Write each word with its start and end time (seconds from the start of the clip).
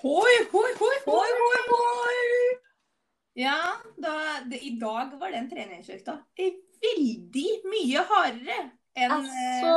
Hoi, 0.00 0.34
hoi, 0.52 0.70
hoi, 0.78 0.96
Hoi, 1.04 1.30
hoi, 1.40 1.58
hoi! 1.68 2.54
Ja, 3.36 3.56
da, 4.00 4.40
det, 4.48 4.58
i 4.64 4.70
dag 4.80 5.12
var 5.20 5.34
den 5.34 5.48
treningsøkta 5.50 6.14
veldig 6.40 7.44
mye 7.68 8.04
hardere 8.08 8.56
enn 8.96 9.12
Altså, 9.18 9.74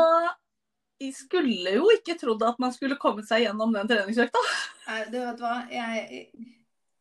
jeg 1.04 1.12
skulle 1.18 1.76
jo 1.76 1.90
ikke 1.92 2.16
trodd 2.22 2.46
at 2.48 2.64
man 2.64 2.72
skulle 2.76 2.96
kommet 3.02 3.28
seg 3.28 3.44
gjennom 3.44 3.76
den 3.76 3.92
treningsøkta. 3.92 4.46
eh, 4.88 5.04
Du 5.12 5.20
vet 5.20 5.44
hva, 5.44 5.58
jeg, 5.72 6.26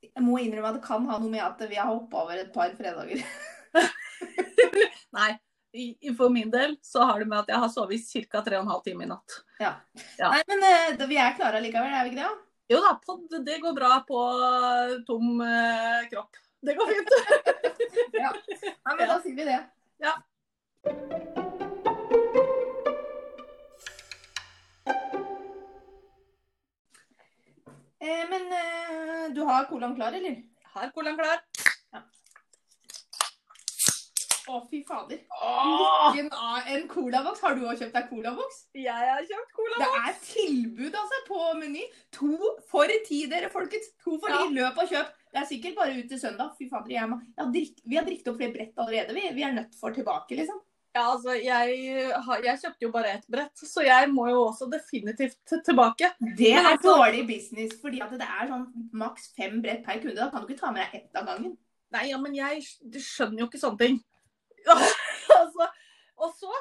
jeg 0.03 0.27
må 0.27 0.43
innrømme 0.43 0.75
at 0.75 0.81
det 0.81 0.85
kan 0.91 1.07
ha 1.07 1.23
noe 1.23 1.31
med 1.31 1.47
at 1.47 1.63
vi 1.71 1.79
har 1.79 1.93
hoppa 1.93 2.27
over 2.27 2.43
et 2.43 2.53
par 2.55 2.75
fredager. 2.75 3.23
Nei, 5.19 5.33
for 6.19 6.35
min 6.35 6.51
del 6.51 6.75
så 6.83 7.07
har 7.07 7.23
det 7.23 7.31
med 7.31 7.45
at 7.45 7.55
jeg 7.55 7.63
har 7.63 7.71
sovet 7.71 8.03
i 8.03 8.27
ca. 8.27 8.43
3 8.43 8.65
12 8.67 8.83
timer 8.91 9.07
i 9.07 9.13
natt. 9.15 9.43
Ja. 9.63 9.77
Nei, 10.27 10.43
men 10.51 10.67
eh, 10.67 11.07
vi 11.07 11.23
er 11.23 11.39
klare 11.39 11.63
likevel, 11.63 11.95
er 11.95 12.09
vi 12.09 12.17
ikke 12.17 12.27
det? 12.27 12.49
Jo 12.73 12.79
da, 12.81 12.95
pod, 13.07 13.27
det 13.45 13.59
går 13.61 13.73
bra 13.77 13.99
på 14.09 14.19
tom 15.07 15.41
eh, 15.45 16.09
kropp. 16.11 16.37
Det 16.63 16.75
går 16.79 16.95
fint. 16.95 17.11
Ja. 18.23 18.31
Nei, 18.87 18.95
men 18.97 19.09
da 19.09 19.17
sier 19.21 19.35
vi 19.37 19.45
det. 19.45 19.59
Ja. 20.01 20.13
Eh, 28.01 28.23
men 28.31 28.47
eh, 28.61 29.27
du 29.37 29.43
har 29.49 29.69
colaen 29.69 29.97
klar, 29.99 30.17
eller? 30.17 30.39
Har 30.77 30.95
colaen 30.97 31.19
klar. 31.19 31.43
Å, 34.53 34.59
fy 34.69 34.83
fader. 34.85 35.21
Hvilken 35.33 36.27
av 36.37 36.67
en 36.75 36.83
colaboks? 36.91 37.41
Har 37.41 37.55
du 37.57 37.63
også 37.65 37.87
kjøpt 37.87 37.95
deg 37.97 38.09
colaboks? 38.11 38.59
jeg 38.77 39.07
har 39.09 39.23
kjøpt 39.31 39.55
colaboks. 39.57 39.95
Det 39.95 40.11
er 40.11 40.19
tilbud 40.27 40.99
altså 41.03 41.21
på 41.29 41.47
Meny. 41.61 41.87
To 42.19 42.51
for 42.69 42.93
ti, 43.07 43.23
dere 43.33 43.49
folkens. 43.55 43.89
To 44.05 44.19
for 44.19 44.29
ti. 44.29 44.51
Løp 44.59 44.83
og 44.83 44.93
kjøp. 44.93 45.15
Det 45.33 45.41
er 45.41 45.49
sikkert 45.49 45.79
bare 45.79 45.97
ut 45.97 46.11
til 46.11 46.21
søndag. 46.21 46.53
Fy 46.59 46.69
fader, 46.69 46.93
jeg 46.93 47.17
jeg 47.39 47.49
drikk... 47.57 47.81
Vi 47.89 47.97
har 47.97 48.05
drikket 48.05 48.29
opp 48.35 48.43
flere 48.43 48.57
brett 48.59 48.85
allerede. 48.85 49.17
Vi, 49.17 49.25
vi 49.39 49.47
er 49.49 49.57
nødt 49.57 49.81
for 49.81 49.97
tilbake, 49.97 50.37
liksom. 50.37 50.61
Ja, 50.93 51.07
altså, 51.15 51.33
jeg, 51.41 51.77
jeg 52.45 52.59
kjøpte 52.61 52.85
jo 52.85 52.93
bare 52.93 53.15
ett 53.17 53.25
brett, 53.33 53.57
så 53.57 53.81
jeg 53.87 54.11
må 54.13 54.27
jo 54.29 54.43
også 54.51 54.69
definitivt 54.69 55.55
tilbake. 55.65 56.13
Det 56.37 56.53
er 56.53 56.75
altså- 56.75 56.99
dårlig 57.01 57.25
business, 57.31 57.79
fordi 57.81 58.05
at 58.05 58.13
det 58.13 58.29
er 58.29 58.51
sånn 58.53 58.67
maks 58.93 59.31
fem 59.33 59.63
brett 59.65 59.81
per 59.87 60.03
kunde. 60.03 60.21
Da 60.21 60.29
kan 60.29 60.45
du 60.45 60.53
ikke 60.53 60.67
ta 60.67 60.73
med 60.75 60.85
deg 60.85 61.01
ett 61.01 61.17
av 61.17 61.31
gangen. 61.33 61.57
Nei, 61.93 62.11
ja, 62.11 62.19
men 62.21 62.37
jeg 62.37 62.61
skjønner 63.01 63.41
jo 63.41 63.49
ikke 63.49 63.61
sånne 63.61 63.81
ting. 63.81 64.03
altså, 65.41 65.69
og 66.23 66.35
så 66.39 66.53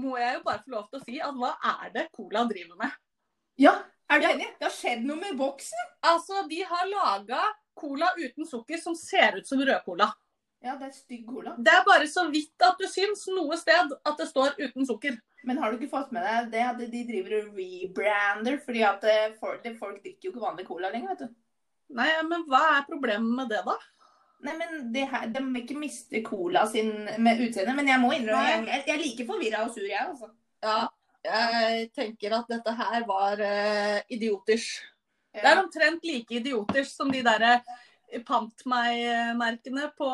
må 0.00 0.16
jeg 0.20 0.36
jo 0.38 0.42
bare 0.46 0.62
få 0.64 0.74
lov 0.74 0.88
til 0.90 1.00
å 1.00 1.06
si 1.06 1.20
at 1.22 1.38
hva 1.38 1.54
er 1.74 1.94
det 1.96 2.08
Cola 2.14 2.44
driver 2.48 2.78
med? 2.78 2.98
Ja, 3.60 3.74
er 4.10 4.22
du 4.22 4.26
enig? 4.26 4.48
Det 4.58 4.66
har 4.66 4.74
skjedd 4.74 5.02
noe 5.06 5.18
med 5.20 5.36
boksen. 5.38 5.90
Altså, 6.08 6.44
de 6.50 6.62
har 6.66 6.88
laga 6.90 7.42
cola 7.78 8.08
uten 8.18 8.46
sukker 8.48 8.80
som 8.82 8.96
ser 8.98 9.38
ut 9.38 9.48
som 9.48 9.60
rødcola. 9.60 10.08
Ja, 10.60 10.74
det 10.76 10.90
er 10.90 10.94
stygg 10.96 11.28
cola. 11.28 11.54
Det 11.56 11.72
er 11.72 11.84
bare 11.86 12.08
så 12.10 12.26
vidt 12.28 12.64
at 12.66 12.80
du 12.80 12.88
syns 12.90 13.22
noe 13.32 13.56
sted 13.60 13.94
at 13.96 14.18
det 14.18 14.26
står 14.28 14.58
uten 14.58 14.88
sukker. 14.88 15.16
Men 15.48 15.60
har 15.60 15.72
du 15.72 15.78
ikke 15.78 15.92
fått 15.94 16.10
med 16.12 16.26
deg 16.26 16.50
det 16.52 16.64
at 16.66 16.80
de 16.80 17.04
driver 17.08 17.36
og 17.38 17.54
rebrander? 17.56 18.58
Fordi 18.64 18.82
at 18.84 19.06
eh, 19.08 19.30
folk, 19.40 19.64
folk 19.78 20.02
drikker 20.02 20.28
jo 20.28 20.34
ikke 20.34 20.44
vanlig 20.44 20.66
cola 20.68 20.90
lenger, 20.92 21.14
vet 21.14 21.22
du. 21.24 21.38
Nei, 21.96 22.10
men 22.28 22.44
hva 22.50 22.60
er 22.74 22.84
problemet 22.90 23.32
med 23.38 23.48
det, 23.50 23.62
da? 23.66 23.78
Nei, 24.40 24.54
men 24.56 24.86
det 24.94 25.02
her, 25.10 25.26
De 25.34 25.42
må 25.44 25.60
ikke 25.60 25.76
miste 25.76 26.22
cola 26.24 26.62
sin 26.70 26.88
med 27.20 27.42
utseende. 27.44 27.74
Men 27.76 27.90
jeg 27.92 28.00
må 28.00 28.12
innrømme, 28.16 28.46
jeg, 28.48 28.64
jeg, 28.70 28.84
jeg 28.86 28.94
er 28.94 29.02
like 29.04 29.26
forvirra 29.28 29.64
og 29.66 29.74
sur, 29.74 29.84
jeg, 29.84 30.00
altså. 30.00 30.30
Ja, 30.64 30.78
jeg 31.24 31.90
tenker 31.96 32.38
at 32.38 32.48
dette 32.48 32.72
her 32.78 33.04
var 33.08 33.42
uh, 33.44 33.98
idiotisk. 34.12 34.80
Det 35.36 35.44
er 35.46 35.60
omtrent 35.60 36.04
like 36.08 36.40
idiotisk 36.40 36.90
som 36.94 37.12
de 37.12 37.20
derre 37.22 37.60
pant 38.26 38.64
meg-merkene 38.66 39.90
på 39.98 40.08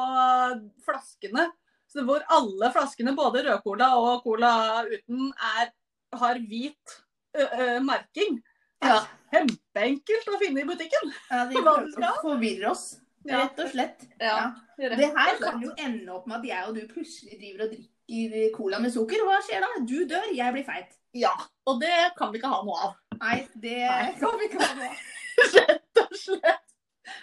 flaskene. 0.85 1.47
Så 1.89 2.03
hvor 2.05 2.25
alle 2.35 2.69
flaskene, 2.75 3.15
både 3.17 3.45
rødcola 3.47 3.93
og 4.03 4.25
cola 4.27 4.51
uten, 4.91 5.31
er, 5.57 5.71
har 6.19 6.41
hvit 6.43 6.97
ø, 7.39 7.47
ø, 7.47 7.69
merking. 7.87 8.41
Ja. 8.85 8.99
kjempeenkelt 9.33 10.29
å 10.29 10.37
finne 10.43 10.61
i 10.63 10.69
butikken. 10.69 11.13
Ja, 11.31 11.47
de 11.49 11.57
Hva 11.57 11.63
du 11.63 11.87
prøver 11.87 11.93
skal? 11.95 12.11
å 12.11 12.25
forvirre 12.27 12.71
oss, 12.75 12.87
Ja. 12.99 13.06
Rett 13.31 13.61
og 13.65 13.73
slett. 13.73 14.07
Ja, 14.21 14.39
Ja. 14.77 14.91
Det 14.93 15.09
her 15.17 15.39
kan 15.41 15.63
jo 15.65 15.71
ende 15.81 16.13
opp 16.13 16.27
med 16.29 16.43
at 16.43 16.47
jeg 16.51 16.69
og 16.69 16.75
du 16.77 16.83
plutselig 16.91 17.39
driver 17.41 17.65
og 17.65 17.71
drikker 17.73 18.51
cola 18.57 18.79
med 18.79 18.93
sukker. 18.93 19.23
Hva 19.25 19.39
skjer 19.45 19.65
da? 19.65 19.71
Du 19.89 19.99
dør, 20.05 20.29
jeg 20.37 20.53
blir 20.53 20.67
feit. 20.67 20.93
Ja, 21.17 21.33
og 21.65 21.81
det 21.81 21.95
kan 22.19 22.33
vi 22.33 22.39
ikke 22.43 22.51
ha 22.53 22.61
noe 22.67 22.77
av. 22.91 22.97
Nei, 23.23 23.39
det 23.57 23.79
Nei. 23.89 24.11
kan 24.21 24.37
vi 24.37 24.51
ikke 24.51 24.61
ha 24.61 24.75
noe 24.77 24.91
av. 24.91 25.05
Rett 25.57 26.03
og 26.03 26.19
slett. 26.21 26.67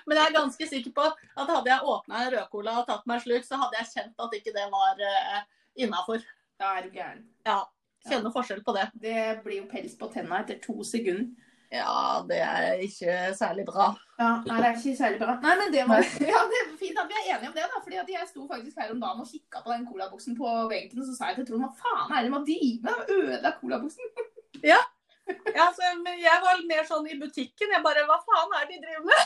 Men 0.08 0.18
jeg 0.20 0.32
er 0.32 0.36
ganske 0.36 0.68
sikker 0.68 0.96
på 0.96 1.06
at 1.06 1.52
hadde 1.52 1.70
jeg 1.70 1.94
åpna 1.94 2.24
en 2.24 2.34
rødcola 2.34 2.80
og 2.82 2.88
tatt 2.90 3.06
meg 3.10 3.20
en 3.20 3.26
slurk, 3.28 3.46
så 3.48 3.60
hadde 3.62 3.80
jeg 3.80 3.92
kjent 3.94 4.26
at 4.26 4.36
ikke 4.40 4.56
det 4.56 4.66
var 4.74 5.00
uh, 5.00 5.40
innafor. 5.80 6.26
Da 6.60 6.76
er 6.78 6.88
du 6.88 6.98
gæren. 6.98 7.24
Ja. 7.48 7.62
Kjenner 8.10 8.34
forskjell 8.36 8.64
på 8.66 8.76
det. 8.76 8.90
Det 9.00 9.20
blir 9.46 9.62
jo 9.62 9.70
pels 9.72 9.94
på 10.00 10.10
tenna 10.12 10.42
etter 10.42 10.60
to 10.64 10.84
sekunder. 10.88 11.30
Ja, 11.74 12.22
det 12.30 12.38
er 12.38 12.82
ikke 12.86 13.14
særlig 13.34 13.64
bra. 13.66 13.88
Ja, 14.20 14.30
Nei, 14.46 14.58
det 14.62 14.68
er 14.68 14.76
ikke 14.78 14.98
særlig 14.98 15.20
bra. 15.24 15.34
Nei, 15.42 15.54
men 15.58 15.72
det 15.74 15.86
var 15.90 16.04
ja, 16.34 16.42
det 16.52 16.60
er 16.60 16.68
fint 16.78 17.00
at 17.02 17.10
vi 17.10 17.18
er 17.18 17.30
enige 17.34 17.50
om 17.50 17.56
det, 17.58 17.66
da. 17.72 17.82
fordi 17.82 17.98
at 18.02 18.12
jeg 18.14 18.28
sto 18.30 18.46
faktisk 18.52 18.82
her 18.82 18.92
om 18.94 19.02
dagen 19.02 19.24
og 19.24 19.30
kikka 19.32 19.64
på 19.66 19.74
den 19.74 19.88
colaboksen 19.90 20.38
på 20.38 20.52
veggen, 20.70 21.02
og 21.02 21.08
så 21.08 21.16
sa 21.18 21.32
jeg 21.32 21.40
til 21.40 21.48
Trond 21.50 21.66
hva 21.66 21.72
faen 21.80 22.14
er 22.14 22.28
det 22.28 22.34
med 22.34 22.44
å 22.44 22.48
drive 22.50 22.86
med? 22.86 23.16
Ødela 23.18 23.56
colaboksen? 23.62 24.14
Ja, 25.54 25.66
så, 25.72 25.88
men 26.04 26.20
jeg 26.20 26.40
var 26.44 26.60
mer 26.68 26.84
sånn 26.88 27.06
i 27.08 27.16
butikken. 27.16 27.72
Jeg 27.72 27.84
bare 27.86 28.04
Hva 28.10 28.18
faen 28.26 28.56
er 28.60 28.66
det 28.68 28.76
de 28.76 28.84
driver 28.84 29.06
med? 29.08 29.24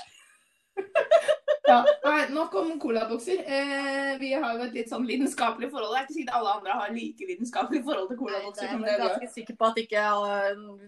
Ja, 1.68 1.78
nei, 2.06 2.28
Nok 2.32 2.54
om 2.56 2.70
colabokser. 2.80 3.42
Eh, 3.46 4.14
vi 4.22 4.30
har 4.34 4.54
jo 4.58 4.64
et 4.68 4.74
litt 4.78 4.90
sånn 4.92 5.06
lidenskapelig 5.08 5.70
forhold. 5.72 5.92
Det 5.94 6.00
er 6.00 6.06
ikke 6.08 6.16
sikkert 6.18 6.36
alle 6.40 6.54
andre 6.58 6.76
har 6.80 6.94
like 6.96 7.28
lidenskapelig 7.28 7.82
forhold 7.84 8.08
til 8.12 8.20
colabokser. 8.22 8.70
Jeg 8.72 8.94
er 8.94 9.02
ganske 9.04 9.30
sikker 9.34 9.58
på 9.60 9.68
at 9.68 9.82
ikke 9.84 10.04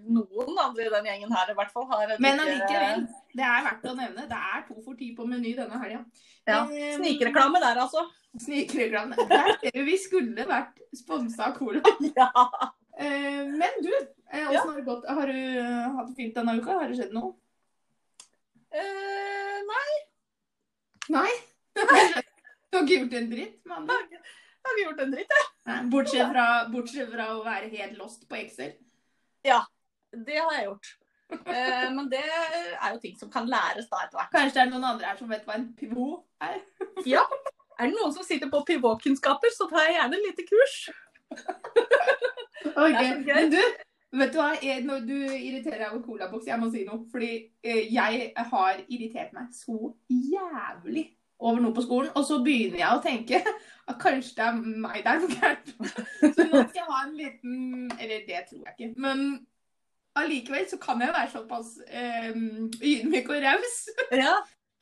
noen 0.07 0.61
andre 0.63 0.85
i 0.87 0.93
den 0.95 1.09
gjengen 1.11 1.35
her 1.35 1.51
i 1.51 1.57
hvert 1.57 1.71
fall 1.75 1.87
har 1.91 2.15
Men 2.19 2.37
like- 2.37 2.47
allikevel, 2.47 3.07
det 3.35 3.45
er 3.49 3.65
verdt 3.67 3.89
å 3.91 3.95
nevne. 3.99 4.27
Det 4.31 4.39
er 4.53 4.63
to 4.69 4.81
for 4.85 4.95
ti 4.95 5.11
på 5.17 5.27
Meny 5.27 5.55
denne 5.57 5.81
helga. 5.83 6.05
Ja. 6.47 6.63
Eh, 6.65 6.95
Snikreklame 6.97 7.59
der, 7.61 7.81
altså. 7.83 8.05
Snikreklame. 8.39 9.15
Vi 9.73 9.97
skulle 9.97 10.45
vært 10.47 10.79
sponsa 10.95 11.49
av 11.51 11.57
Cola. 11.57 11.81
Ja. 12.15 12.31
Eh, 12.99 13.45
men 13.47 13.77
du, 13.81 13.91
eh, 14.31 14.47
Ja. 14.51 14.61
har 14.63 14.81
gått? 14.81 15.05
Har 15.07 15.27
du 15.27 15.61
hatt 15.95 16.07
det 16.09 16.15
fint 16.17 16.35
denne 16.35 16.57
uka? 16.59 16.73
Har 16.79 16.87
det 16.89 16.97
skjedd 16.99 17.13
noe? 17.15 17.33
Eh, 18.71 19.59
nei, 19.65 19.91
Nei? 21.13 21.29
Du 22.69 22.77
har 22.77 22.83
ikke 22.85 22.99
gjort 22.99 23.13
en 23.17 23.29
dritt? 23.31 23.55
andre 23.73 23.95
jeg 24.59 24.67
har 24.67 24.75
ikke 24.75 24.83
gjort 24.83 24.99
en 25.01 25.13
dritt, 25.15 25.31
jeg. 25.33 25.83
Bortsett 25.89 26.31
fra, 26.33 26.45
bortsett 26.69 27.07
fra 27.09 27.27
å 27.33 27.39
være 27.45 27.69
helt 27.71 27.95
lost 27.97 28.27
på 28.29 28.37
Excel. 28.37 28.75
Det 30.13 30.35
har 30.37 30.51
jeg 30.53 30.65
gjort. 30.67 30.89
Eh, 31.31 31.87
men 31.95 32.09
det 32.11 32.21
er 32.25 32.93
jo 32.93 32.99
ting 33.01 33.15
som 33.17 33.31
kan 33.33 33.47
læres 33.49 33.87
da 33.89 34.03
etter 34.03 34.19
hvert. 34.19 34.31
Kanskje 34.33 34.55
det 34.57 34.63
er 34.63 34.71
noen 34.73 34.87
andre 34.91 35.09
her 35.09 35.17
som 35.17 35.31
vet 35.31 35.45
hva 35.47 35.57
en 35.57 35.69
pivot 35.79 36.25
er? 36.45 36.61
Ja. 37.15 37.23
Er 37.79 37.87
det 37.87 37.95
noen 37.95 38.11
som 38.11 38.25
sitter 38.27 38.51
på 38.51 38.59
pivotkunnskaper, 38.67 39.53
så 39.55 39.69
tar 39.71 39.87
jeg 39.87 39.95
gjerne 39.97 40.19
et 40.19 40.29
lite 40.29 40.49
kurs. 40.49 40.79
Okay. 42.59 43.23
Men 43.23 43.47
du, 43.53 43.59
vet 44.15 44.33
du 44.33 44.39
hva? 44.41 44.49
Jeg, 44.63 44.83
når 44.87 45.03
du 45.05 45.15
irriterer 45.15 45.83
deg 45.83 45.91
over 45.93 46.03
colaboks, 46.05 46.47
jeg 46.49 46.59
må 46.61 46.69
si 46.73 46.83
noe. 46.87 47.03
Fordi 47.11 47.31
eh, 47.63 47.85
jeg 47.93 48.31
har 48.51 48.83
irritert 48.87 49.33
meg 49.35 49.51
så 49.53 49.93
jævlig 50.09 51.05
over 51.39 51.61
noe 51.63 51.75
på 51.77 51.83
skolen. 51.85 52.09
Og 52.19 52.25
så 52.27 52.39
begynner 52.43 52.81
jeg 52.81 52.95
å 52.97 53.03
tenke 53.03 53.39
at 53.89 53.99
kanskje 54.01 54.35
det 54.39 54.47
er 54.47 54.57
meg 54.85 55.03
det 55.05 55.13
er 55.13 55.21
noe 55.23 55.37
gærent. 55.37 55.69
Så 56.35 56.47
nå 56.49 56.63
skal 56.65 56.81
jeg 56.81 56.89
ha 56.89 57.03
en 57.05 57.13
liten 57.17 57.91
Eller 57.99 58.25
det 58.27 58.41
tror 58.49 58.65
jeg 58.65 58.75
ikke. 58.75 58.89
Men 59.05 59.23
allikevel 60.19 60.65
så 60.67 60.79
kan 60.81 60.99
jeg 61.05 61.13
være 61.15 61.31
såpass 61.31 61.75
eh, 61.87 62.33
ydmyk 62.35 63.29
og 63.31 63.43
raus 63.45 63.77
Ja. 64.11 64.33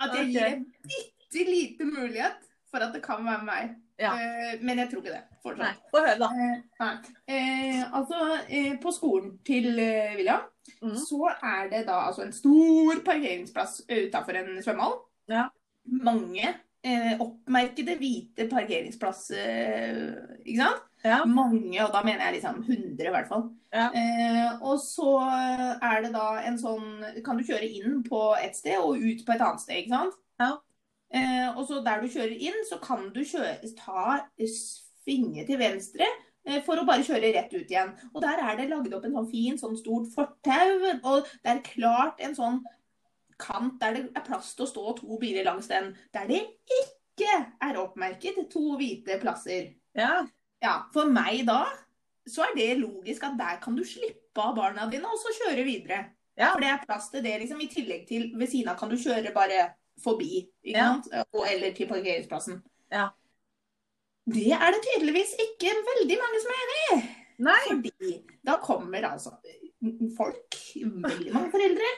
at 0.02 0.16
jeg 0.18 0.32
gir 0.34 0.48
en 0.48 0.64
bitte 0.88 1.44
liten 1.52 1.92
mulighet 1.94 2.40
for 2.72 2.82
at 2.84 2.96
det 2.96 3.04
kan 3.06 3.22
være 3.28 3.46
meg. 3.46 3.76
Ja. 3.98 4.14
Eh, 4.14 4.60
men 4.62 4.78
jeg 4.82 4.92
tror 4.92 5.02
ikke 5.02 5.16
det. 5.16 5.24
Fortsatt. 5.44 5.64
Nei, 5.64 5.90
få 5.94 6.04
høre, 6.04 6.18
da. 6.22 6.30
Eh. 6.44 6.94
Eh, 7.34 7.82
altså, 7.98 8.22
eh, 8.46 8.76
på 8.82 8.94
skolen 8.94 9.38
til 9.48 9.72
eh, 9.80 10.16
William, 10.18 10.46
mm. 10.82 10.96
så 11.02 11.32
er 11.36 11.72
det 11.72 11.84
da 11.90 12.04
altså 12.08 12.28
en 12.28 12.36
stor 12.36 13.02
parkeringsplass 13.06 13.82
utafor 13.90 14.38
en 14.38 14.58
svømmehall. 14.62 15.00
Ja. 15.32 15.48
Mange 15.88 16.46
eh, 16.84 17.14
oppmerkede 17.20 17.98
hvite 17.98 18.48
parkeringsplasser, 18.52 20.04
ikke 20.46 20.62
sant? 20.62 20.84
Ja. 21.06 21.22
Mange, 21.30 21.78
og 21.86 21.94
da 21.94 22.02
mener 22.04 22.26
jeg 22.26 22.40
liksom 22.40 22.64
100 22.68 23.08
i 23.08 23.12
hvert 23.14 23.28
fall. 23.30 23.50
Ja. 23.74 23.88
Eh, 23.96 24.62
og 24.62 24.80
så 24.82 25.18
er 25.82 26.02
det 26.04 26.14
da 26.16 26.40
en 26.48 26.56
sånn 26.58 27.04
Kan 27.26 27.38
du 27.38 27.44
kjøre 27.46 27.68
inn 27.68 28.00
på 28.06 28.22
et 28.40 28.56
sted 28.58 28.80
og 28.80 28.98
ut 28.98 29.26
på 29.28 29.36
et 29.36 29.44
annet 29.44 29.62
sted, 29.64 29.82
ikke 29.84 29.94
sant? 29.94 30.18
Ja. 30.42 30.54
Eh, 31.14 31.48
og 31.56 31.64
så 31.68 31.80
der 31.84 32.02
du 32.04 32.10
kjører 32.12 32.36
inn, 32.36 32.58
så 32.68 32.80
kan 32.84 33.08
du 33.16 33.22
kjøre, 33.24 33.60
ta 33.80 34.20
svinge 34.52 35.46
til 35.48 35.60
venstre 35.62 36.08
eh, 36.48 36.60
for 36.66 36.80
å 36.80 36.86
bare 36.88 37.06
kjøre 37.08 37.32
rett 37.36 37.54
ut 37.56 37.72
igjen. 37.72 37.94
Og 38.14 38.20
der 38.24 38.42
er 38.44 38.60
det 38.60 38.68
lagd 38.72 38.96
opp 38.98 39.08
en 39.08 39.16
sånn 39.20 39.32
fin, 39.32 39.60
sånn 39.60 39.80
stort 39.80 40.12
fortau, 40.16 40.92
og 40.98 41.30
det 41.44 41.54
er 41.54 41.64
klart 41.66 42.24
en 42.24 42.36
sånn 42.38 42.62
kant 43.38 43.78
der 43.82 43.96
det 43.96 44.06
er 44.18 44.26
plass 44.26 44.56
til 44.58 44.66
å 44.66 44.72
stå 44.72 44.94
to 44.98 45.18
biler 45.22 45.46
langs 45.46 45.70
den, 45.70 45.92
der 46.16 46.30
det 46.30 46.42
ikke 46.82 47.44
er 47.64 47.80
oppmerket 47.80 48.40
to 48.52 48.76
hvite 48.80 49.20
plasser. 49.22 49.76
Ja. 49.98 50.26
Ja, 50.64 50.88
For 50.94 51.10
meg 51.10 51.46
da, 51.48 51.62
så 52.28 52.48
er 52.48 52.56
det 52.58 52.80
logisk 52.82 53.24
at 53.28 53.38
der 53.40 53.60
kan 53.62 53.78
du 53.78 53.84
slippe 53.86 54.42
av 54.42 54.56
barna 54.58 54.88
dine 54.92 55.10
og 55.10 55.20
så 55.22 55.34
kjøre 55.38 55.66
videre. 55.68 56.00
Ja. 56.38 56.52
For 56.52 56.62
det 56.62 56.72
er 56.72 56.86
plass 56.86 57.12
til 57.14 57.24
det, 57.26 57.36
liksom. 57.42 57.62
I 57.62 57.70
tillegg 57.72 58.08
til 58.10 58.32
ved 58.38 58.50
siden 58.52 58.74
av 58.74 58.78
kan 58.82 58.92
du 58.92 58.98
kjøre 59.00 59.34
bare 59.34 59.70
forbi, 60.04 60.44
ikke 60.64 60.76
Ja. 60.78 60.88
sant? 60.94 61.08
Og, 61.34 61.44
eller 61.50 61.74
til 61.78 61.88
parkeringsplassen. 61.90 62.62
Ja. 62.92 63.08
Det 64.28 64.52
er 64.52 64.72
det 64.76 64.82
tydeligvis 64.84 65.34
ikke 65.40 65.72
veldig 65.88 66.18
mange 66.20 66.42
som 66.44 66.52
er 66.54 66.64
enig 66.66 66.82
i. 66.88 66.98
Nei. 67.48 67.60
Fordi 67.68 68.14
da 68.46 68.58
kommer 68.64 69.06
altså 69.12 69.36
folk, 70.18 70.58
veldig 70.76 71.34
mange 71.34 71.52
foreldre, 71.54 71.92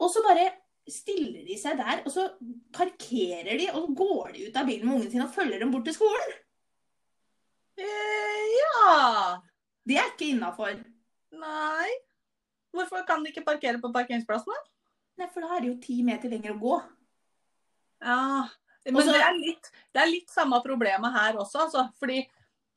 og 0.00 0.10
så 0.10 0.22
bare 0.26 0.48
stiller 0.90 1.44
de 1.46 1.56
seg 1.60 1.76
der, 1.78 2.00
og 2.04 2.10
så 2.10 2.24
parkerer 2.74 3.56
de, 3.60 3.68
og 3.70 3.84
så 3.86 3.94
går 4.00 4.32
de 4.34 4.46
ut 4.48 4.56
av 4.58 4.66
bilen 4.66 4.88
med 4.88 4.96
ungen 4.98 5.10
sin 5.12 5.22
og 5.22 5.30
følger 5.34 5.58
dem 5.62 5.70
bort 5.70 5.84
til 5.86 5.94
skolen. 5.94 6.32
Eh, 7.78 8.46
ja. 8.58 9.40
Det 9.86 9.96
er 9.96 10.10
ikke 10.12 10.30
innafor. 10.34 10.74
Nei. 11.40 11.90
Hvorfor 12.74 13.04
kan 13.06 13.22
de 13.24 13.30
ikke 13.32 13.46
parkere 13.46 13.80
på 13.82 13.90
parkeringsplassen, 13.94 14.50
da? 14.52 14.66
Nei, 15.20 15.28
for 15.32 15.44
da 15.44 15.54
er 15.56 15.64
det 15.64 15.70
jo 15.72 15.78
ti 15.82 16.00
meter 16.06 16.30
lenger 16.32 16.54
å 16.54 16.60
gå. 16.60 16.76
Ja. 18.00 18.48
Men 18.84 18.96
også, 18.96 19.12
det, 19.12 19.22
er 19.22 19.38
litt, 19.38 19.72
det 19.92 20.02
er 20.02 20.08
litt 20.10 20.30
samme 20.32 20.60
problemet 20.64 21.12
her 21.14 21.36
også, 21.38 21.66
altså. 21.66 21.86
Fordi 22.00 22.22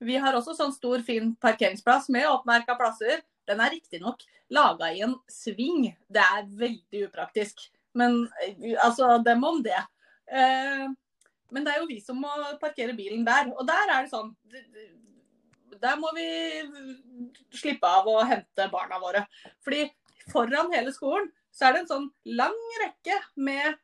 vi 0.03 0.17
har 0.19 0.35
også 0.35 0.55
sånn 0.57 0.73
stor, 0.75 1.03
fin 1.05 1.31
parkeringsplass 1.41 2.09
med 2.13 2.27
oppmerka 2.27 2.75
plasser. 2.79 3.23
Den 3.47 3.61
er 3.63 3.71
riktignok 3.73 4.23
laga 4.53 4.91
i 4.93 5.01
en 5.05 5.15
sving. 5.31 5.87
Det 6.11 6.23
er 6.23 6.49
veldig 6.59 7.05
upraktisk. 7.07 7.65
Men 7.97 8.25
eh, 8.43 8.75
altså, 8.83 9.17
dem 9.23 9.43
om 9.47 9.61
det. 9.63 9.79
Eh, 10.31 10.85
men 11.53 11.65
det 11.65 11.73
er 11.73 11.81
jo 11.81 11.89
vi 11.89 11.99
som 12.01 12.19
må 12.19 12.31
parkere 12.61 12.95
bilen 12.97 13.25
der. 13.27 13.51
Og 13.55 13.65
der 13.67 13.95
er 13.95 14.05
det 14.05 14.13
sånn 14.13 14.33
Der 15.83 15.97
må 15.99 16.09
vi 16.15 16.27
slippe 17.59 17.87
av 17.87 18.07
å 18.09 18.23
hente 18.27 18.69
barna 18.71 18.99
våre. 19.01 19.25
Fordi 19.65 19.85
foran 20.31 20.71
hele 20.73 20.93
skolen 20.95 21.29
så 21.53 21.67
er 21.67 21.75
det 21.75 21.83
en 21.83 21.91
sånn 21.91 22.05
lang 22.39 22.55
rekke 22.81 23.19
med 23.35 23.75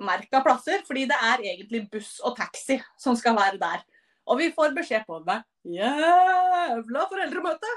umerka 0.00 0.42
plasser. 0.44 0.82
Fordi 0.86 1.06
det 1.10 1.18
er 1.20 1.44
egentlig 1.52 1.84
buss 1.92 2.18
og 2.24 2.36
taxi 2.38 2.80
som 2.98 3.16
skal 3.16 3.36
være 3.38 3.60
der. 3.60 3.84
Og 4.30 4.38
vi 4.38 4.50
får 4.54 4.74
beskjed 4.76 5.06
på 5.08 5.22
det. 5.26 5.40
jævla 5.76 7.06
foreldremøte. 7.10 7.70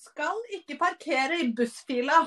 Skal 0.00 0.38
ikke 0.56 0.78
parkere 0.80 1.40
i 1.42 1.50
bussfila. 1.56 2.22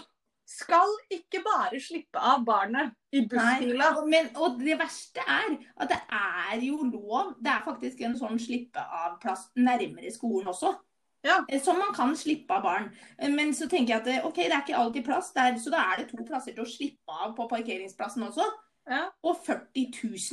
Skal 0.45 0.91
ikke 1.15 1.39
bare 1.41 1.79
slippe 1.81 2.19
av 2.19 2.43
barnet 2.45 2.91
i 3.15 3.23
bussfila. 3.31 3.93
Og 4.35 4.59
det 4.59 4.75
verste 4.79 5.23
er 5.23 5.55
at 5.81 5.89
det 5.89 5.99
er 6.13 6.65
jo 6.67 6.83
lov. 6.83 7.33
Det 7.41 7.49
er 7.53 7.63
faktisk 7.65 8.01
en 8.03 8.17
sånn 8.19 8.39
slippe 8.39 8.83
av-plass 8.83 9.47
nærmere 9.55 10.11
skolen 10.13 10.51
også. 10.51 10.75
Ja. 11.23 11.39
Eh, 11.47 11.61
Som 11.63 11.79
man 11.79 11.93
kan 11.95 12.11
slippe 12.19 12.51
av 12.53 12.63
barn. 12.65 12.89
Eh, 13.17 13.29
Men 13.31 13.53
så 13.55 13.69
tenker 13.71 13.93
jeg 13.95 14.01
at 14.01 14.07
eh, 14.11 14.25
ok, 14.27 14.35
det 14.35 14.51
er 14.51 14.61
ikke 14.65 14.77
alltid 14.77 15.05
plass 15.07 15.31
der, 15.33 15.55
så 15.57 15.71
da 15.71 15.79
er 15.93 16.01
det 16.03 16.09
to 16.11 16.19
plasser 16.27 16.51
til 16.53 16.65
å 16.65 16.69
slippe 16.69 17.15
av 17.23 17.31
på 17.37 17.47
parkeringsplassen 17.49 18.27
også. 18.27 18.43
Ja. 18.89 19.03
Og 19.23 19.37
40 19.45 19.85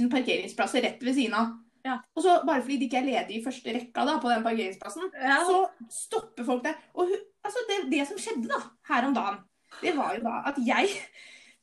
000 0.03 0.11
parkeringsplasser 0.13 0.83
rett 0.83 1.03
ved 1.07 1.15
siden 1.15 1.35
av. 1.39 1.53
Ja. 1.87 1.99
Og 2.17 2.23
så 2.25 2.41
Bare 2.47 2.61
fordi 2.63 2.77
de 2.81 2.89
ikke 2.91 2.99
er 3.01 3.07
ledige 3.09 3.41
i 3.41 3.45
første 3.45 3.73
rekka 3.73 4.05
da, 4.05 4.19
på 4.21 4.29
den 4.29 4.43
parkeringsplassen, 4.45 5.11
Ja. 5.17 5.39
så 5.47 5.63
stopper 5.91 6.45
folk 6.45 6.65
der. 6.65 6.75
Og 6.95 7.07
hun, 7.09 7.21
altså 7.45 7.63
det, 7.71 7.79
det 7.93 8.07
som 8.09 8.19
skjedde 8.21 8.51
da, 8.51 8.59
her 8.91 9.07
om 9.09 9.15
dagen, 9.17 9.39
det 9.81 9.95
var 9.97 10.15
jo 10.17 10.25
da 10.27 10.43
at 10.51 10.59
jeg 10.67 10.91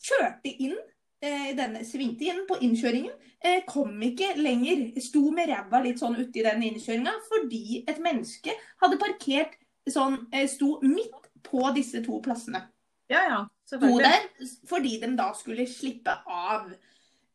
kjørte 0.07 0.53
inn 0.63 0.77
eh, 1.21 1.51
denne, 1.57 1.83
svingte 1.85 2.25
inn 2.31 2.45
på 2.49 2.57
innkjøringen. 2.65 3.13
Eh, 3.45 3.61
kom 3.69 3.93
ikke 4.01 4.31
lenger. 4.39 4.87
Sto 5.03 5.27
med 5.35 5.51
ræva 5.51 5.83
litt 5.83 6.01
sånn 6.01 6.17
uti 6.17 6.41
den 6.45 6.63
innkjøringa 6.71 7.13
fordi 7.27 7.83
et 7.87 7.99
menneske 8.01 8.55
hadde 8.81 8.97
parkert 9.01 9.57
sånn 9.87 10.23
eh, 10.33 10.47
Sto 10.49 10.79
midt 10.81 11.29
på 11.45 11.61
disse 11.75 12.01
to 12.05 12.17
plassene. 12.25 12.63
Ja, 13.09 13.21
ja. 13.29 13.39
Sto 13.67 13.97
der 13.99 14.27
fordi 14.69 14.97
de 15.01 15.09
da 15.17 15.31
skulle 15.35 15.65
slippe 15.67 16.13
av. 16.25 16.69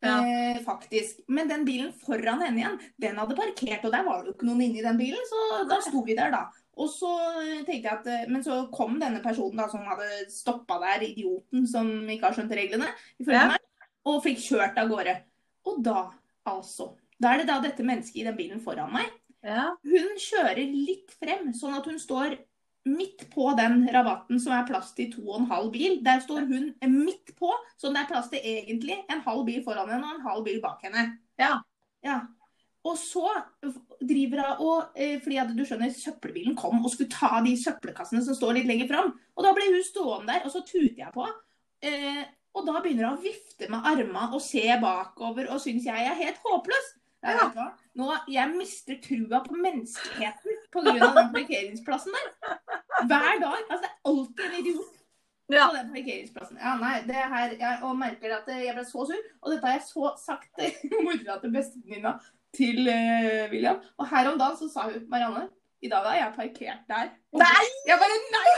Ja. 0.03 0.17
Eh, 0.27 0.59
faktisk. 0.65 1.21
Men 1.29 1.49
den 1.49 1.65
bilen 1.65 1.93
foran 1.95 2.41
henne 2.43 2.59
igjen, 2.59 2.79
den 2.99 3.19
hadde 3.21 3.37
parkert, 3.39 3.85
og 3.87 3.93
der 3.95 4.03
var 4.03 4.23
det 4.23 4.33
jo 4.33 4.35
ikke 4.35 4.49
noen 4.49 4.65
inni 4.65 4.83
den 4.83 4.99
bilen, 4.99 5.29
så 5.29 5.61
da 5.71 5.79
sto 5.85 6.03
vi 6.03 6.17
der, 6.19 6.33
da. 6.35 6.41
Og 6.83 6.89
så 6.91 7.11
tenkte 7.69 7.77
jeg 7.77 7.93
at, 7.93 8.07
eh, 8.11 8.25
Men 8.33 8.43
så 8.43 8.57
kom 8.73 8.99
denne 8.99 9.23
personen 9.23 9.61
da 9.61 9.69
som 9.69 9.85
hadde 9.87 10.09
stoppa 10.33 10.81
der, 10.83 11.05
idioten 11.07 11.69
som 11.69 11.87
ikke 12.09 12.27
har 12.27 12.35
skjønt 12.35 12.57
reglene, 12.57 12.89
Ja. 13.21 13.47
meg, 13.53 13.61
og 14.05 14.23
fikk 14.25 14.41
kjørt 14.43 14.79
av 14.79 14.89
gårde. 14.91 15.17
Og 15.67 15.83
da, 15.85 16.11
altså 16.47 16.97
Da 17.23 17.35
er 17.35 17.39
det 17.39 17.47
da 17.47 17.61
dette 17.61 17.85
mennesket 17.87 18.17
i 18.17 18.25
den 18.25 18.37
bilen 18.37 18.61
foran 18.61 18.91
meg. 18.93 19.07
Ja. 19.45 19.77
Hun 19.85 20.17
kjører 20.19 20.67
litt 20.67 21.13
frem, 21.21 21.53
sånn 21.55 21.77
at 21.79 21.85
hun 21.87 22.01
står 22.01 22.39
midt 22.89 23.29
på 23.31 23.53
den 23.59 23.85
rabatten 23.95 24.41
som 24.43 24.55
er 24.57 24.67
plass 24.67 24.91
til 24.97 25.11
to 25.13 25.23
og 25.29 25.41
en 25.41 25.51
halv 25.51 25.71
bil. 25.75 26.01
Der 26.05 26.23
står 26.25 26.47
hun 26.51 26.73
midt 26.91 27.35
på, 27.39 27.51
så 27.79 27.93
det 27.93 28.03
er 28.03 28.11
plass 28.11 28.31
til 28.33 28.43
egentlig 28.43 28.99
en 29.11 29.23
halv 29.27 29.45
bil 29.47 29.63
foran 29.65 29.91
henne 29.93 30.09
og 30.09 30.19
en 30.19 30.27
halv 30.27 30.47
bil 30.47 30.61
bak 30.63 30.83
henne. 30.87 31.07
Ja. 31.41 31.59
Ja. 32.03 32.21
Og 32.83 32.97
så 32.99 33.29
driver 34.03 34.43
hun 34.43 34.67
og 34.67 34.97
eh, 34.99 35.21
Fordi 35.23 35.37
at 35.39 35.51
du 35.55 35.63
skjønner, 35.63 35.93
søppelbilen 35.95 36.57
kom 36.59 36.81
og 36.83 36.91
skulle 36.91 37.13
ta 37.13 37.39
de 37.45 37.55
søppelkassene 37.59 38.25
som 38.27 38.35
står 38.35 38.59
litt 38.59 38.71
lenger 38.71 38.91
fram. 38.91 39.13
Og 39.37 39.47
da 39.47 39.53
ble 39.55 39.69
hun 39.71 39.85
stående 39.87 40.33
der, 40.33 40.47
og 40.47 40.55
så 40.55 40.65
tuter 40.67 41.05
jeg 41.05 41.15
på. 41.15 41.29
Eh, 41.87 42.25
og 42.53 42.67
da 42.67 42.83
begynner 42.83 43.09
hun 43.09 43.21
å 43.21 43.23
vifte 43.23 43.69
med 43.71 43.87
armene 43.89 44.27
og 44.35 44.43
se 44.45 44.65
bakover 44.83 45.49
og 45.55 45.63
syns 45.63 45.87
jeg 45.87 46.09
er 46.09 46.19
helt 46.19 46.43
håpløs. 46.43 46.91
Vet 47.23 47.55
hva? 47.55 47.69
Nå, 47.99 48.09
jeg 48.33 48.51
mister 48.57 48.97
trua 49.05 49.39
på 49.45 49.55
menneskeheten 49.55 50.57
pga. 50.75 50.95
den 50.99 51.31
parkeringsplassen 51.37 52.17
der. 52.17 52.57
Hver 53.07 53.39
dag. 53.43 53.61
Altså, 53.71 53.83
det 53.85 53.91
er 53.93 54.11
alltid 54.11 54.45
en 54.49 54.59
idiot 54.63 54.99
Ja. 55.53 55.67
på 55.69 55.77
den 55.77 55.91
parkeringsplassen. 55.95 56.59
Ja, 56.59 56.75
nei, 56.81 56.95
det 57.07 57.15
her, 57.35 57.55
jeg, 57.61 57.79
og 57.85 57.97
merker 58.01 58.37
at 58.39 58.47
jeg 58.49 58.75
ble 58.75 58.85
så 58.89 59.07
sur. 59.11 59.23
Og 59.43 59.51
dette 59.53 59.67
har 59.69 59.77
jeg 59.79 59.87
så 59.87 60.13
sagt 60.19 60.49
til 60.59 60.71
mora 61.07 61.39
til 61.43 61.53
bestevenninna 61.55 62.13
til 62.57 62.79
uh, 62.89 63.51
William. 63.53 63.79
Og 63.99 64.09
her 64.11 64.31
om 64.33 64.39
dagen 64.41 64.59
så 64.59 64.69
sa 64.73 64.89
hun 64.91 65.07
Marianne, 65.13 65.47
i 65.83 65.89
dag 65.91 66.05
har 66.07 66.15
jeg 66.19 66.33
parkert 66.37 66.83
der. 66.91 67.11
Og 67.33 67.39
Nei! 67.43 67.65
Jeg 67.89 67.99
bare 68.03 68.17
nei! 68.35 68.51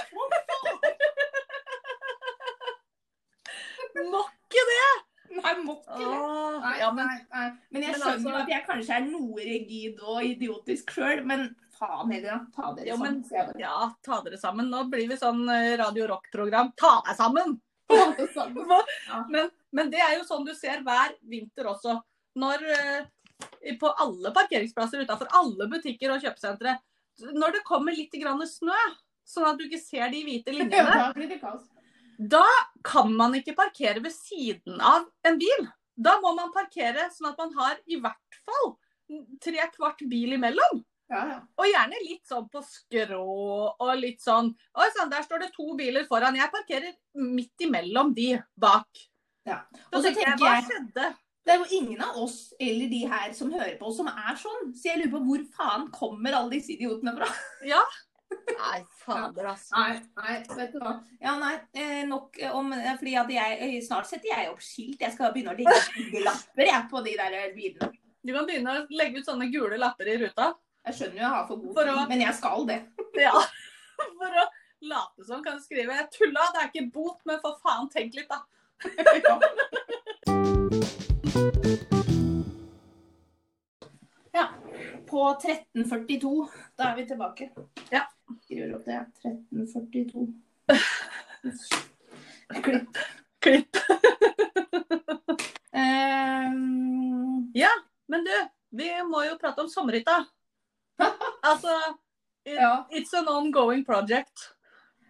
Må 4.11 4.21
ikke 4.27 4.63
det! 4.71 4.95
Nei, 5.43 5.53
må 5.65 5.75
ikke 5.81 5.99
det. 5.99 6.79
Ja, 6.81 6.89
men. 6.95 7.13
Men 7.75 7.83
jeg 7.87 7.99
skjønner 7.99 8.23
jo 8.31 8.31
altså- 8.31 8.41
at 8.43 8.55
jeg 8.55 8.67
kanskje 8.69 8.97
er 8.97 9.05
noe 9.09 9.45
rigid 9.51 10.01
og 10.03 10.23
idiotisk 10.25 10.95
sjøl, 10.95 11.25
men 11.27 11.49
faen 11.79 12.13
heller. 12.15 12.41
Ta 12.55 12.73
dere 12.77 12.89
Jo, 12.89 12.97
sammen. 12.97 13.21
Men, 13.31 13.53
ja, 13.61 13.77
ta 14.07 14.21
dere 14.25 14.39
sammen. 14.41 14.71
Nå 14.71 14.85
blir 14.93 15.09
vi 15.11 15.19
sånn 15.21 15.43
eh, 15.51 15.75
Radio 15.81 16.07
Rock-program. 16.13 16.73
Ta 16.81 17.01
deg 17.09 17.17
sammen! 17.21 17.61
Ja. 17.85 19.19
Men, 19.29 19.51
men 19.77 19.91
det 19.93 20.01
er 20.01 20.15
jo 20.17 20.23
sånn 20.25 20.47
du 20.47 20.55
ser 20.57 20.81
hver 20.87 21.13
vinter 21.29 21.67
også. 21.69 21.99
Når 22.41 22.63
eh, 22.73 23.77
På 23.81 23.91
alle 24.01 24.33
parkeringsplasser 24.35 25.05
utenfor 25.05 25.29
alle 25.37 25.67
butikker 25.69 26.15
og 26.15 26.23
kjøpesentre. 26.25 26.79
Når 27.37 27.59
det 27.59 27.65
kommer 27.69 27.95
litt 27.95 28.15
grann 28.19 28.41
snø, 28.49 28.79
sånn 29.29 29.51
at 29.51 29.61
du 29.61 29.67
ikke 29.67 29.83
ser 29.83 30.09
de 30.15 30.23
hvite 30.25 30.51
Ja, 30.55 30.59
linjene, 30.63 30.97
da 30.97 31.13
blir 31.17 31.29
det 31.31 31.41
kaos. 31.43 31.69
Da 32.19 32.47
kan 32.85 33.13
man 33.17 33.35
ikke 33.39 33.57
parkere 33.59 34.03
ved 34.05 34.15
siden 34.15 34.81
av 34.81 35.07
en 35.27 35.39
bil. 35.41 35.69
Da 35.95 36.17
må 36.23 36.35
man 36.37 36.53
parkere 36.55 37.09
sånn 37.15 37.31
at 37.31 37.39
man 37.41 37.55
har 37.59 37.79
i 37.87 38.01
hvert 38.03 38.41
fall 38.43 38.75
tre 39.43 39.69
kvart 39.75 40.03
bil 40.11 40.37
imellom. 40.39 40.83
Ja, 41.13 41.21
ja. 41.29 41.41
Og 41.61 41.69
gjerne 41.69 42.01
litt 42.07 42.25
sånn 42.27 42.47
på 42.51 42.63
skrå 42.65 43.25
og 43.77 43.91
litt 44.01 44.23
sånn 44.25 44.49
Oi 44.81 44.87
sann, 44.95 45.11
der 45.13 45.25
står 45.27 45.43
det 45.43 45.51
to 45.53 45.75
biler 45.77 46.07
foran. 46.09 46.39
Jeg 46.39 46.53
parkerer 46.53 46.95
midt 47.21 47.67
imellom 47.67 48.15
de 48.17 48.31
bak. 48.57 48.89
Ja. 49.45 49.61
Og 49.93 50.01
så 50.01 50.09
tenker 50.09 50.31
jeg, 50.31 50.41
hva 50.41 50.57
skjedde? 50.65 51.11
Det 51.45 51.53
er 51.53 51.61
jo 51.61 51.77
ingen 51.77 52.01
av 52.01 52.17
oss 52.23 52.39
eller 52.57 52.89
de 52.89 53.03
her 53.11 53.35
som 53.37 53.53
hører 53.53 53.77
på 53.77 53.91
oss, 53.91 53.99
som 54.01 54.09
er 54.09 54.39
sånn. 54.41 54.73
Så 54.73 54.89
jeg 54.89 55.03
lurer 55.03 55.13
på 55.13 55.23
hvor 55.27 55.43
faen 55.59 55.87
kommer 55.93 56.39
alle 56.39 56.57
disse 56.57 56.73
idiotene 56.73 57.13
fra? 57.19 57.29
Ja. 57.69 57.83
Nei, 58.45 58.81
fader, 59.05 59.45
altså. 59.51 59.73
Nei, 59.77 59.93
nei, 60.21 60.35
vet 60.57 60.73
du 60.75 60.79
hva. 60.83 60.93
Ja, 61.21 61.33
nei, 61.41 61.55
eh, 61.75 62.03
nok 62.09 62.37
om 62.53 62.73
eh, 62.77 62.97
Fordi 63.01 63.15
at 63.17 63.31
jeg 63.33 63.59
eh, 63.61 63.77
Snart 63.85 64.07
setter 64.11 64.29
jeg 64.33 64.51
opp 64.51 64.61
skilt. 64.65 65.01
Jeg 65.01 65.13
skal 65.15 65.33
begynne 65.33 65.53
å 65.55 65.59
legge 65.59 66.21
lapper 66.25 66.65
jeg, 66.69 66.83
på 66.91 66.97
de 67.07 67.13
der 67.21 67.33
eh, 67.41 67.55
bilene. 67.57 67.89
Du 68.25 68.31
kan 68.33 68.47
begynne 68.49 68.71
å 68.75 68.87
legge 68.91 69.19
ut 69.21 69.27
sånne 69.29 69.49
gule 69.53 69.77
lapper 69.81 70.07
i 70.13 70.19
ruta. 70.25 70.47
Jeg 70.85 70.95
skjønner 70.99 71.17
jo 71.17 71.23
jeg 71.25 71.35
har 71.37 71.47
for 71.49 71.57
god 71.63 71.75
For 71.79 71.85
å- 71.95 72.09
men 72.09 72.21
jeg 72.27 72.35
skal 72.41 72.61
det. 72.69 72.81
Ja. 73.27 73.37
For 74.19 74.31
å 74.43 74.45
late 74.85 75.21
som 75.25 75.41
kan 75.45 75.61
skrive 75.63 75.95
'Jeg 75.97 76.11
tulla, 76.13 76.43
det 76.53 76.61
er 76.63 76.69
ikke 76.73 76.91
bot, 76.93 77.19
men 77.25 77.39
for 77.41 77.53
faen, 77.65 77.89
tenk 77.89 78.15
litt', 78.15 78.29
da. 78.29 78.39
Ja. 81.95 82.04
på 85.15 85.25
1342. 85.31 86.49
Da 86.77 86.85
er 86.91 86.97
vi 86.97 87.07
tilbake. 87.07 87.51
Ja. 87.91 88.01
Skriver 88.43 88.75
opp 88.75 88.85
det. 88.85 89.07
1342. 89.23 90.27
Klipp. 92.63 92.99
Klipp. 93.39 93.77
um... 95.73 97.53
Ja, 97.55 97.71
men 98.07 98.25
du, 98.27 98.33
vi 98.71 98.89
må 99.07 99.23
jo 99.29 99.37
prate 99.39 99.63
om 99.63 99.71
sommerhytta. 99.71 100.25
altså 101.51 101.77
it, 102.45 102.59
ja. 102.59 102.89
It's 102.91 103.15
an 103.15 103.29
ongoing 103.29 103.85
project. 103.87 104.51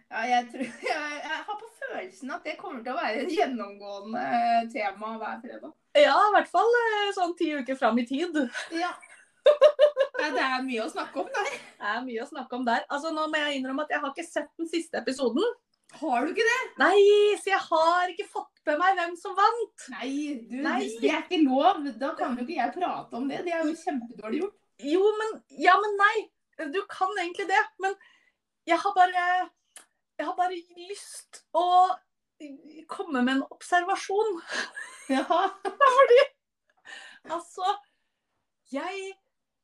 Ja, 0.09 0.21
jeg, 0.29 0.51
tror, 0.51 0.69
jeg, 0.91 1.17
jeg, 1.23 1.41
har 1.49 1.57
på 1.63 1.71
følelsen 1.81 2.37
at 2.37 2.45
det 2.45 2.59
kommer 2.61 2.85
til 2.85 2.93
å 2.93 2.99
være 2.99 3.25
et 3.25 3.33
gjennomgående 3.39 4.21
eh, 4.21 4.69
tema 4.69 5.15
hver 5.17 5.41
fredag. 5.41 5.73
Ja, 5.97 6.13
i 6.13 6.31
hvert 6.37 6.53
fall 6.53 6.79
eh, 6.83 7.11
sånn 7.17 7.33
ti 7.39 7.49
uker 7.57 7.81
fram 7.81 7.97
i 7.97 8.05
tid. 8.05 8.37
Ja 8.77 8.93
ja 9.45 10.31
det 10.33 10.45
er 10.45 10.65
mye 10.65 10.85
å 10.85 10.89
snakke 10.91 11.21
om 11.21 11.29
der. 11.35 11.51
Det 11.51 11.91
er 11.93 12.01
mye 12.07 12.23
å 12.23 12.29
snakke 12.29 12.57
om 12.57 12.65
der. 12.67 12.85
Altså, 12.89 13.11
Nå 13.13 13.27
må 13.31 13.41
jeg 13.43 13.59
innrømme 13.59 13.85
at 13.85 13.93
jeg 13.93 14.01
har 14.03 14.13
ikke 14.13 14.27
sett 14.27 14.51
den 14.59 14.69
siste 14.71 14.99
episoden. 15.01 15.45
Har 15.99 16.25
du 16.25 16.31
ikke 16.33 16.45
det? 16.47 16.61
Nei, 16.81 16.97
så 17.39 17.51
jeg 17.53 17.61
har 17.69 18.11
ikke 18.11 18.27
fått 18.27 18.61
med 18.67 18.79
meg 18.81 18.97
hvem 18.97 19.13
som 19.19 19.35
vant. 19.37 19.85
Nei, 19.93 20.11
du, 20.49 20.55
Nei. 20.65 20.79
det 21.01 21.11
er 21.11 21.21
ikke 21.23 21.43
lov. 21.45 21.85
Da 22.01 22.11
kan 22.17 22.35
jo 22.35 22.43
ikke 22.43 22.57
jeg 22.57 22.73
prate 22.75 23.19
om 23.19 23.27
det. 23.29 23.43
Det 23.45 23.53
er 23.53 23.67
jo 23.67 23.75
kjempedårlig 23.83 24.41
gjort. 24.41 24.57
Jo, 24.83 25.03
men 25.19 25.37
Ja, 25.61 25.75
men 25.83 25.93
nei. 26.01 26.15
Du 26.73 26.81
kan 26.91 27.11
egentlig 27.21 27.47
det. 27.51 27.61
Men 27.83 27.95
jeg 28.67 28.79
har 28.81 28.95
bare 28.97 29.27
Jeg 30.17 30.25
har 30.25 30.35
bare 30.35 30.57
lyst 30.89 31.43
å 31.55 31.67
komme 32.91 33.21
med 33.21 33.37
en 33.37 33.45
observasjon. 33.51 34.41
Ja. 35.13 35.23
Fordi 35.97 36.21
Altså, 37.31 37.71
jeg 38.73 39.13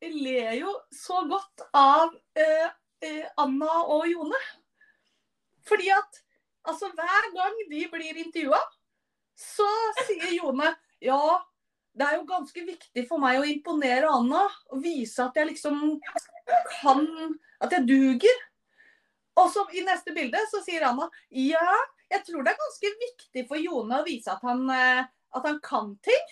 ler 0.10 0.56
jo 0.58 0.74
så 0.96 1.22
godt 1.30 1.62
av 1.78 2.16
eh, 2.34 2.70
eh, 3.06 3.26
Anna 3.38 3.84
og 3.86 4.08
Jone. 4.10 4.40
Fordi 5.68 5.92
at 5.94 6.22
altså, 6.66 6.90
hver 6.98 7.30
gang 7.36 7.60
de 7.70 7.86
blir 7.92 8.22
intervjua, 8.24 8.62
så 9.38 9.68
sier 10.06 10.34
Jone 10.36 10.74
ja, 11.02 11.22
det 11.98 12.08
er 12.08 12.18
jo 12.20 12.28
ganske 12.30 12.64
viktig 12.66 13.06
for 13.10 13.22
meg 13.22 13.40
å 13.40 13.48
imponere 13.48 14.10
Anna 14.10 14.46
og 14.72 14.84
vise 14.84 15.24
at 15.26 15.38
jeg 15.38 15.50
liksom 15.52 16.00
kan 16.80 17.08
At 17.62 17.74
jeg 17.76 17.86
duger. 17.86 18.38
Og 19.38 19.50
så 19.54 19.64
i 19.78 19.84
neste 19.86 20.14
bilde 20.16 20.40
så 20.50 20.64
sier 20.66 20.86
Anna 20.88 21.06
ja, 21.30 21.66
jeg 22.12 22.26
tror 22.28 22.44
det 22.44 22.54
er 22.54 22.62
ganske 22.62 22.94
viktig 23.06 23.44
for 23.50 23.62
Jone 23.62 24.02
å 24.02 24.08
vise 24.08 24.32
at 24.34 24.42
han, 24.46 24.64
eh, 24.74 25.04
at 25.06 25.46
han 25.48 25.60
kan 25.64 25.94
ting. 26.04 26.32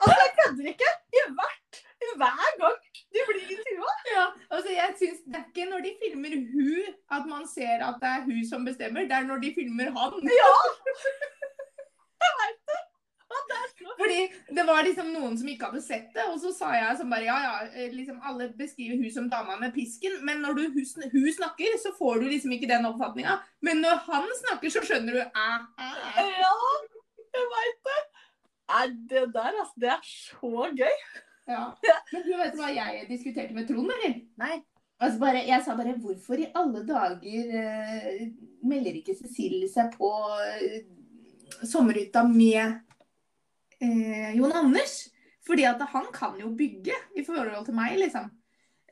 Altså, 0.00 0.14
jeg 0.20 0.32
kødder 0.38 0.70
ikke. 0.72 0.92
I 1.14 1.24
hvert, 1.36 1.80
hver 2.20 2.50
gang 2.62 2.78
de 3.14 3.26
blir 3.28 3.44
intervjua. 3.56 3.94
ja. 4.16 4.26
Altså, 4.50 4.70
jeg 4.74 4.94
synes 5.00 5.20
Det 5.26 5.40
er 5.40 5.46
ikke 5.50 5.70
når 5.70 5.84
de 5.86 5.92
filmer 6.02 6.34
hun 6.54 6.94
at 7.16 7.28
man 7.34 7.44
ser 7.56 7.84
at 7.88 8.00
det 8.02 8.10
er 8.14 8.26
hun 8.28 8.40
som 8.50 8.66
bestemmer. 8.68 9.08
Det 9.10 9.16
er 9.18 9.28
når 9.30 9.38
de 9.44 9.54
filmer 9.58 9.88
han. 9.98 10.12
Ja! 10.40 10.52
Jeg 12.24 12.32
veit 12.40 12.60
det. 12.72 12.80
Fordi 13.98 14.20
det 14.56 14.64
var 14.66 14.84
liksom 14.86 15.08
noen 15.12 15.36
som 15.38 15.48
ikke 15.50 15.68
hadde 15.68 15.82
sett 15.84 16.10
det, 16.14 16.24
og 16.30 16.38
så 16.42 16.52
sa 16.54 16.70
jeg 16.76 16.96
som 17.00 17.10
bare 17.12 17.26
ja, 17.26 17.36
ja, 17.44 17.52
eh, 17.72 17.92
liksom 17.92 18.20
alle 18.24 18.48
beskriver 18.58 19.00
hun 19.00 19.12
som 19.12 19.28
dama 19.32 19.56
med 19.60 19.74
pisken, 19.74 20.16
men 20.26 20.42
når 20.44 20.58
du, 20.58 20.62
hun, 20.76 21.06
hun 21.12 21.28
snakker, 21.38 21.76
så 21.82 21.92
får 21.98 22.22
du 22.22 22.28
liksom 22.28 22.54
ikke 22.56 22.70
den 22.70 22.86
oppfatninga. 22.88 23.38
Men 23.66 23.82
når 23.84 24.02
han 24.08 24.28
snakker, 24.40 24.72
så 24.72 24.84
skjønner 24.86 25.18
du 25.18 25.22
æ, 25.24 25.48
æ, 25.86 25.90
æ. 26.22 26.26
Ja, 26.44 26.54
jeg 27.38 27.48
veit 27.56 27.80
det. 27.90 28.00
Nei, 28.72 28.86
det 29.10 29.24
der, 29.34 29.52
altså. 29.52 29.74
Det 29.80 29.90
er 29.92 30.02
så 30.08 30.68
gøy. 30.80 30.98
Ja. 31.48 31.64
Men 32.12 32.22
du 32.24 32.32
vet 32.38 32.56
hva 32.58 32.70
jeg 32.72 33.08
diskuterte 33.10 33.56
med 33.56 33.68
Trond, 33.68 33.90
eller? 33.96 34.16
Nei. 34.40 34.58
Altså 35.02 35.20
bare, 35.20 35.42
jeg 35.44 35.64
sa 35.64 35.74
bare 35.76 35.96
hvorfor 36.00 36.40
i 36.40 36.50
alle 36.56 36.84
dager 36.86 37.56
eh, 37.60 38.20
melder 38.64 39.00
ikke 39.00 39.16
Cecilie 39.18 39.68
seg 39.68 39.90
på 39.98 40.10
eh, 40.46 40.84
sommerhytta 41.66 42.22
med 42.30 42.78
eh, 43.82 44.30
Jon 44.38 44.54
Anders? 44.54 45.02
Fordi 45.44 45.66
at 45.68 45.82
han 45.92 46.06
kan 46.14 46.38
jo 46.40 46.54
bygge 46.56 46.94
i 47.20 47.24
forhold 47.26 47.66
til 47.66 47.76
meg, 47.76 47.98
liksom. 48.00 48.30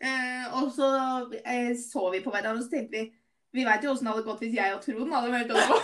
Eh, 0.03 0.45
og 0.59 0.73
så 0.75 0.91
eh, 1.47 1.73
så 1.79 2.09
vi 2.13 2.21
på 2.21 2.33
hverandre 2.35 2.59
og 2.59 2.67
så 2.67 2.73
tenkte 2.73 2.97
vi 2.97 3.05
Vi 3.55 3.63
veit 3.63 3.85
jo 3.85 3.93
åssen 3.93 4.09
det 4.09 4.15
hadde 4.17 4.25
gått 4.27 4.41
hvis 4.43 4.57
jeg 4.57 4.75
og 4.75 4.81
Trond 4.83 5.13
hadde 5.15 5.33
meldt 5.33 5.53
oss 5.55 5.69
på. 5.71 5.79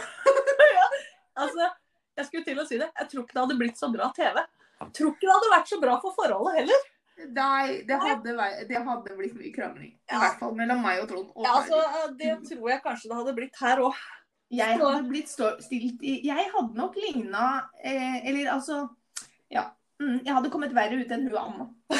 Altså, 1.38 1.68
jeg 2.18 2.26
skulle 2.26 2.46
til 2.48 2.58
å 2.58 2.64
si 2.66 2.78
det. 2.80 2.88
Jeg 2.98 3.10
tror 3.12 3.22
ikke 3.22 3.36
det 3.36 3.42
hadde 3.44 3.56
blitt 3.60 3.78
så 3.78 3.90
bra 3.92 4.08
TV. 4.16 4.40
Tror 4.78 5.10
ikke 5.12 5.26
det 5.26 5.34
hadde 5.34 5.50
vært 5.56 5.68
så 5.72 5.78
bra 5.82 5.94
for 6.02 6.12
forholdet 6.16 6.54
heller. 6.60 6.80
Nei, 7.34 7.64
det 7.82 7.96
hadde, 7.98 8.30
det 8.68 8.78
hadde 8.86 9.16
blitt 9.18 9.34
mye 9.34 9.50
krangling. 9.54 9.92
I 10.06 10.12
Ja. 10.12 10.18
hvert 10.22 10.38
fall 10.38 10.54
mellom 10.54 10.78
meg 10.82 11.00
og 11.02 11.08
Trond. 11.10 11.30
Og 11.34 11.42
Ja, 11.44 11.50
altså, 11.58 11.78
det 12.16 12.36
tror 12.46 12.68
jeg 12.70 12.82
kanskje 12.84 13.08
det 13.10 13.16
hadde 13.18 13.34
blitt 13.34 13.56
her 13.58 13.76
òg. 13.82 13.94
Jeg 14.50 14.78
hadde 14.78 15.08
blitt 15.10 15.28
stilt 15.28 15.72
i 16.00 16.20
Jeg 16.24 16.46
hadde 16.54 16.74
nok 16.78 16.94
ligna 16.96 17.68
eh, 17.84 18.24
Eller 18.28 18.46
altså 18.54 18.88
Ja. 19.50 19.64
Mm, 20.00 20.22
jeg 20.24 20.32
hadde 20.32 20.48
kommet 20.50 20.72
verre 20.72 20.94
ut 21.02 21.10
enn 21.10 21.28
hun 21.28 21.36
Anna. 21.36 21.68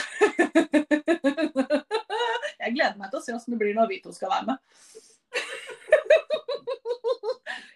Jeg 2.58 2.74
gleder 2.74 2.96
meg 2.96 3.10
til 3.10 3.18
å 3.18 3.22
se 3.22 3.32
åssen 3.34 3.52
det 3.54 3.58
blir 3.60 3.74
når 3.76 3.88
vi 3.90 4.00
to 4.04 4.12
skal 4.14 4.30
være 4.30 4.46
med. 4.46 4.56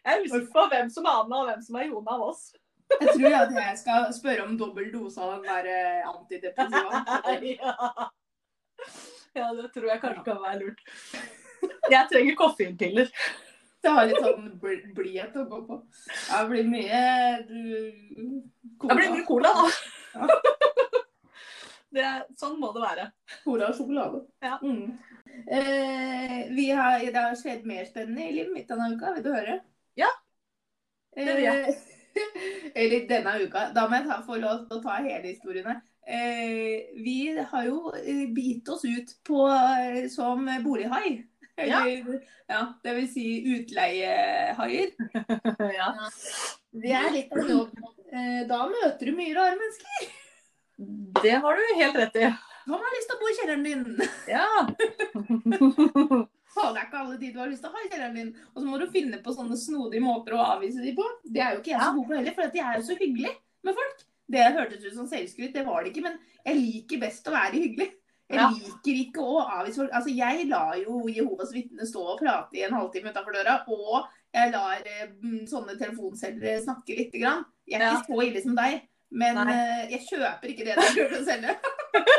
Jeg 0.02 0.16
er 0.16 0.24
usikker 0.24 0.48
på 0.54 0.62
hvem 0.72 0.88
som 0.90 1.06
er 1.06 1.18
Anna 1.22 1.36
og 1.42 1.46
hvem 1.50 1.62
som 1.66 1.76
er 1.78 1.84
Jone 1.90 2.10
av 2.16 2.20
oss. 2.30 2.42
Jeg 3.00 3.14
tror 3.16 3.36
at 3.38 3.54
jeg 3.60 3.78
skal 3.80 4.08
spørre 4.16 4.46
om 4.46 4.56
dobbel 4.60 4.90
dose 4.92 5.20
av 5.22 5.36
den 5.36 5.46
der 5.48 5.70
eh, 5.72 6.10
antidepressiva. 6.10 7.04
Ja. 9.32 9.46
ja, 9.46 9.46
det 9.56 9.68
tror 9.72 9.86
jeg 9.88 10.00
kanskje 10.02 10.24
kan 10.26 10.40
være 10.42 10.58
lurt. 10.60 10.80
Jeg 11.92 12.08
trenger 12.10 12.34
koffeinpiller. 12.36 13.08
Det 13.82 13.90
har 13.94 14.08
litt 14.08 14.18
sånn 14.22 14.48
bl- 14.60 14.90
blidhet 14.96 15.36
å 15.38 15.44
gå 15.50 15.60
på. 15.68 15.76
Ja, 16.28 16.40
det 16.42 16.48
blir 16.50 16.66
mye 16.70 16.98
du, 17.46 17.60
Det 18.82 18.96
blir 18.98 19.14
mye 19.14 19.24
cola, 19.26 19.52
da. 19.56 19.70
Ja. 20.14 20.26
Det, 21.92 22.10
sånn 22.40 22.58
må 22.60 22.70
det 22.74 22.82
være. 22.84 23.06
Cola 23.44 23.70
og 23.70 23.78
sjokolade. 23.78 24.22
Ja. 24.42 24.58
Mm. 24.62 24.98
Eh, 25.46 26.36
vi 26.54 26.68
har, 26.72 27.02
det 27.04 27.16
har 27.18 27.34
skjedd 27.38 27.66
mer 27.68 27.84
spennende 27.88 28.28
i 28.28 28.36
livet 28.38 28.54
mitt 28.54 28.70
denne 28.70 28.92
uka. 28.94 29.14
Vil 29.16 29.26
du 29.26 29.32
høre? 29.34 29.58
Ja, 30.00 30.08
det 31.16 31.26
vil 31.36 31.44
jeg. 31.46 31.74
Eh, 32.16 32.70
eller 32.82 33.08
denne 33.08 33.34
uka. 33.42 33.68
Da 33.74 33.86
må 33.88 33.98
jeg 33.98 34.08
ta, 34.08 34.20
få 34.26 34.38
lov 34.42 34.66
til 34.68 34.78
å 34.78 34.84
ta 34.84 35.00
hele 35.00 35.26
historiene. 35.28 35.80
Eh, 36.02 36.88
vi 36.98 37.18
har 37.38 37.66
jo 37.68 37.92
eh, 37.98 38.24
bitt 38.34 38.68
oss 38.72 38.84
ut 38.84 39.14
på, 39.26 39.44
eh, 39.48 40.08
som 40.12 40.48
bolighai. 40.64 41.20
Ja. 41.62 41.82
Ja, 42.48 42.62
det 42.84 42.94
vil 42.96 43.08
si 43.12 43.26
utleiehaier. 43.54 44.94
Ja. 45.78 45.92
Det 46.72 46.92
er 46.96 47.10
litt 47.12 47.32
av 47.36 47.48
jobb. 47.48 47.76
Eh, 48.12 48.42
da 48.48 48.64
møter 48.68 49.08
du 49.08 49.16
mye 49.16 49.34
rare 49.36 49.58
mennesker. 49.60 50.08
Det 51.22 51.36
har 51.44 51.58
du 51.58 51.74
helt 51.78 51.98
rett 52.00 52.16
i. 52.18 52.30
Hvem 52.62 52.78
har 52.78 52.94
lyst 52.96 53.10
til 53.10 53.16
å 53.16 53.20
bo 53.20 53.28
i 53.28 53.36
kjelleren 53.38 53.66
din? 53.66 53.82
Ja. 54.30 54.48
Det 56.52 56.82
er 56.82 56.86
ikke 56.86 57.00
alle 57.00 57.18
de 57.20 57.32
du 57.32 57.40
har 57.40 57.50
lyst 57.50 57.64
til 57.64 57.70
å 57.70 57.76
ha 57.76 57.82
i 57.82 57.88
kjelleren 57.88 58.18
din. 58.18 58.32
Og 58.52 58.60
så 58.60 58.66
må 58.68 58.78
du 58.80 58.86
finne 58.92 59.20
på 59.24 59.34
sånne 59.34 59.56
snodige 59.58 60.04
måter 60.04 60.36
å 60.36 60.44
avvise 60.54 60.84
de 60.84 60.92
på. 60.96 61.06
Det 61.24 61.42
er 61.42 61.56
jo 61.56 61.62
ikke 61.62 61.74
jeg 61.74 61.82
så 61.82 61.94
god 61.96 62.08
på 62.10 62.18
heller, 62.18 62.36
for 62.36 62.60
jeg 62.60 62.66
er 62.66 62.78
jo 62.78 62.86
så 62.90 62.98
hyggelig 62.98 63.32
med 63.66 63.78
folk. 63.80 64.04
Det 64.32 64.44
hørtes 64.56 64.84
ut 64.86 64.94
som 64.96 65.08
selvskryt, 65.10 65.52
det 65.54 65.66
var 65.66 65.82
det 65.82 65.92
ikke, 65.92 66.06
men 66.06 66.16
jeg 66.46 66.60
liker 66.60 67.02
best 67.02 67.28
å 67.28 67.34
være 67.34 67.58
hyggelig. 67.58 67.88
Jeg 68.32 68.48
liker 68.56 68.98
ikke 69.02 69.24
å 69.24 69.42
avvise 69.42 69.82
folk. 69.82 69.92
Altså, 69.92 70.12
jeg 70.16 70.46
lar 70.48 70.76
jo 70.80 71.02
Jehovas 71.12 71.52
vitner 71.52 71.88
stå 71.88 72.04
og 72.14 72.22
prate 72.22 72.56
i 72.56 72.64
en 72.64 72.76
halvtime 72.76 73.12
utenfor 73.12 73.36
døra, 73.36 73.58
og 73.68 74.06
jeg 74.32 74.52
lar 74.54 74.80
eh, 74.88 75.10
mm, 75.10 75.42
sånne 75.50 75.76
telefonselgere 75.80 76.62
snakke 76.64 76.96
lite 76.96 77.20
grann. 77.20 77.44
Jeg 77.68 77.82
er 77.82 77.98
ikke 77.98 78.08
så 78.08 78.24
ille 78.24 78.44
som 78.44 78.56
deg, 78.56 78.78
men 79.20 79.40
Nei. 79.42 79.56
eh, 79.58 79.82
jeg 79.96 80.06
kjøper 80.08 80.54
ikke 80.54 80.68
det 80.68 80.78
de 80.78 80.88
prøver 80.96 81.18
å 81.18 81.24
selge. 81.28 81.56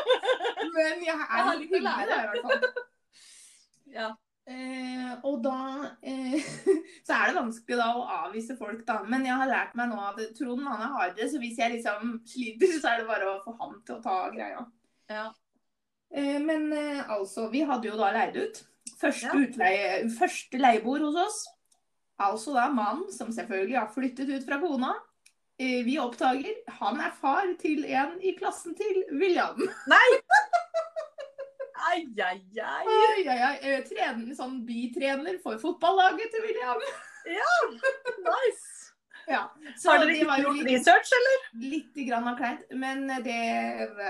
men 0.77 1.05
jeg 1.07 1.17
er 1.17 1.53
litt 1.57 1.73
hyggelig, 1.73 2.09
der, 2.11 2.19
i 2.19 2.29
hvert 2.29 2.45
fall. 2.45 2.82
Ja. 3.93 4.11
Eh, 4.43 5.11
og 5.23 5.37
da 5.39 5.93
eh, 6.03 6.33
Så 7.07 7.15
er 7.15 7.29
det 7.29 7.37
vanskelig 7.37 7.77
da 7.79 7.85
å 7.95 8.01
avvise 8.25 8.57
folk, 8.59 8.81
da. 8.87 8.97
Men 9.07 9.23
jeg 9.27 9.37
har 9.39 9.47
lært 9.47 9.77
meg 9.79 9.87
nå 9.93 10.01
at 10.03 10.19
Trond 10.35 10.65
han 10.67 10.83
er 10.83 10.91
hardere, 10.97 11.29
så 11.31 11.39
hvis 11.39 11.61
jeg 11.61 11.77
liksom 11.77 12.17
sliter, 12.27 12.73
så 12.75 12.91
er 12.91 13.01
det 13.01 13.07
bare 13.07 13.29
å 13.31 13.39
få 13.45 13.55
han 13.61 13.79
til 13.87 13.97
å 13.99 14.03
ta 14.03 14.17
greia. 14.35 14.65
Ja. 15.11 15.29
Eh, 16.13 16.39
men 16.43 16.67
eh, 16.75 17.01
altså, 17.07 17.47
vi 17.53 17.63
hadde 17.67 17.87
jo 17.91 17.97
da 17.99 18.11
leid 18.15 18.37
ut. 18.41 18.63
Første, 18.99 19.31
Ja. 19.31 19.39
utleie, 19.39 19.87
første 20.19 20.59
leieboer 20.59 21.07
hos 21.07 21.17
oss. 21.23 21.39
Altså 22.23 22.53
da 22.55 22.67
mannen 22.71 23.09
som 23.11 23.31
selvfølgelig 23.33 23.79
har 23.79 23.89
flyttet 23.95 24.29
ut 24.29 24.45
fra 24.47 24.59
kona. 24.61 24.93
Eh, 25.59 25.81
vi 25.87 25.97
oppdager 26.01 26.59
han 26.81 26.99
er 27.01 27.15
far 27.19 27.47
til 27.61 27.85
en 27.85 28.17
i 28.21 28.35
klassen 28.37 28.75
til 28.77 29.03
William. 29.15 29.59
Ai, 31.89 32.03
ai, 32.23 32.39
ai. 32.61 32.85
ai, 33.27 33.39
ai. 33.49 33.55
Eh, 33.61 33.81
Trener, 33.87 34.35
sånn 34.37 34.61
bitrener 34.67 35.39
for 35.43 35.59
fotballaget 35.61 36.31
til 36.33 36.45
William. 36.47 36.85
ja, 37.39 37.51
Nice. 38.29 38.69
Ja. 39.27 39.45
Så 39.79 39.87
Har 39.87 40.01
dere 40.01 40.17
ikke 40.17 40.35
gjort 40.41 40.57
litt, 40.57 40.67
research, 40.67 41.11
eller? 41.15 41.43
litt 41.71 41.99
grann 42.09 42.25
av 42.27 42.35
kleint, 42.35 42.65
men 42.75 43.05
det 43.23 43.37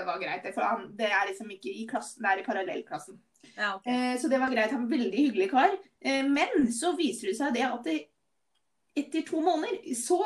var 0.07 0.17
greit. 0.17 0.47
For 0.55 0.65
han, 0.65 0.87
det 0.97 1.11
er 1.13 1.27
liksom 1.29 1.51
ikke 1.53 1.69
i 1.69 1.85
klassen, 1.85 2.23
det 2.25 2.31
er 2.31 2.41
i 2.41 2.45
parallellklassen. 2.47 3.19
Ja, 3.53 3.75
okay. 3.75 3.93
Eh, 3.93 4.15
så 4.17 4.31
det 4.31 4.39
var 4.41 4.49
greit. 4.49 4.71
Han 4.73 4.87
var 4.87 4.97
veldig 4.97 5.19
hyggelig 5.27 5.49
kar. 5.51 5.75
Eh, 6.01 6.23
men 6.25 6.65
så 6.73 6.95
viser 6.97 7.29
det 7.29 7.37
seg 7.37 7.53
det 7.53 7.65
at 7.67 7.85
det, 7.85 7.99
etter 8.97 9.25
to 9.27 9.41
måneder 9.45 9.93
så 9.97 10.17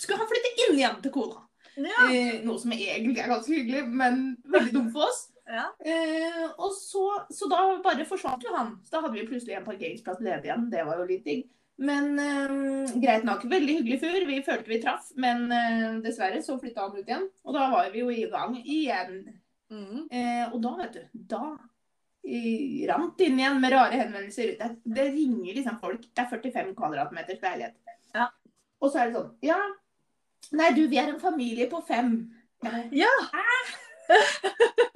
skulle 0.00 0.20
han 0.22 0.30
flytte 0.30 0.52
inn 0.66 0.78
igjen 0.78 1.02
til 1.02 1.14
kona. 1.14 1.42
Ja. 1.80 2.06
Eh, 2.10 2.40
noe 2.44 2.58
som 2.60 2.72
egentlig 2.76 3.22
er 3.22 3.30
ganske 3.30 3.54
hyggelig, 3.54 3.82
men 3.88 4.22
veldig 4.50 4.74
dumt 4.76 4.94
for 4.94 5.10
oss. 5.10 5.26
Ja. 5.50 5.66
Eh, 5.82 6.44
og 6.50 6.70
så, 6.76 7.04
så 7.34 7.48
da 7.50 7.62
bare 7.82 8.06
forsvant 8.08 8.44
jo 8.46 8.52
han. 8.54 8.76
Så 8.84 8.94
da 8.94 9.02
hadde 9.04 9.16
vi 9.18 9.26
plutselig 9.26 9.56
en 9.58 9.66
parkeringsplass 9.66 10.22
ledig 10.22 10.50
igjen. 10.50 10.68
Det 10.72 10.84
var 10.86 11.00
jo 11.00 11.08
litt 11.08 11.26
digg. 11.26 11.48
Men 11.80 12.18
eh, 12.20 12.94
greit 13.00 13.26
nok. 13.26 13.46
Veldig 13.50 13.78
hyggelig 13.80 14.00
fyr. 14.02 14.26
Vi 14.28 14.40
følte 14.46 14.70
vi 14.70 14.80
traff, 14.82 15.10
men 15.20 15.46
eh, 15.56 15.98
dessverre 16.04 16.42
så 16.44 16.58
flytta 16.60 16.86
han 16.86 16.96
ut 16.98 17.06
igjen. 17.06 17.26
Og 17.46 17.56
da 17.56 17.66
var 17.72 17.90
vi 17.94 18.04
jo 18.04 18.12
i 18.12 18.28
gang 18.30 18.56
igjen. 18.60 19.22
Mm. 19.72 20.06
Eh, 20.10 20.46
og 20.50 20.58
da, 20.62 20.74
vet 20.82 20.98
du, 20.98 21.20
da 21.34 21.44
i, 22.22 22.86
rant 22.90 23.20
inn 23.24 23.38
igjen 23.40 23.60
med 23.62 23.74
rare 23.74 24.02
henvendelser. 24.02 24.56
Det, 24.60 24.70
det 24.84 25.10
ringer 25.14 25.56
liksom 25.56 25.78
folk. 25.82 26.04
Det 26.04 26.24
er 26.26 26.32
45 26.34 26.74
kvadratmeters 26.78 27.40
leilighet. 27.46 27.78
Ja. 28.14 28.28
Og 28.80 28.92
så 28.92 29.00
er 29.00 29.10
det 29.10 29.18
sånn 29.18 29.32
Ja, 29.44 29.60
nei 30.56 30.72
du, 30.76 30.82
vi 30.90 30.98
er 31.00 31.12
en 31.12 31.22
familie 31.22 31.68
på 31.70 31.82
fem. 31.86 32.18
Ja! 32.92 33.12
Ja. 33.32 33.88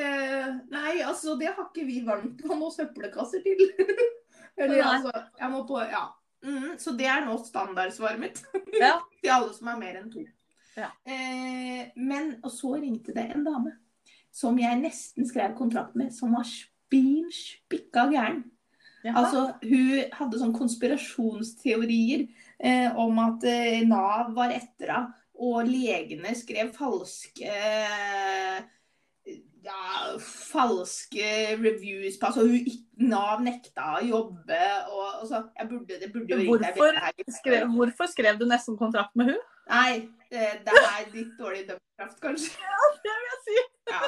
Eh, 0.00 0.46
nei, 0.72 1.02
altså, 1.04 1.34
det 1.36 1.50
har 1.50 1.66
ikke 1.66 1.84
vi 1.84 1.98
varmt 2.06 2.40
på 2.40 2.54
noen 2.54 2.72
søppelkasser 2.72 3.42
til. 3.44 3.66
Eller 4.60 4.80
altså, 4.80 5.12
jeg 5.36 5.52
må 5.52 5.60
på 5.68 5.82
Ja. 5.90 6.06
Mm, 6.40 6.78
så 6.80 6.94
det 6.96 7.04
er 7.04 7.26
nå 7.26 7.34
standardsvaret 7.44 8.20
mitt 8.20 8.38
Ja. 8.72 8.94
til 9.20 9.32
alle 9.34 9.52
som 9.52 9.68
er 9.68 9.80
mer 9.82 9.98
enn 10.00 10.08
to. 10.12 10.22
Ja. 10.78 10.88
Eh, 11.04 11.90
men 12.00 12.38
og 12.40 12.52
så 12.54 12.78
ringte 12.80 13.12
det 13.12 13.26
en 13.34 13.44
dame 13.44 13.74
som 14.32 14.56
jeg 14.56 14.78
nesten 14.80 15.26
skrev 15.28 15.52
kontrakt 15.58 15.96
med, 15.98 16.14
som 16.16 16.32
var 16.32 16.46
spin 16.48 17.28
spikka 17.34 18.06
gæren. 18.14 18.44
Jaha. 19.04 19.16
Altså, 19.16 19.42
hun 19.64 20.12
hadde 20.12 20.40
sånn 20.40 20.56
konspirasjonsteorier 20.56 22.26
eh, 22.60 22.96
om 23.00 23.20
at 23.22 23.44
eh, 23.48 23.80
Nav 23.88 24.34
var 24.36 24.52
etter 24.54 24.92
henne, 24.92 25.19
og 25.40 25.64
legene 25.68 26.34
skrev 26.36 26.72
falske 26.76 27.48
eh, 27.48 28.60
ja, 29.64 30.16
falske 30.20 31.56
reviews 31.60 32.18
på 32.20 32.30
altså, 32.30 32.46
Nav 33.00 33.42
nekta 33.44 33.96
å 33.98 34.02
jobbe. 34.04 34.60
Og, 34.92 35.06
og 35.22 35.26
så, 35.28 35.42
burde, 35.68 36.00
det 36.00 36.10
burde 36.14 36.40
Hvorfor 36.44 37.00
skrev, 37.40 37.68
hvorfor 37.74 38.10
skrev 38.12 38.40
du 38.40 38.46
nesten 38.48 38.78
kontrakt 38.80 39.16
med 39.18 39.32
hun? 39.32 39.40
Nei, 39.70 40.08
det, 40.32 40.46
det 40.66 40.74
er 40.80 41.08
litt 41.14 41.36
dårlig 41.38 41.66
dømmekraft, 41.68 42.18
kanskje. 42.22 42.56
Ja, 42.70 42.90
Det 43.04 43.16
vil 43.16 43.30
jeg 43.30 43.40
si. 43.46 43.58
Ja. 43.90 44.02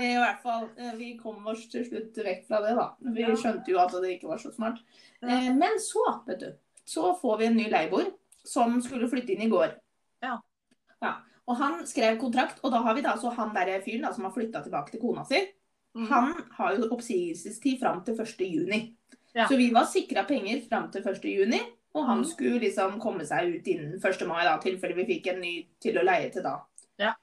I 0.00 0.14
hvert 0.16 0.40
fall, 0.42 0.68
eh, 0.80 0.94
vi 0.96 1.10
kom 1.20 1.44
oss 1.50 1.66
til 1.70 1.84
slutt 1.86 2.16
vekk 2.24 2.46
fra 2.48 2.62
det, 2.64 2.72
da. 2.78 2.86
Vi 3.16 3.26
skjønte 3.36 3.72
jo 3.72 3.80
at 3.82 3.94
det 4.00 4.16
ikke 4.16 4.30
var 4.30 4.40
så 4.42 4.52
smart. 4.54 4.80
Eh, 5.20 5.50
Men 5.56 5.80
så, 5.82 6.04
vet 6.28 6.44
du, 6.44 6.50
så 6.88 7.12
får 7.20 7.40
vi 7.40 7.48
en 7.50 7.58
ny 7.58 7.68
leieboer 7.72 8.12
som 8.46 8.78
skulle 8.84 9.10
flytte 9.10 9.34
inn 9.34 9.44
i 9.44 9.52
går. 9.52 9.74
Ja. 11.02 11.14
Og 11.48 11.56
han 11.56 11.86
skrev 11.86 12.18
kontrakt, 12.20 12.60
og 12.62 12.70
da 12.72 12.82
har 12.84 12.94
vi 12.94 13.02
da 13.02 13.14
altså 13.16 13.32
han 13.34 13.54
der 13.54 13.80
fyren 13.82 14.02
da, 14.06 14.12
som 14.14 14.24
har 14.24 14.34
flytta 14.34 14.62
tilbake 14.62 14.92
til 14.92 15.00
kona 15.02 15.24
si. 15.26 15.40
Mm. 15.96 16.06
Han 16.12 16.32
har 16.58 16.76
jo 16.76 16.90
oppsigelsestid 16.94 17.80
fram 17.80 18.04
til 18.06 18.14
1. 18.20 18.44
juni. 18.46 18.96
Ja. 19.34 19.46
Så 19.48 19.56
vi 19.58 19.70
var 19.74 19.88
sikra 19.90 20.24
penger 20.28 20.60
fram 20.68 20.90
til 20.90 21.02
1. 21.02 21.24
juni. 21.24 21.60
Og 21.92 22.06
han 22.06 22.18
Mm. 22.18 22.24
skulle 22.24 22.60
liksom 22.60 23.00
komme 23.00 23.24
seg 23.26 23.48
ut 23.56 23.66
innen 23.66 23.98
1. 23.98 24.26
mai, 24.28 24.44
da, 24.44 24.58
tilfelle 24.62 24.94
vi 24.94 25.06
fikk 25.08 25.26
en 25.32 25.40
ny 25.40 25.66
til 25.82 25.98
å 25.98 26.04
leie 26.04 26.30
til 26.30 26.42
da. 26.42 26.60
Ja. 26.98 27.14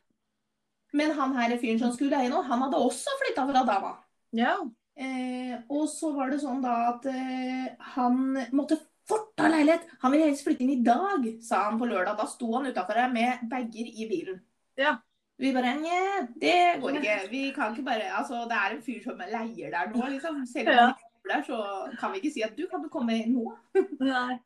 Men 0.94 1.12
han 1.12 1.34
her 1.36 1.58
fyren 1.58 1.80
som 1.80 1.94
skulle 1.94 2.12
leie 2.18 2.30
nå, 2.30 2.42
han 2.44 2.60
hadde 2.66 2.76
også 2.76 3.08
flytta 3.22 3.46
fra 3.48 3.64
dama. 3.64 3.94
Ja. 4.34 4.58
Eh, 4.98 5.56
og 5.70 5.88
så 5.88 6.14
var 6.14 6.30
det 6.30 6.42
sånn 6.42 6.62
da 6.62 6.90
at 6.90 7.06
eh, 7.06 7.76
han 7.94 8.34
måtte 8.52 8.80
fort 9.08 9.40
ha 9.42 9.50
leilighet. 9.52 9.88
Han 10.02 10.14
vil 10.14 10.24
helst 10.26 10.46
flytte 10.46 10.66
inn 10.66 10.76
i 10.76 10.84
dag, 10.86 11.26
sa 11.44 11.64
han 11.68 11.80
på 11.80 11.88
lørdag. 11.90 12.18
Da 12.20 12.26
sto 12.30 12.52
han 12.56 12.70
utafor 12.70 13.00
her 13.00 13.12
med 13.14 13.44
bager 13.52 13.92
i 13.92 14.08
bilen. 14.10 14.40
Ja. 14.78 14.98
Vi 15.38 15.52
bare 15.54 15.76
Nja, 15.78 16.24
det 16.42 16.82
går 16.82 16.98
ikke. 16.98 17.18
Vi 17.30 17.42
kan 17.54 17.74
ikke 17.76 17.86
bare 17.86 18.08
Altså, 18.18 18.46
det 18.50 18.58
er 18.58 18.74
en 18.74 18.82
fyr 18.82 19.04
som 19.04 19.20
leier 19.22 19.70
der 19.76 19.92
nå, 19.94 20.08
liksom. 20.10 20.40
Selv 20.50 20.72
om 20.72 20.80
Ja. 20.80 20.86
han 20.88 21.30
der, 21.30 21.44
så 21.46 21.60
kan 22.00 22.14
vi 22.14 22.22
ikke 22.22 22.34
si 22.34 22.42
at 22.42 22.56
du 22.58 22.66
kan 22.72 22.82
du 22.82 22.90
komme 22.90 23.20
nå 23.30 23.52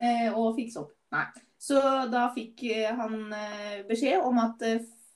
eh, 0.02 0.34
og 0.34 0.58
fikse 0.58 0.82
opp. 0.82 0.91
Nei. 1.12 1.26
Så 1.62 1.80
da 2.12 2.26
fikk 2.36 2.63
eh, 2.74 2.89
han 2.97 3.32
eh, 3.38 3.84
beskjed 3.88 4.19
om 4.26 4.39
at 4.43 4.63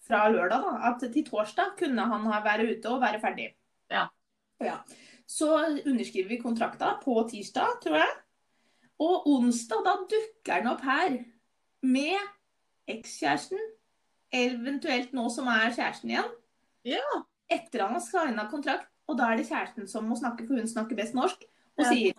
fra 0.05 0.27
lørdag, 0.29 0.61
da, 0.61 0.91
at 0.91 1.01
til 1.11 1.25
torsdag 1.25 1.73
kunne 1.79 2.05
han 2.11 2.27
være 2.45 2.69
ute 2.71 2.91
og 2.93 3.01
være 3.01 3.19
ferdig. 3.19 3.49
Ja. 3.91 4.05
ja. 4.61 4.77
Så 5.27 5.49
underskriver 5.85 6.29
vi 6.29 6.37
kontrakta 6.37 6.99
på 7.01 7.17
tirsdag, 7.31 7.79
tror 7.83 7.97
jeg. 7.97 8.13
Og 9.03 9.25
onsdag, 9.27 9.81
da 9.83 9.93
dukker 10.07 10.53
han 10.59 10.69
opp 10.71 10.83
her 10.87 11.17
med 11.85 12.15
ekskjæresten, 12.91 13.59
eventuelt 14.35 15.11
nå 15.15 15.25
som 15.33 15.47
er 15.51 15.73
kjæresten 15.75 16.09
igjen. 16.13 16.29
Ja. 16.87 17.01
Etter 17.51 17.79
han 17.85 17.93
har 17.97 18.03
signa 18.03 18.45
kontrakt, 18.51 18.87
og 19.09 19.17
da 19.19 19.23
er 19.31 19.35
det 19.41 19.47
kjæresten 19.49 19.85
som 19.89 20.07
må 20.09 20.15
snakke, 20.19 20.45
for 20.47 20.53
hun 20.57 20.67
snakker 20.69 20.95
best 20.97 21.13
norsk, 21.17 21.43
og 21.77 21.83
Ja. 21.83 21.89
sier 21.91 22.13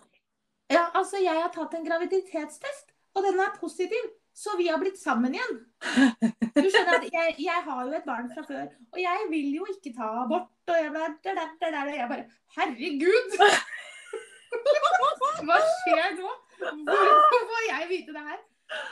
Ja, 0.69 0.89
altså, 0.93 1.15
jeg 1.23 1.31
har 1.31 1.47
tatt 1.49 1.73
en 1.77 1.85
graviditetstest, 1.85 2.89
og 3.15 3.23
den 3.23 3.39
er 3.39 3.53
positiv, 3.59 4.03
så 4.35 4.49
vi 4.57 4.67
har 4.67 4.77
blitt 4.77 4.99
sammen 4.99 5.33
igjen. 5.33 5.61
Du 6.57 6.67
skjønner 6.73 6.97
at 6.97 7.05
jeg, 7.13 7.35
jeg 7.39 7.61
har 7.63 7.83
jo 7.85 7.93
et 7.95 8.03
barn 8.05 8.27
fra 8.33 8.41
før, 8.43 8.65
og 8.91 8.99
jeg 8.99 9.17
vil 9.29 9.53
jo 9.55 9.65
ikke 9.71 9.93
ta 9.95 10.03
abort, 10.23 10.49
og 10.67 10.75
jeg 10.75 10.91
bare, 10.91 11.13
der, 11.23 11.33
der, 11.37 11.71
der, 11.71 11.87
og 11.87 11.95
jeg 11.95 12.09
bare 12.09 12.25
Herregud! 12.57 13.37
Hva 15.47 15.57
skjer 15.61 16.15
nå? 16.17 16.29
Hvorfor 16.59 17.47
får 17.51 17.65
jeg 17.69 17.89
vite 17.89 18.13
det 18.13 18.23
her? 18.27 18.39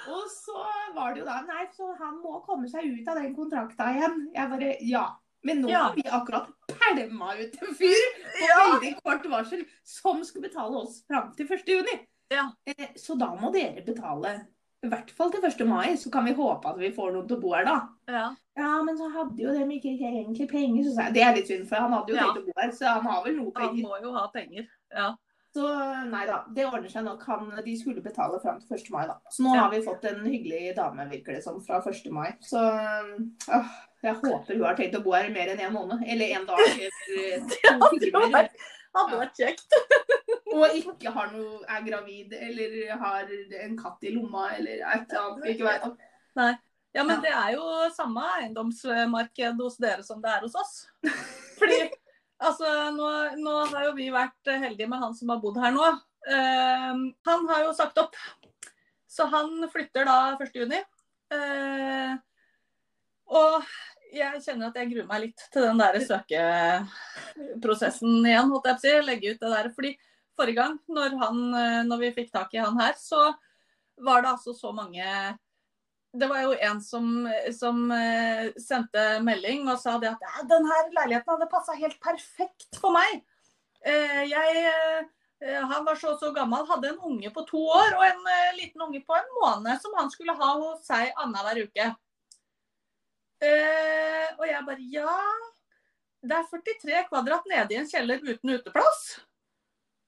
Og 0.08 0.24
så 0.32 0.56
var 0.96 1.14
det 1.14 1.20
jo 1.24 1.26
da 1.28 1.42
Nei, 1.48 1.66
så 1.76 1.90
han 2.00 2.20
må 2.24 2.40
komme 2.46 2.70
seg 2.72 2.86
ut 2.88 3.08
av 3.12 3.18
den 3.20 3.36
kontrakta 3.36 3.90
igjen. 3.96 4.28
Jeg 4.36 4.50
bare 4.50 4.76
Ja. 4.82 5.06
Men 5.44 5.62
nå 5.62 5.70
Ja. 5.70 5.84
har 5.90 5.96
vi 5.96 6.02
akkurat 6.02 6.48
pælma 6.68 7.34
ut 7.38 7.58
en 7.62 7.76
fyr 7.76 8.06
på 8.34 8.48
Ja. 8.48 8.80
veldig 8.80 8.96
kort 9.04 9.26
varsel 9.30 9.66
som 9.84 10.24
skulle 10.24 10.48
betale 10.50 10.76
oss 10.82 11.04
fram 11.08 11.34
til 11.36 11.46
1. 11.48 11.68
juni. 11.68 12.08
Ja. 12.32 12.52
Eh, 12.66 12.94
Så 12.96 13.18
da 13.20 13.28
må 13.36 13.52
dere 13.54 13.84
betale 13.86 14.48
i 14.84 14.88
hvert 14.88 15.12
fall 15.12 15.32
til 15.32 15.42
1. 15.42 15.66
mai, 15.68 15.94
så 15.98 16.12
kan 16.12 16.26
vi 16.26 16.34
håpe 16.34 16.66
at 16.70 16.78
vi 16.80 16.92
får 16.92 17.12
noen 17.14 17.28
til 17.28 17.38
å 17.38 17.42
bo 17.42 17.54
her 17.54 17.66
da. 17.66 17.88
Ja. 18.08 18.36
Ja, 18.58 18.82
men 18.84 18.98
så 18.98 19.12
hadde 19.12 19.38
jo 19.44 19.52
dem 19.54 19.70
ikke 19.72 19.92
egentlig 20.00 20.48
penger, 20.50 20.84
så 20.84 20.96
sa 20.96 21.02
jeg. 21.04 21.14
Det 21.14 21.22
er 21.24 21.36
litt 21.36 21.48
synd, 21.48 21.68
for 21.68 21.76
han 21.76 21.92
hadde 21.92 22.08
jo 22.10 22.16
Ja. 22.16 22.24
tenkt 22.24 22.38
å 22.38 22.46
bo 22.46 22.52
her, 22.62 22.70
så 22.72 22.86
han 22.94 23.04
har 23.06 23.24
vel 23.24 23.36
noe 23.36 23.52
Han 23.56 23.76
må 23.82 24.02
jo 24.02 24.14
ha 24.14 24.28
penger. 24.34 24.68
Ja. 24.96 25.16
Så 25.56 25.64
nei 26.12 26.26
da, 26.28 26.42
det 26.52 26.66
ordner 26.68 26.92
seg 26.92 27.06
nok. 27.08 27.22
Han, 27.32 27.46
de 27.64 27.74
skulle 27.80 28.02
betale 28.04 28.42
fram 28.44 28.58
til 28.60 28.76
1. 28.76 28.90
mai, 28.92 29.06
da. 29.08 29.14
Så 29.32 29.44
nå 29.46 29.54
Ja. 29.56 29.62
har 29.62 29.72
vi 29.72 29.80
fått 29.86 30.04
en 30.10 30.26
hyggelig 30.28 30.74
dame, 30.76 31.06
virker 31.14 31.38
det 31.38 31.44
som, 31.46 31.62
fra 31.64 31.80
1. 31.80 32.10
mai. 32.12 32.34
Så 32.44 32.60
øh, 32.60 33.70
jeg 34.04 34.18
håper 34.20 34.52
hun 34.58 34.66
har 34.68 34.76
tenkt 34.76 34.98
å 35.00 35.04
bo 35.06 35.14
her 35.16 35.30
mer 35.32 35.54
enn 35.54 35.62
en 35.70 35.74
måned. 35.78 36.04
Eller 36.12 36.36
en 36.36 36.46
dag. 36.50 36.60
Eller 36.60 37.40
to 37.48 37.74
hadde 37.86 38.00
timer. 38.04 38.32
vært- 38.36 38.66
Hadde 38.96 39.18
vært 39.20 39.40
kjekt. 39.40 39.74
Og 40.56 40.76
ikke 40.80 41.12
har 41.12 41.32
noe, 41.34 41.58
er 41.68 41.82
gravid 41.84 42.32
eller 42.38 42.76
har 43.02 43.32
en 43.66 43.74
katt 43.80 44.06
i 44.08 44.14
lomma 44.16 44.46
eller 44.56 44.84
et 44.88 45.10
eller 45.12 45.26
annet. 45.26 45.50
Ikke 45.52 45.66
vet 45.68 45.84
om. 45.84 45.98
Ja, 46.96 47.04
men 47.04 47.20
det 47.26 47.32
er 47.36 47.50
jo 47.58 47.66
samme 47.92 48.24
eiendomsmarked 48.38 49.60
hos 49.60 49.76
dere 49.84 50.04
som 50.08 50.22
det 50.24 50.32
er 50.32 50.46
hos 50.46 50.56
oss. 50.56 50.78
Fordi 51.60 51.82
altså, 52.44 52.68
nå, 52.96 53.08
nå 53.42 53.54
har 53.72 53.82
jo 53.88 53.94
vi 53.98 54.08
vært 54.14 54.52
heldige 54.52 54.90
med 54.92 55.02
han 55.04 55.14
som 55.18 55.28
har 55.34 55.40
bodd 55.44 55.58
her 55.62 55.72
nå. 55.76 55.86
Uh, 56.26 56.94
han 57.30 57.42
har 57.52 57.60
jo 57.68 57.72
sagt 57.78 57.98
opp. 58.02 58.16
Så 59.16 59.24
han 59.32 59.50
flytter 59.72 60.04
da 60.10 60.18
1. 60.36 60.58
juni. 60.60 60.80
Eh, 61.32 62.12
og 63.32 63.54
jeg 64.14 64.42
kjenner 64.44 64.68
at 64.68 64.78
jeg 64.80 64.90
gruer 64.92 65.08
meg 65.08 65.20
litt 65.24 65.40
til 65.54 65.62
den 65.64 65.80
der 65.80 65.96
søkeprosessen 66.04 68.28
igjen, 68.28 68.52
holdt 68.52 68.68
jeg 68.68 68.76
på 68.76 68.82
å 68.82 68.84
si. 68.84 68.94
Legge 69.08 69.32
ut 69.32 69.40
det 69.40 69.52
der. 69.54 69.68
Fordi 69.78 69.92
forrige 70.36 70.60
gang, 70.60 70.76
når, 70.92 71.10
han, 71.22 71.38
når 71.88 71.98
vi 72.04 72.16
fikk 72.18 72.30
tak 72.34 72.50
i 72.58 72.60
han 72.60 72.76
her, 72.82 72.94
så 73.00 73.22
var 74.04 74.18
det 74.26 74.34
altså 74.34 74.52
så 74.58 74.70
mange 74.76 75.06
det 76.20 76.28
var 76.28 76.42
jo 76.46 76.54
en 76.68 76.82
som, 76.82 77.10
som 77.56 77.92
uh, 77.92 78.48
sendte 78.62 79.04
melding 79.26 79.68
og 79.70 79.80
sa 79.82 79.98
det 80.02 80.12
at 80.14 80.24
ja, 80.24 80.46
den 80.50 80.68
her 80.70 80.90
leiligheten 81.00 81.34
hadde 81.34 81.52
passa 81.52 81.76
helt 81.80 81.98
perfekt 82.04 82.80
for 82.80 82.96
meg. 82.96 83.20
Uh, 83.86 84.24
jeg, 84.28 84.64
uh, 85.44 85.66
han 85.72 85.86
var 85.88 86.00
så 86.00 86.14
og 86.14 86.22
så 86.22 86.32
gammel, 86.36 86.66
hadde 86.70 86.94
en 86.94 87.04
unge 87.12 87.32
på 87.36 87.46
to 87.50 87.62
år 87.68 87.98
og 87.98 88.06
en 88.08 88.32
liten 88.60 88.86
unge 88.88 89.04
på 89.06 89.18
en 89.18 89.32
måned 89.42 89.82
som 89.84 89.96
han 90.00 90.12
skulle 90.14 90.38
ha 90.40 90.52
hos 90.62 90.88
seg 90.88 91.12
annenhver 91.14 91.66
uke. 91.68 91.92
Og 93.46 94.46
jeg 94.48 94.64
bare 94.66 94.86
ja, 94.90 95.18
det 96.26 96.38
er 96.40 96.48
43 96.50 97.02
kvadrat 97.12 97.46
nede 97.52 97.76
i 97.76 97.78
en 97.78 97.90
kjeller 97.90 98.24
uten 98.24 98.56
uteplass. 98.56 99.04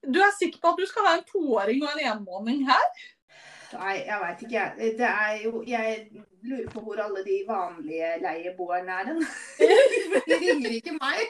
Du 0.08 0.18
er 0.24 0.34
sikker 0.34 0.64
på 0.64 0.72
at 0.72 0.80
du 0.80 0.88
skal 0.90 1.06
ha 1.06 1.14
en 1.18 1.28
toåring 1.28 1.84
og 1.84 1.92
en 1.92 2.04
enmåning 2.14 2.64
her? 2.70 2.88
Nei, 3.74 3.96
jeg 4.08 4.20
veit 4.24 4.42
ikke. 4.46 4.56
jeg. 4.56 4.94
Det 4.98 5.08
er 5.10 5.38
jo 5.44 5.64
Jeg 5.68 6.24
lurer 6.48 6.70
på 6.72 6.84
hvor 6.86 7.02
alle 7.04 7.24
de 7.26 7.38
vanlige 7.48 8.12
leieboerne 8.24 9.00
er 9.02 9.12
hen. 9.12 9.24
De 10.30 10.40
ringer 10.44 10.78
ikke 10.80 10.96
meg. 10.96 11.24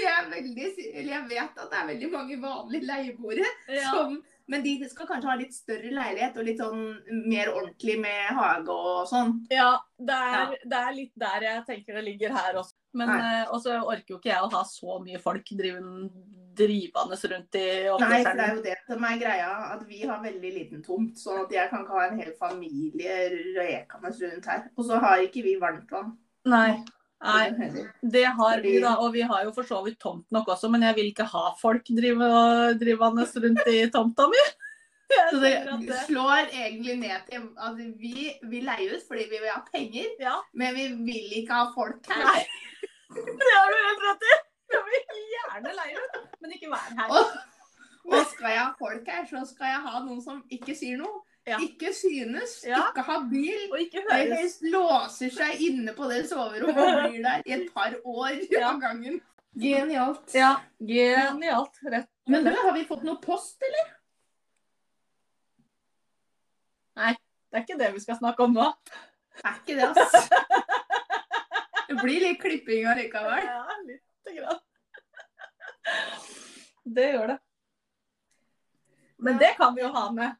Jeg, 0.00 0.26
veldig, 0.30 0.66
eller 0.94 1.12
jeg 1.12 1.24
vet 1.30 1.62
at 1.62 1.70
det 1.70 1.78
er 1.78 1.88
veldig 1.88 2.10
mange 2.12 2.36
vanlige 2.42 2.86
leieboere 2.86 3.48
Ja. 3.68 3.90
som 3.90 4.20
Men 4.50 4.62
de 4.64 4.72
skal 4.90 5.06
kanskje 5.06 5.28
ha 5.30 5.34
litt 5.38 5.54
større 5.54 5.90
leilighet 5.94 6.38
og 6.40 6.46
litt 6.46 6.58
sånn 6.58 6.80
mer 7.30 7.52
ordentlig 7.52 7.94
med 8.02 8.32
hage 8.34 8.74
og 8.74 9.04
sånn. 9.06 9.36
Ja, 9.52 9.76
det 9.94 10.16
er, 10.16 10.56
det 10.66 10.80
er 10.80 10.96
litt 10.96 11.12
der 11.22 11.46
jeg 11.46 11.66
tenker 11.68 11.98
det 11.98 12.02
ligger 12.08 12.34
her 12.34 12.58
også. 12.58 12.74
Men 12.98 13.12
uh, 13.14 13.20
eh, 13.20 13.52
også 13.54 13.76
orker 13.84 14.16
jo 14.16 14.18
ikke 14.18 14.32
jeg 14.32 14.42
å 14.42 14.50
ha 14.50 14.64
så 14.66 14.98
mye 15.04 15.20
folk 15.22 15.52
driven, 15.54 16.08
drivende 16.60 17.18
rundt 17.32 17.58
i 17.58 17.66
Nei, 18.04 18.20
for 18.22 18.38
det 18.38 18.46
er 18.46 18.54
jo 18.54 18.62
det 18.68 18.78
som 18.86 19.04
er 19.08 19.18
greia, 19.24 19.50
at 19.74 19.82
vi 19.88 20.04
har 20.04 20.22
veldig 20.22 20.54
liten 20.54 20.86
tomt. 20.86 21.18
Sånn 21.18 21.42
at 21.44 21.52
jeg 21.56 21.72
kan 21.72 21.84
ikke 21.84 21.98
ha 21.98 22.06
en 22.06 22.22
hel 22.22 22.32
familie 22.38 23.18
rekende 23.58 24.14
rundt 24.22 24.48
her. 24.52 24.64
Og 24.76 24.88
så 24.88 25.02
har 25.02 25.26
ikke 25.26 25.44
vi 25.46 25.58
varmtvann. 25.60 26.16
Nei. 26.50 26.80
Nei, 27.20 27.68
det 28.00 28.24
har 28.24 28.62
vi 28.64 28.78
da. 28.80 28.94
Og 29.04 29.12
vi 29.12 29.20
har 29.28 29.44
jo 29.44 29.52
for 29.52 29.68
så 29.68 29.82
vidt 29.84 29.98
tomt 30.00 30.24
nok 30.32 30.48
også, 30.54 30.70
men 30.72 30.86
jeg 30.88 30.96
vil 30.96 31.10
ikke 31.10 31.28
ha 31.28 31.50
folk 31.60 31.90
drive, 31.92 32.30
drivende 32.80 33.26
rundt 33.44 33.68
i 33.68 33.82
tomta 33.92 34.28
mi. 34.32 34.44
Så 35.10 35.40
det 35.42 35.96
slår 36.06 36.52
egentlig 36.54 36.94
ned 37.00 37.24
til 37.26 37.48
at 37.58 37.78
vi, 37.98 38.28
vi 38.46 38.60
leier 38.62 38.94
ut 38.94 39.08
fordi 39.08 39.24
vi 39.26 39.40
vil 39.42 39.50
ha 39.50 39.58
penger, 39.66 40.12
Ja, 40.22 40.36
men 40.54 40.76
vi 40.76 40.84
vil 41.08 41.40
ikke 41.40 41.56
ha 41.56 41.64
folk 41.74 42.06
her. 42.06 42.22
Nei. 42.22 42.44
det 43.40 43.50
har 43.56 43.74
du 43.74 43.80
helt 43.88 44.06
rett 44.06 44.28
i. 44.28 44.36
Jeg 44.74 44.82
vil 44.86 45.24
gjerne 45.34 45.72
leie 45.76 46.04
ut, 46.04 46.20
men 46.40 46.52
ikke 46.56 46.70
være 46.70 46.94
her. 46.98 47.10
Og, 47.16 47.32
og 48.10 48.26
skal 48.30 48.50
jeg 48.54 48.60
ha 48.62 48.68
folk 48.78 49.08
her, 49.10 49.24
så 49.30 49.42
skal 49.48 49.66
jeg 49.74 49.80
ha 49.86 50.00
noen 50.04 50.20
som 50.24 50.38
ikke 50.52 50.74
sier 50.78 51.00
noe. 51.00 51.20
Ja. 51.48 51.56
Ikke 51.64 51.90
synes, 51.96 52.58
Ja. 52.68 52.82
ikke 52.90 53.02
ha 53.06 53.16
bil. 53.30 53.62
Og 53.72 53.78
ikke 53.82 54.02
høres 54.06 54.58
låser 54.62 55.32
seg 55.34 55.62
inne 55.66 55.94
på 55.96 56.06
det 56.10 56.22
soverommet 56.30 56.78
og 56.84 57.10
blir 57.10 57.22
der 57.24 57.42
i 57.48 57.54
et 57.56 57.70
par 57.74 57.96
år 58.04 58.36
Ja. 58.54 58.68
av 58.70 58.80
gangen. 58.82 59.18
Genialt. 59.58 60.30
Ja, 60.36 60.52
genialt. 60.78 61.80
Rett. 61.90 62.06
Men 62.30 62.44
du, 62.46 62.52
har 62.54 62.70
vi 62.76 62.84
fått 62.86 63.02
noe 63.08 63.18
post, 63.24 63.56
eller? 63.66 63.88
Nei, 67.00 67.14
Det 67.50 67.58
er 67.58 67.64
ikke 67.64 67.78
det 67.80 67.88
vi 67.96 68.02
skal 68.04 68.18
snakke 68.20 68.44
om 68.46 68.54
nå. 68.54 68.68
Det 69.40 69.48
Er 69.48 69.56
ikke 69.58 69.76
det, 69.80 69.88
ass. 70.04 70.28
Det 71.90 71.96
blir 72.04 72.20
litt 72.28 72.38
klipping 72.42 72.86
allikevel. 72.92 73.42
Ja, 73.50 73.64
lite 74.30 74.40
grann. 74.40 74.58
Det 76.84 77.12
gjør 77.12 77.26
det. 77.26 77.38
Men 79.18 79.38
det 79.38 79.54
kan 79.56 79.74
vi 79.76 79.82
jo 79.82 79.88
ha 79.88 80.12
med. 80.12 80.36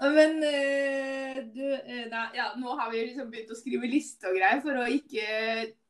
Men 0.00 0.42
eh, 0.44 1.36
du 1.54 1.66
eh, 1.72 2.06
nei, 2.10 2.26
ja, 2.36 2.50
Nå 2.56 2.74
har 2.76 2.90
vi 2.90 3.02
liksom 3.06 3.30
begynt 3.30 3.52
å 3.52 3.56
skrive 3.56 3.88
liste 3.88 4.28
og 4.28 4.36
greier 4.36 4.60
for 4.64 4.76
å 4.80 4.86
ikke 4.88 5.26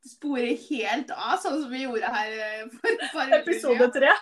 spore 0.06 0.54
helt 0.68 1.11
av, 1.14 1.37
sånn 1.42 1.61
som 1.62 1.70
vi 1.70 1.85
gjorde 1.85 2.11
her 2.11 2.35
eh, 2.35 2.64
for 2.74 3.04
par 3.14 3.35
Episode 3.38 3.90
tre. 3.94 4.12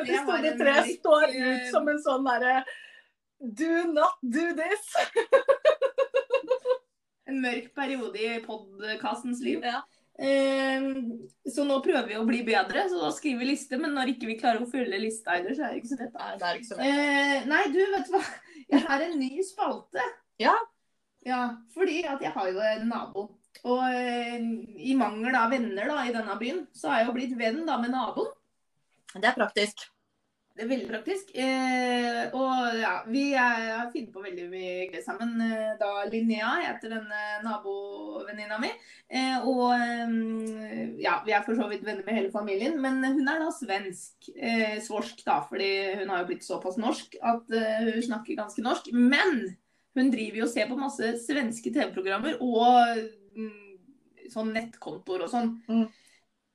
Episode 0.00 0.54
tre 0.60 0.76
står 0.94 1.36
ut 1.36 1.68
som 1.72 1.88
en 1.92 2.00
sånn 2.02 2.24
derre 2.28 2.62
Do 3.42 3.84
not 3.92 4.20
do 4.22 4.52
this. 4.56 4.92
En 7.30 7.42
mørk 7.42 7.72
periode 7.76 8.18
i 8.18 8.38
podkastens 8.44 9.42
liv. 9.44 9.62
Ja. 9.64 9.82
Eh, 10.22 10.88
så 11.48 11.64
nå 11.66 11.78
prøver 11.84 12.10
vi 12.10 12.18
å 12.18 12.26
bli 12.28 12.42
bedre, 12.46 12.84
så 12.90 13.00
da 13.00 13.12
skriver 13.14 13.42
vi 13.42 13.52
liste. 13.52 13.78
Men 13.80 13.94
når 13.96 14.14
ikke 14.14 14.30
vi 14.30 14.38
klarer 14.40 14.64
å 14.64 14.70
fylle 14.70 15.00
lista 15.02 15.36
heller, 15.36 15.54
så 15.56 15.66
er 15.66 15.74
det 15.74 15.82
ikke 15.82 15.92
så 15.92 16.00
lett. 16.00 16.18
Nei, 16.18 16.32
det 16.38 16.48
er 16.48 16.60
ikke 16.60 16.70
så 16.70 16.80
lett. 16.80 16.98
Eh, 16.98 17.46
nei, 17.52 17.62
du, 17.74 17.80
vet 17.94 18.10
du 18.10 18.16
hva? 18.16 18.24
Jeg 18.72 18.84
har 18.88 19.06
en 19.06 19.16
ny 19.20 19.46
spalte. 19.46 20.10
Ja. 20.40 20.56
Ja, 21.26 21.42
fordi 21.74 22.02
at 22.08 22.22
jeg 22.24 22.34
har 22.34 22.50
jo 22.50 22.62
en 22.66 22.86
nabo. 22.90 23.28
Og 23.62 23.82
eh, 23.86 24.38
i 24.90 24.94
mangel 24.98 25.36
av 25.38 25.52
venner 25.52 25.90
da, 25.90 26.02
i 26.06 26.14
denne 26.14 26.36
byen, 26.40 26.64
så 26.74 26.90
har 26.90 27.02
jeg 27.02 27.10
jo 27.10 27.16
blitt 27.18 27.34
venn 27.38 27.62
da 27.68 27.78
med 27.78 27.94
naboen. 27.94 28.32
Det 29.12 29.28
er 29.28 29.36
praktisk. 29.36 29.84
Det 30.52 30.66
er 30.66 30.68
veldig 30.68 30.88
praktisk. 30.90 31.30
Eh, 31.32 32.34
og 32.36 32.74
ja, 32.76 32.90
vi 33.08 33.22
har 33.32 33.86
funnet 33.92 34.10
på 34.12 34.20
veldig 34.20 34.44
mye 34.52 34.88
gøy 34.92 35.00
sammen. 35.04 35.30
Eh, 35.40 35.70
Da 35.80 36.04
Linnea 36.12 36.50
heter 36.66 36.92
denne 36.92 37.20
nabovenninna 37.46 38.58
mi. 38.60 38.68
Eh, 39.08 39.46
og 39.48 39.72
eh, 39.72 40.92
ja, 41.00 41.14
vi 41.24 41.32
er 41.32 41.46
for 41.46 41.56
så 41.56 41.70
vidt 41.70 41.86
venner 41.86 42.04
med 42.04 42.18
hele 42.18 42.30
familien, 42.34 42.76
men 42.84 43.00
hun 43.00 43.28
er 43.32 43.40
da 43.40 43.48
svensk. 43.56 44.28
Eh, 44.36 44.76
svorsk, 44.84 45.24
da, 45.24 45.40
fordi 45.48 45.70
hun 46.02 46.12
har 46.12 46.20
jo 46.22 46.28
blitt 46.34 46.44
såpass 46.44 46.76
norsk 46.80 47.16
at 47.22 47.56
eh, 47.56 47.88
hun 47.94 48.04
snakker 48.10 48.36
ganske 48.42 48.64
norsk. 48.68 48.92
Men 48.92 49.42
hun 49.96 50.12
driver 50.12 50.42
jo 50.42 50.46
og 50.50 50.52
ser 50.52 50.68
på 50.68 50.76
masse 50.80 51.14
svenske 51.24 51.72
TV-programmer 51.72 52.36
og 52.44 53.00
mm, 53.36 54.28
sånn 54.32 54.52
nettkontoer 54.56 55.24
og 55.26 55.32
sånn. 55.32 55.50
Mm. 55.68 55.88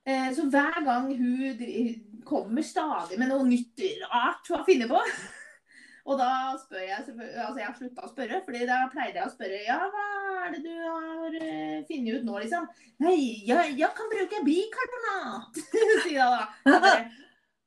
Eh, 0.08 0.30
Så 0.38 0.46
hver 0.54 0.78
gang 0.86 1.10
hun 1.18 1.58
dri- 1.60 1.98
kommer 2.28 2.66
stadig 2.66 3.18
med 3.20 3.32
noe 3.32 3.48
nytt 3.48 3.84
rart 4.12 4.52
har 4.54 4.66
funnet 4.68 4.92
på. 4.92 5.02
Og 6.08 6.16
da 6.20 6.56
spør 6.62 6.84
jeg 6.86 7.02
Altså, 7.04 7.60
jeg 7.60 7.68
har 7.68 7.76
slutta 7.76 8.06
å 8.06 8.12
spørre, 8.12 8.42
fordi 8.46 8.68
da 8.70 8.78
pleide 8.92 9.20
jeg 9.20 9.28
å 9.28 9.34
spørre 9.34 9.58
Ja, 9.66 9.80
hva 9.92 10.06
er 10.46 10.54
det 10.54 10.62
du 10.64 10.72
har 10.80 11.40
eh, 11.42 11.82
funnet 11.90 12.20
ut 12.20 12.28
nå, 12.28 12.38
liksom? 12.46 12.68
Nei, 13.04 13.18
jeg, 13.48 13.74
jeg 13.82 13.90
kan 13.98 14.12
bruke 14.14 14.44
bikarbonat, 14.48 15.60
sier 16.06 16.20
jeg 16.20 16.30
da. 16.38 16.46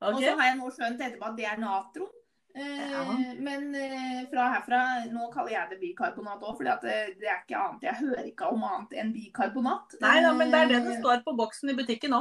Okay. 0.01 0.15
Og 0.17 0.23
så 0.25 0.31
har 0.33 0.47
jeg 0.49 0.57
nå 0.57 0.69
skjønt 0.73 1.03
etterpå 1.05 1.27
at 1.29 1.35
det 1.37 1.45
er 1.45 1.59
natron. 1.61 2.09
Eh, 2.57 2.79
Ja. 2.91 3.03
Men 3.45 3.67
eh, 3.77 4.23
fra 4.31 4.47
herfra 4.55 4.79
Nå 5.13 5.29
kaller 5.35 5.53
jeg 5.53 5.75
det 5.75 5.79
bikarbonat 5.83 6.41
òg, 6.41 6.55
for 6.57 6.67
det, 6.67 6.95
det 7.21 7.29
er 7.29 7.43
ikke 7.45 7.61
annet. 7.61 7.85
Jeg 7.85 7.99
hører 8.01 8.31
ikke 8.31 8.49
om 8.49 8.65
annet 8.65 8.97
enn 9.03 9.13
bikarbonat. 9.13 9.99
Nei 10.01 10.17
da, 10.25 10.33
men 10.39 10.51
det 10.51 10.63
er 10.63 10.73
det 10.73 10.81
det 10.89 10.97
står 11.03 11.21
på 11.27 11.37
boksen 11.37 11.75
i 11.75 11.77
butikken 11.77 12.17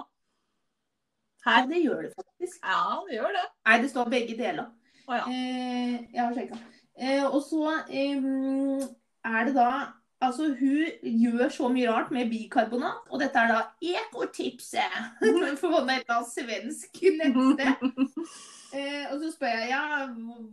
Ja, 1.46 1.52
Her. 1.52 1.70
det 1.70 1.84
gjør 1.84 2.02
det 2.02 2.12
faktisk. 2.16 2.60
Ja, 2.64 3.00
det 3.08 3.16
gjør 3.16 3.32
det. 3.38 3.46
Nei, 3.68 3.78
det 3.84 3.92
står 3.94 4.12
begge 4.12 4.36
deler. 4.40 4.68
Å 5.10 5.22
ja. 5.22 5.24
Eh, 5.32 5.96
jeg 6.14 6.22
har 6.22 6.36
sjekka. 6.36 6.60
Eh, 7.00 7.24
og 7.26 7.40
så 7.46 7.78
eh, 7.88 8.28
er 9.26 9.48
det 9.48 9.56
da 9.56 9.72
Altså, 10.20 10.50
hun 10.60 11.12
gjør 11.24 11.50
så 11.50 11.70
mye 11.72 11.88
rart 11.88 12.10
med 12.12 12.28
bikarbonat, 12.28 13.06
og 13.08 13.22
dette 13.22 13.40
er 13.40 13.54
da 13.54 13.60
ekotipset 13.80 14.98
for 15.62 15.92
et 15.94 16.10
svensk 16.34 17.04
nettsted. 17.22 17.86
Eh, 18.70 19.06
og 19.10 19.16
så 19.18 19.32
spør 19.34 19.48
jeg 19.50 19.70
ja, 19.72 19.86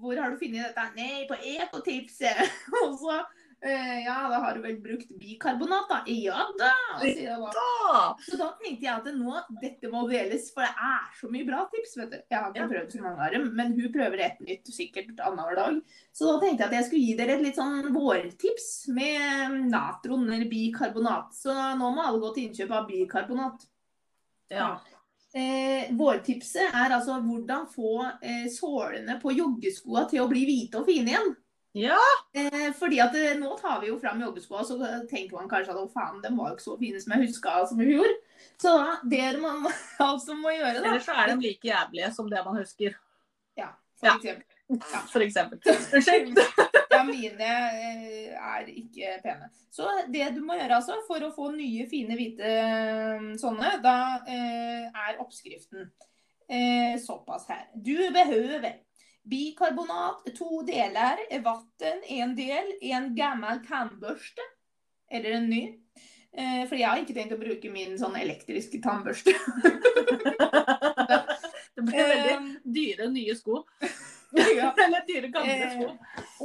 hvor 0.01 0.17
har 0.17 0.31
du 0.33 0.39
funnet 0.41 0.71
dette? 0.71 0.85
Nei, 0.97 1.27
på 1.29 1.37
ekotipset. 1.37 2.39
og 2.87 2.95
så 2.97 3.19
ja, 3.63 4.17
da 4.31 4.39
har 4.45 4.55
du 4.55 4.61
vel 4.63 4.77
brukt 4.85 5.09
bikarbonat, 5.19 5.89
da? 5.89 6.03
Ja 6.07 6.45
da. 6.59 6.73
Da. 7.57 8.17
Så 8.23 8.37
da 8.39 8.51
tenkte 8.61 8.85
jeg 8.85 8.93
at 8.93 9.09
nå, 9.17 9.33
dette 9.63 9.89
må 9.91 10.03
deles, 10.11 10.51
for 10.55 10.63
det 10.63 10.75
er 10.77 11.07
så 11.19 11.31
mye 11.33 11.47
bra 11.49 11.63
tips. 11.73 11.97
vet 11.97 12.11
du. 12.13 12.17
Jeg 12.31 12.39
har 12.39 12.51
ikke 12.53 12.61
Ja. 12.61 12.67
prøvd 12.69 12.93
så 12.93 13.03
mange 13.03 13.25
av 13.27 13.33
dem, 13.33 13.47
men 13.57 13.73
hun 13.81 13.93
prøver 13.93 14.21
et 14.27 14.41
nytt 14.41 14.67
sikkert 14.71 15.17
annenhver 15.25 15.57
dag. 15.57 15.81
Så 16.13 16.29
da 16.29 16.41
tenkte 16.45 16.63
jeg 16.63 16.69
at 16.69 16.77
jeg 16.77 16.85
skulle 16.85 17.07
gi 17.07 17.17
dere 17.17 17.39
et 17.39 17.43
litt 17.47 17.57
sånn 17.57 17.93
vårtips 17.95 18.89
med 18.89 19.71
natron 19.73 20.29
eller 20.31 20.49
bikarbonat. 20.51 21.33
Så 21.35 21.51
nå 21.79 21.95
må 21.97 22.05
alle 22.05 22.21
gå 22.21 22.35
til 22.35 22.49
innkjøp 22.51 22.71
av 22.71 22.87
bikarbonat. 22.89 23.67
Ja. 24.51 24.81
Eh, 25.35 25.91
vårtipset 25.93 26.73
er 26.73 26.93
altså 26.97 27.19
hvordan 27.21 27.67
få 27.69 28.05
eh, 28.23 28.47
sålene 28.49 29.19
på 29.21 29.33
joggeskoa 29.37 30.09
til 30.09 30.23
å 30.23 30.29
bli 30.31 30.45
hvite 30.47 30.79
og 30.81 30.87
fine 30.87 31.11
igjen. 31.13 31.35
Ja. 31.77 31.99
Eh, 32.33 32.71
fordi 32.79 32.99
at 33.05 33.15
eh, 33.21 33.35
nå 33.37 33.53
tar 33.61 33.83
vi 33.83 33.91
jo 33.91 33.99
fram 34.01 34.23
joggeskoa, 34.25 34.63
så 34.65 34.79
tenker 35.11 35.37
man 35.37 35.49
kanskje 35.51 35.75
at 35.75 35.81
å 35.83 35.89
faen, 35.93 36.23
de 36.25 36.31
var 36.37 36.51
jo 36.53 36.57
ikke 36.57 36.65
så 36.65 36.77
fine 36.81 37.03
som 37.03 37.13
jeg 37.17 37.27
huska 37.29 37.57
som 37.69 37.83
i 37.85 37.89
fjor. 37.91 38.15
Så 38.63 38.73
da, 38.81 38.95
det 39.13 39.25
man 39.43 39.67
altså 40.11 40.37
må 40.39 40.55
gjøre, 40.55 40.81
da 40.81 40.89
Eller 40.91 41.05
så 41.05 41.17
er 41.21 41.35
de 41.35 41.39
like 41.45 41.69
jævlige 41.69 42.13
som 42.17 42.31
det 42.33 42.41
man 42.47 42.57
husker. 42.63 42.97
Ja, 43.61 43.75
for 44.01 44.09
Ja. 44.09 44.17
eksempel. 44.17 44.53
For 45.13 45.23
eksempel. 45.27 45.61
Unnskyld. 45.77 46.41
Ja, 46.97 47.03
mine 47.05 47.45
eh, 47.77 48.33
er 48.33 48.69
ikke 48.73 49.19
pene. 49.21 49.51
Så 49.75 49.85
det 50.09 50.31
du 50.33 50.39
må 50.47 50.55
gjøre 50.57 50.79
altså, 50.79 50.95
for 51.05 51.21
å 51.27 51.29
få 51.35 51.51
nye, 51.53 51.85
fine, 51.91 52.17
hvite 52.17 52.49
eh, 52.49 53.27
sånne, 53.37 53.75
da 53.85 53.97
eh, 54.25 54.87
er 54.89 55.19
oppskriften 55.21 55.91
eh, 56.49 56.95
såpass 57.03 57.45
her. 57.51 57.67
Du 57.75 57.93
behøver 58.17 58.79
bikarbonat, 59.31 60.29
to 60.37 60.63
deler, 60.67 61.23
vann, 61.43 61.67
en 62.19 62.35
del, 62.39 62.73
en 62.93 63.11
gammel 63.17 63.63
tannbørste, 63.67 64.45
eller 65.11 65.39
en 65.41 65.51
ny. 65.51 65.63
Eh, 66.37 66.63
for 66.69 66.77
jeg 66.77 66.89
har 66.89 67.01
ikke 67.01 67.15
tenkt 67.17 67.33
å 67.33 67.41
bruke 67.41 67.71
min 67.73 67.97
sånn 67.99 68.17
elektriske 68.21 68.83
tannbørste. 68.85 69.33
Det 71.77 71.83
blir 71.85 72.09
veldig 72.09 72.33
Eh, 72.33 72.45
dyre 72.63 73.07
nye 73.13 73.35
sko. 73.37 73.63
ja. 74.59 74.71
Eller 74.85 75.03
dyre 75.09 75.29
gamle 75.33 75.71
sko. 75.75 75.91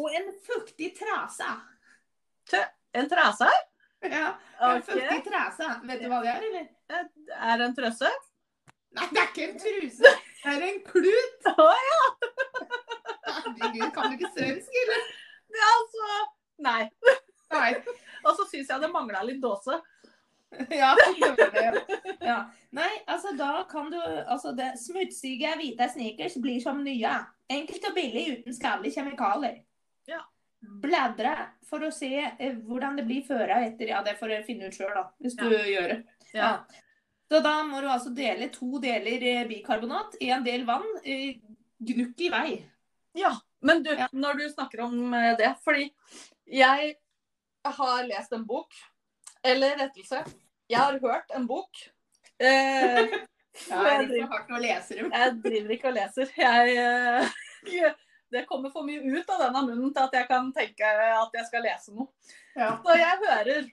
Og 0.01 0.15
en 0.17 0.27
fuktig 0.43 0.89
trase. 0.97 1.47
En 2.91 3.07
trase? 3.11 3.47
Ja, 4.03 4.33
en 4.59 4.83
fuktig 4.83 5.21
trase. 5.27 5.69
Vet 5.87 6.03
du 6.03 6.09
hva 6.11 6.19
det 6.25 6.33
er, 6.33 6.45
eller? 6.49 6.67
Er 7.37 7.61
det 7.61 7.67
en 7.69 7.75
trøsse? 7.77 8.09
Nei, 8.97 9.07
det 9.13 9.21
er 9.21 9.29
ikke 9.29 9.45
en 9.45 9.59
truse. 9.61 10.13
Det 10.41 10.53
er 10.57 10.67
en 10.67 10.81
klut. 10.85 11.49
Å 11.61 11.69
ja! 11.87 12.03
Herregud, 13.31 13.89
kan 13.95 14.11
du 14.11 14.17
ikke 14.17 14.31
svensk, 14.35 14.77
eller? 14.83 15.09
Det 15.51 15.61
er 15.61 15.73
altså 15.75 16.21
Nei. 16.61 16.81
Nei. 17.51 17.71
Og 18.25 18.35
så 18.37 18.45
syns 18.49 18.69
jeg 18.69 18.83
det 18.83 18.91
mangla 18.93 19.23
litt 19.27 19.41
dåse. 19.43 19.81
Ja, 20.81 20.89
det 20.99 21.45
det. 21.55 21.99
Ja. 22.19 22.41
Nei, 22.75 22.89
altså 23.07 23.31
da 23.39 23.61
kan 23.69 23.87
du 23.87 23.95
Altså, 24.01 24.51
det 24.51 24.73
smutsige 24.81 25.53
hvite 25.55 25.87
sneakers 25.93 26.35
blir 26.43 26.59
som 26.59 26.81
nye. 26.83 27.13
Enkelt 27.51 27.87
og 27.87 27.95
billig 27.95 28.25
uten 28.33 28.57
skadelige 28.57 28.99
kjemikalier. 28.99 29.61
Ja. 30.11 30.19
Bladre 30.83 31.35
for 31.69 31.87
å 31.87 31.93
se 31.95 32.11
eh, 32.19 32.57
hvordan 32.67 32.99
det 32.99 33.07
blir 33.07 33.23
før 33.27 33.45
og 33.47 33.63
etter. 33.63 33.93
Ja, 33.93 34.03
det 34.03 34.17
får 34.19 34.33
du 34.33 34.37
finne 34.49 34.67
ut 34.67 34.75
sjøl, 34.75 34.91
da. 34.91 35.07
Hvis 35.23 35.39
du 35.39 35.47
gjør 35.47 35.95
det. 35.95 35.99
Ja. 36.35 36.41
Ja. 36.43 36.51
Så 37.31 37.39
da 37.39 37.53
må 37.63 37.79
du 37.79 37.87
altså 37.87 38.11
dele 38.11 38.49
to 38.51 38.75
deler 38.83 39.23
eh, 39.23 39.45
bikarbonat 39.47 40.17
i 40.19 40.27
en 40.35 40.43
del 40.43 40.65
vann. 40.67 40.83
eh, 41.07 41.37
Gnukk 41.81 42.19
i 42.21 42.29
vei. 42.29 42.49
Ja, 43.17 43.31
men 43.63 43.83
du, 43.85 43.89
Ja. 43.95 44.09
når 44.11 44.37
du 44.41 44.49
snakker 44.51 44.81
om 44.83 45.13
eh, 45.15 45.31
det, 45.39 45.53
fordi 45.63 45.87
jeg 46.51 46.95
har 47.63 48.03
lest 48.09 48.33
en 48.35 48.43
bok, 48.45 48.75
eller 49.43 49.77
rettelse, 49.79 50.25
jeg 50.69 50.77
har 50.79 50.99
hørt 50.99 51.31
en 51.35 51.47
bok. 51.47 51.71
Eh, 52.39 53.07
Ja, 53.67 53.81
jeg, 53.83 53.95
er 53.99 54.05
driver, 54.07 54.61
jeg 55.11 55.33
driver 55.43 55.71
ikke 55.75 55.89
og 55.89 55.95
leser. 55.97 56.29
Jeg, 56.39 56.75
eh, 56.79 57.95
det 58.31 58.45
kommer 58.47 58.71
for 58.71 58.87
mye 58.87 59.01
ut 59.03 59.27
av 59.33 59.41
denne 59.43 59.63
munnen 59.67 59.91
til 59.93 60.03
at 60.05 60.15
jeg 60.15 60.27
kan 60.29 60.47
tenke 60.55 60.87
at 60.87 61.35
jeg 61.35 61.47
skal 61.49 61.65
lese 61.67 61.91
noe. 61.95 62.07
Ja. 62.55 62.69
Så 62.79 62.95
jeg 62.95 63.19
hører, 63.25 63.67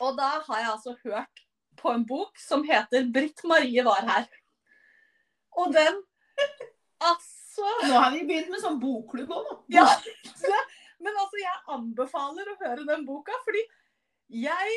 og 0.00 0.16
da 0.16 0.30
har 0.46 0.62
jeg 0.62 0.70
altså 0.72 0.96
hørt 1.04 1.45
på 1.78 1.92
en 1.92 2.04
bok 2.06 2.38
som 2.38 2.64
heter 2.64 3.06
'Britt 3.12 3.44
Marie 3.44 3.84
var 3.84 4.02
her'. 4.08 4.28
Og 5.56 5.72
den 5.72 6.02
Altså 7.00 7.64
Nå 7.88 7.94
har 7.96 8.10
vi 8.12 8.24
begynt 8.28 8.50
med 8.52 8.60
sånn 8.60 8.80
bokklubb 8.80 9.30
òg, 9.32 9.46
nå. 9.48 9.54
Ja, 9.72 9.86
men 11.00 11.16
altså, 11.16 11.38
jeg 11.40 11.62
anbefaler 11.72 12.50
å 12.52 12.58
høre 12.60 12.84
den 12.88 13.04
boka, 13.08 13.36
fordi 13.44 13.62
jeg 14.42 14.76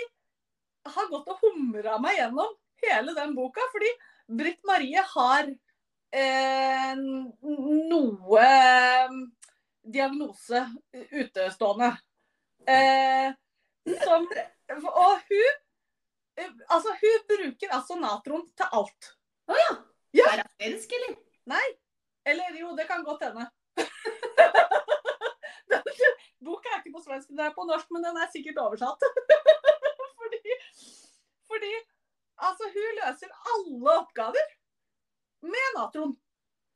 har 0.88 1.10
gått 1.12 1.32
og 1.32 1.44
humra 1.44 1.98
meg 2.00 2.20
gjennom 2.20 2.54
hele 2.84 3.16
den 3.18 3.36
boka, 3.36 3.64
fordi 3.74 3.92
Britt 4.40 4.62
Marie 4.68 5.04
har 5.14 5.50
eh, 6.16 6.94
noe 7.00 8.44
eh, 8.44 9.16
diagnose 9.84 10.66
utestående. 11.12 11.94
Eh, 12.68 13.32
som 14.04 14.28
Og 14.30 15.24
hun 15.32 15.60
Altså, 16.70 16.90
hun 17.02 17.24
bruker 17.32 17.70
altså 17.78 17.94
natron 18.00 18.46
til 18.58 18.68
alt. 18.80 19.14
Ja. 19.50 19.70
Er 20.32 20.42
det 20.42 20.48
svensk, 20.56 20.90
eller? 20.98 21.16
Nei. 21.50 21.68
Eller 22.30 22.60
jo, 22.60 22.68
det 22.78 22.86
kan 22.90 23.04
godt 23.04 23.24
hende. 23.26 23.46
Boka 26.46 26.72
er 26.72 26.80
ikke 26.80 26.96
på 26.96 27.04
svensk, 27.04 27.28
den 27.30 27.42
er 27.44 27.56
på 27.56 27.66
norsk, 27.68 27.88
men 27.92 28.06
den 28.06 28.18
er 28.18 28.30
sikkert 28.34 28.62
oversatt. 28.64 29.02
fordi, 30.22 30.42
fordi 31.52 31.74
altså, 32.48 32.64
hun 32.76 32.90
løser 33.02 33.30
alle 33.54 33.90
oppgaver 33.98 34.48
med 35.54 35.68
natron. 35.78 36.14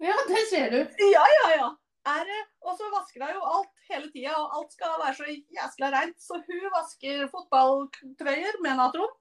Ja, 0.04 0.17
det 0.28 0.43
ser 0.49 0.67
du. 0.73 0.80
Ja, 1.13 1.26
ja, 1.38 1.47
ja. 1.62 1.69
Er, 2.04 2.28
og 2.67 2.73
så 2.76 2.89
vasker 2.91 3.23
hun 3.23 3.38
jo 3.38 3.43
alt 3.56 3.71
hele 3.88 4.10
tida, 4.12 4.34
og 4.36 4.58
alt 4.58 4.73
skal 4.76 4.97
være 4.99 5.15
så 5.15 5.26
jæskla 5.58 5.88
reint. 5.93 6.17
Så 6.19 6.39
hun 6.47 6.65
vasker 6.73 7.30
fotballtrøyer 7.32 8.60
med 8.65 8.76
natron. 8.82 9.13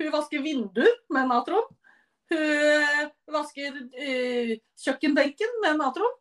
Hun 0.00 0.12
vasker 0.14 0.42
vinduer 0.42 0.92
med 1.14 1.28
natron. 1.30 1.66
Hun 2.32 3.10
vasker 3.34 3.76
uh, 3.78 4.52
kjøkkenbenken 4.84 5.58
med 5.64 5.78
natron. 5.82 6.14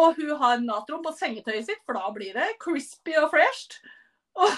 Og 0.00 0.14
hun 0.20 0.30
har 0.38 0.60
natron 0.62 1.02
på 1.02 1.12
sengetøyet 1.18 1.66
sitt, 1.66 1.80
for 1.84 1.98
da 1.98 2.10
blir 2.14 2.36
det 2.36 2.52
crispy 2.62 3.16
og 3.20 3.30
fresh. 3.32 3.80
Og... 4.40 4.52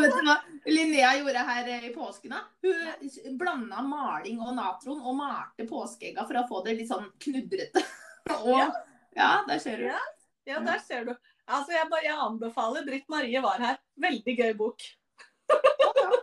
vet 0.00 0.14
du 0.16 0.24
hva 0.26 0.34
Linnea 0.66 1.12
gjorde 1.20 1.42
her 1.46 1.68
eh, 1.70 1.84
i 1.86 1.92
påsken? 1.94 2.32
da? 2.34 2.40
Hun 2.64 3.36
blanda 3.38 3.82
maling 3.86 4.40
og 4.42 4.54
natron 4.56 4.98
og 5.02 5.14
malte 5.18 5.66
påskeegga 5.68 6.24
for 6.26 6.40
å 6.40 6.46
få 6.48 6.62
det 6.66 6.74
litt 6.80 6.90
sånn 6.90 7.06
knudrete. 7.22 7.84
Og 8.42 8.50
Ja. 8.56 8.66
ja, 9.14 9.30
der 9.46 9.62
ser 9.62 9.78
du. 9.78 9.86
Ja. 9.90 10.00
Ja, 10.48 10.58
der 10.66 10.80
ser 10.82 11.04
du. 11.06 11.12
Altså, 11.46 11.72
jeg, 11.76 11.86
bare- 11.90 12.04
jeg 12.06 12.18
anbefaler 12.18 12.86
Britt 12.86 13.08
Marie 13.12 13.40
var 13.44 13.62
her. 13.62 13.78
Veldig 14.02 14.34
gøy 14.40 14.52
bok. 14.58 14.82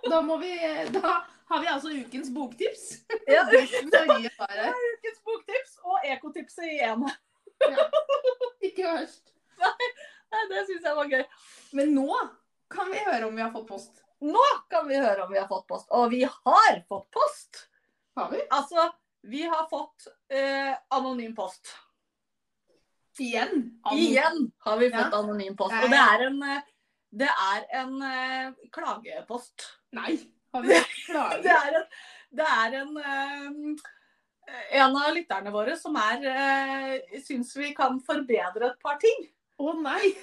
Da 0.10 0.22
må 0.26 0.38
vi 0.42 0.52
Da 0.94 1.26
har 1.50 1.60
vi 1.62 1.68
altså 1.68 1.89
ukens 1.94 2.30
boktips. 2.34 2.86
Ja. 3.28 3.44
Ukens 3.54 5.20
boktips 5.26 5.78
og 5.84 6.06
ekotipset 6.06 6.65
i 6.70 6.80
én. 6.86 7.06
Ikke 8.62 8.84
verst. 8.86 9.34
Nei, 10.32 10.44
Det 10.52 10.65
syns 10.68 10.86
jeg 10.86 10.96
var 10.96 11.10
gøy. 11.10 11.24
Men 11.78 11.94
nå 11.96 12.08
kan 12.70 12.92
vi 12.94 13.02
høre 13.02 13.28
om 13.28 13.36
vi 13.36 13.42
har 13.42 13.52
fått 13.54 13.68
post. 13.70 14.04
Nå 14.22 14.46
kan 14.70 14.88
vi 14.89 14.98
høre 15.00 15.26
om 15.26 15.32
vi 15.34 15.39
har 15.39 15.48
fått 15.50 15.68
post. 15.70 15.88
Og 15.96 16.10
vi 16.13 16.24
har 16.28 16.82
fått 16.89 17.08
post! 17.15 17.63
Har 18.20 18.30
vi? 18.34 18.42
Altså, 18.52 18.89
vi 19.22 19.42
har 19.48 19.65
fått 19.72 20.08
eh, 20.30 20.74
anonym 20.94 21.34
post. 21.38 21.72
Igjen. 23.20 23.65
Igjen 23.96 24.52
har 24.63 24.78
vi 24.80 24.89
fått 24.92 25.12
Ja. 25.12 25.18
anonym 25.20 25.56
post. 25.60 25.76
Og 25.84 25.89
det 25.92 25.98
er 26.00 26.26
en, 26.28 26.42
eh, 26.44 26.62
det 27.10 27.30
er 27.30 27.63
en 27.82 27.95
eh, 28.06 28.52
klagepost. 28.74 29.69
Nei. 29.98 30.17
Har 30.54 30.65
vi 30.65 30.74
Det 31.43 31.54
er 31.54 31.80
en, 31.80 31.88
det 32.38 32.45
er 32.50 32.78
en 32.82 32.98
eh, 32.98 33.88
en 34.72 34.95
av 34.98 35.13
lytterne 35.13 35.52
våre 35.54 35.76
som 35.78 35.98
er 36.00 36.24
eh, 36.32 37.19
syns 37.26 37.52
vi 37.58 37.74
kan 37.78 38.00
forbedre 38.02 38.72
et 38.72 38.80
par 38.82 38.98
ting. 39.02 39.28
Å 39.60 39.76
nei! 39.82 40.13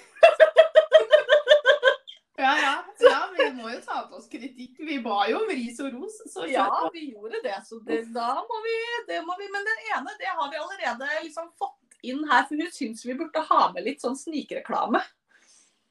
Ja, 2.37 2.51
ja. 2.61 2.73
ja, 3.01 3.21
vi 3.33 3.45
må 3.57 3.71
jo 3.71 3.79
ta 3.81 4.03
til 4.05 4.19
oss 4.19 4.27
kritikk. 4.29 4.75
Vi 4.85 4.99
ba 5.01 5.23
jo 5.25 5.39
om 5.39 5.47
ris 5.49 5.79
og 5.81 5.95
ros. 5.95 6.19
Så 6.29 6.45
Ja, 6.51 6.67
vi 6.93 7.07
gjorde 7.09 7.41
det, 7.41 7.55
så 7.65 7.79
det, 7.81 8.03
da 8.13 8.27
må 8.45 8.59
vi, 8.61 8.75
det 9.09 9.23
må 9.25 9.33
vi 9.39 9.47
Men 9.49 9.65
den 9.65 9.87
ene, 9.95 10.13
det 10.19 10.29
har 10.29 10.51
vi 10.51 10.59
allerede 10.61 11.23
liksom 11.25 11.49
fått 11.57 11.97
inn 12.05 12.21
her, 12.29 12.45
for 12.45 12.61
hun 12.61 12.69
syns 12.75 13.01
vi 13.07 13.17
burde 13.17 13.41
ha 13.49 13.61
med 13.73 13.87
litt 13.89 14.05
sånn 14.05 14.19
snikreklame. 14.19 15.01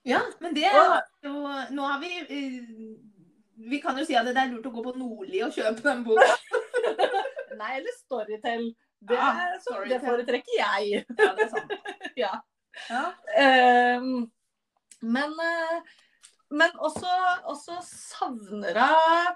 Ja, 0.07 0.21
men 0.40 0.55
det 0.55 0.64
er 0.69 0.77
jo 1.27 1.35
Nå 1.75 1.87
har 1.90 1.99
vi 2.03 2.11
eh, 2.23 2.57
Vi 3.71 3.81
kan 3.83 3.99
jo 3.99 4.05
si 4.07 4.14
at 4.14 4.29
det 4.29 4.37
er 4.38 4.53
lurt 4.53 4.69
å 4.69 4.73
gå 4.75 4.85
på 4.85 4.95
Nordli 5.01 5.40
og 5.42 5.55
kjøpe 5.57 5.83
den 5.83 6.05
boka. 6.07 6.27
Nei, 7.61 7.71
eller 7.81 7.95
Storytel. 7.97 8.69
Det, 9.01 9.16
Ja, 9.16 9.31
så, 9.59 9.73
Storytel. 9.73 9.92
det 9.95 10.01
foretrekker 10.05 10.59
jeg. 10.61 11.05
Ja, 11.19 11.31
det 11.37 11.47
er 11.49 11.53
sant. 11.55 11.77
Ja. 12.23 12.33
Ja. 12.90 13.03
Ehm, 13.40 14.27
men 15.01 15.33
eh, 15.40 15.95
men 16.51 16.71
også, 16.79 17.11
også 17.51 17.79
savner 17.83 18.77
hun 18.79 19.33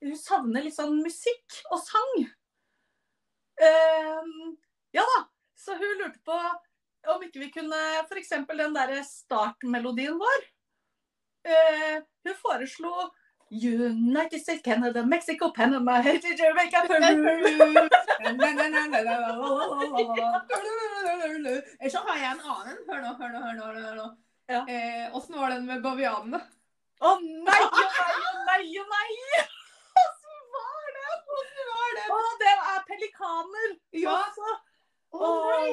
Hun 0.00 0.16
savner 0.16 0.64
litt 0.64 0.76
sånn 0.76 0.98
musikk 1.04 1.60
og 1.70 1.80
sang. 1.84 2.12
Ehm, 3.60 4.56
ja 4.96 5.04
da. 5.14 5.20
Så 5.60 5.76
hun 5.76 5.98
lurte 6.00 6.20
på 6.24 6.36
om 7.08 7.22
ikke 7.24 7.40
vi 7.40 7.50
kunne 7.54 7.80
f.eks. 8.04 8.34
den 8.48 8.76
derre 8.76 9.00
startmelodien 9.06 10.18
vår. 10.20 10.44
Eh, 11.48 11.96
hun 12.26 12.36
foreslo 12.36 13.08
United 13.50 14.40
States, 14.40 14.62
Canada, 14.62 15.02
Mexico, 15.02 15.50
Panama, 15.50 16.00
Haiti, 16.02 16.36
Jamaica, 16.38 16.84
Peru. 16.86 17.00
Eller 21.80 21.90
så 21.90 21.98
har 21.98 22.16
jeg 22.18 22.30
en 22.30 22.40
annen. 22.40 22.78
Hør 22.88 23.00
nå, 23.00 23.14
hør 23.18 23.32
nå, 23.32 23.40
hør 23.40 23.54
nå. 23.56 23.64
hør 23.80 23.94
nå. 23.96 24.06
Ja. 24.50 24.60
Eh, 24.68 25.16
Åssen 25.16 25.38
var 25.38 25.50
den 25.50 25.66
med 25.66 25.82
bavianene? 25.82 26.40
Å 27.00 27.14
nei, 27.22 27.60
å 27.64 27.82
nei, 27.96 28.14
å 28.28 28.32
nei, 28.44 28.64
nei! 28.92 29.42
Åssen 30.04 30.40
var 30.54 30.88
det? 30.96 31.10
Åssen 31.38 31.70
var 31.72 31.90
det? 31.98 32.06
Å, 32.12 32.18
det 32.42 32.54
er 32.54 32.80
pelikaner. 32.90 33.76
Ja. 34.04 34.16
Å 35.10 35.34
nei! 35.48 35.70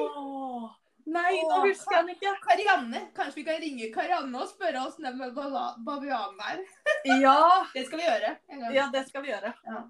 Nei, 1.08 1.38
nå 1.48 1.60
husker 1.64 1.94
jeg 1.96 2.04
den 2.06 2.14
ikke. 2.14 2.32
Karianne. 2.44 3.00
Kanskje 3.16 3.40
vi 3.40 3.44
kan 3.46 3.60
ringe 3.62 3.86
Karianne 3.94 4.42
og 4.42 4.48
spørre 4.50 4.82
oss 4.86 4.98
den 5.00 5.18
bala- 5.36 5.76
bavianen 5.86 6.42
er. 6.50 6.60
Ja, 7.22 7.64
Det 7.74 7.86
skal 7.86 7.98
vi 8.02 8.04
gjøre. 8.04 8.34
ja, 8.74 8.88
det 8.92 9.06
skal 9.08 9.22
vi 9.24 9.32
gjøre. 9.32 9.54
Ja. 9.66 9.82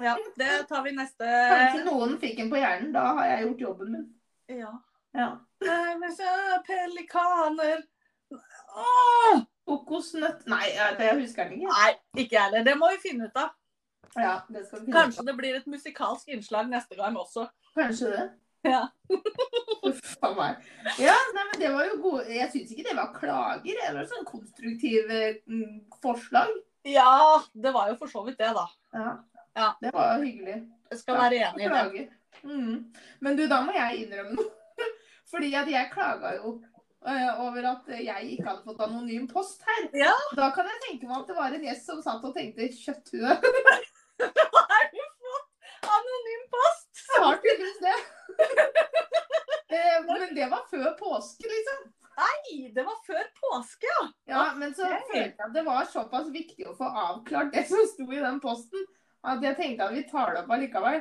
Ja, 0.00 0.14
det 0.38 0.52
tar 0.68 0.82
vi 0.86 0.94
neste 0.96 1.26
Kanskje 1.28 1.82
noen 1.84 2.14
fikk 2.22 2.38
en 2.40 2.50
på 2.52 2.56
hjernen. 2.60 2.92
Da 2.94 3.02
har 3.18 3.26
jeg 3.32 3.46
gjort 3.48 3.64
jobben 3.66 3.90
min. 3.92 4.06
Ja. 4.48 4.70
Ja. 5.12 5.30
Er 5.60 6.62
Pelikaner 6.66 7.82
Åh! 8.30 9.40
Kokosnøtt 9.66 10.46
Nei, 10.50 10.68
det 10.98 11.10
husker 11.18 11.46
jeg 11.50 11.60
ikke. 11.60 11.70
Nei, 11.70 11.90
ikke 12.22 12.36
jeg 12.36 12.42
heller. 12.46 12.64
Det 12.66 12.76
må 12.78 12.88
vi 12.94 13.00
finne 13.02 13.28
ut 13.28 13.36
av. 13.38 13.50
Ja, 14.16 14.36
det 14.50 14.64
skal 14.66 14.80
vi 14.80 14.86
finne 14.86 14.96
Kanskje 14.96 15.24
det 15.28 15.34
blir 15.38 15.58
et 15.58 15.66
musikalsk 15.70 16.30
innslag 16.34 16.70
neste 16.70 16.96
gang 16.98 17.18
også. 17.18 17.44
Kanskje 17.76 18.10
det. 18.14 18.24
Ja. 18.62 18.88
Ja, 20.98 21.14
nei, 21.34 21.44
men 21.48 21.60
det 21.60 21.70
var 21.72 21.86
jo 21.88 21.94
gode 22.02 22.26
Jeg 22.28 22.50
syns 22.52 22.72
ikke 22.74 22.84
det 22.90 22.96
var 22.98 23.14
klager. 23.16 23.64
Det 23.64 23.94
var 23.96 24.08
sånn 24.10 24.26
konstruktive 24.28 25.20
mm, 25.48 25.78
forslag. 26.04 26.52
Ja, 26.86 27.40
det 27.52 27.72
var 27.74 27.90
jo 27.90 27.96
for 28.00 28.12
så 28.12 28.22
vidt 28.26 28.38
det, 28.40 28.52
da. 28.56 28.66
Ja. 28.96 29.10
Ja. 29.56 29.68
Det 29.80 29.92
var 29.94 30.16
jo 30.16 30.26
hyggelig. 30.28 30.58
Jeg 30.90 31.00
skal 31.00 31.18
være 31.18 31.40
enig 31.48 31.66
i 31.66 31.70
det. 31.72 32.06
Mm. 32.44 32.76
Men 33.20 33.38
du, 33.38 33.46
da 33.50 33.60
må 33.64 33.74
jeg 33.76 34.04
innrømme 34.04 34.36
noe. 34.36 34.52
Fordi 35.32 35.50
at 35.58 35.70
jeg 35.70 35.90
klaga 35.92 36.34
jo 36.38 36.54
eh, 37.06 37.42
over 37.42 37.68
at 37.72 37.90
jeg 37.96 38.30
ikke 38.34 38.48
hadde 38.48 38.64
fått 38.66 38.84
anonym 38.86 39.26
post 39.30 39.66
her. 39.66 39.88
Ja. 40.04 40.14
Da 40.38 40.50
kan 40.54 40.68
jeg 40.70 40.82
tenke 40.86 41.10
meg 41.10 41.20
at 41.22 41.32
det 41.32 41.38
var 41.40 41.56
en 41.56 41.66
gjest 41.68 41.90
som 41.90 42.00
satt 42.04 42.24
og 42.26 42.36
tenkte 42.36 42.70
kjøtthue. 42.78 43.36
Har 44.56 44.88
du 44.94 45.04
fått 45.26 45.92
anonym 45.98 46.48
post? 46.54 47.04
Har 47.18 47.38
tydeligvis 47.42 47.84
det. 47.84 47.98
Eh, 49.70 50.00
Men 50.06 50.34
det 50.34 50.48
var 50.50 50.64
før 50.70 50.88
påske, 50.98 51.46
liksom. 51.46 51.82
Nei, 52.20 52.70
det 52.74 52.82
var 52.84 52.96
før 53.06 53.22
påske, 53.38 53.86
ja. 53.86 54.00
Ja, 54.32 54.40
Men 54.58 54.74
så 54.74 54.82
okay. 54.88 55.04
følte 55.12 55.20
jeg 55.28 55.46
at 55.46 55.54
det 55.54 55.62
var 55.68 55.86
såpass 55.92 56.26
viktig 56.34 56.66
å 56.66 56.74
få 56.76 56.88
avklart 56.90 57.52
det 57.54 57.62
som 57.68 57.84
sto 57.86 58.08
i 58.10 58.18
den 58.18 58.40
posten, 58.42 58.82
at 59.22 59.42
jeg 59.46 59.56
tenkte 59.60 59.86
at 59.86 59.94
vi 59.94 60.02
tar 60.10 60.34
det 60.34 60.42
opp 60.42 60.50
allikevel. 60.56 60.98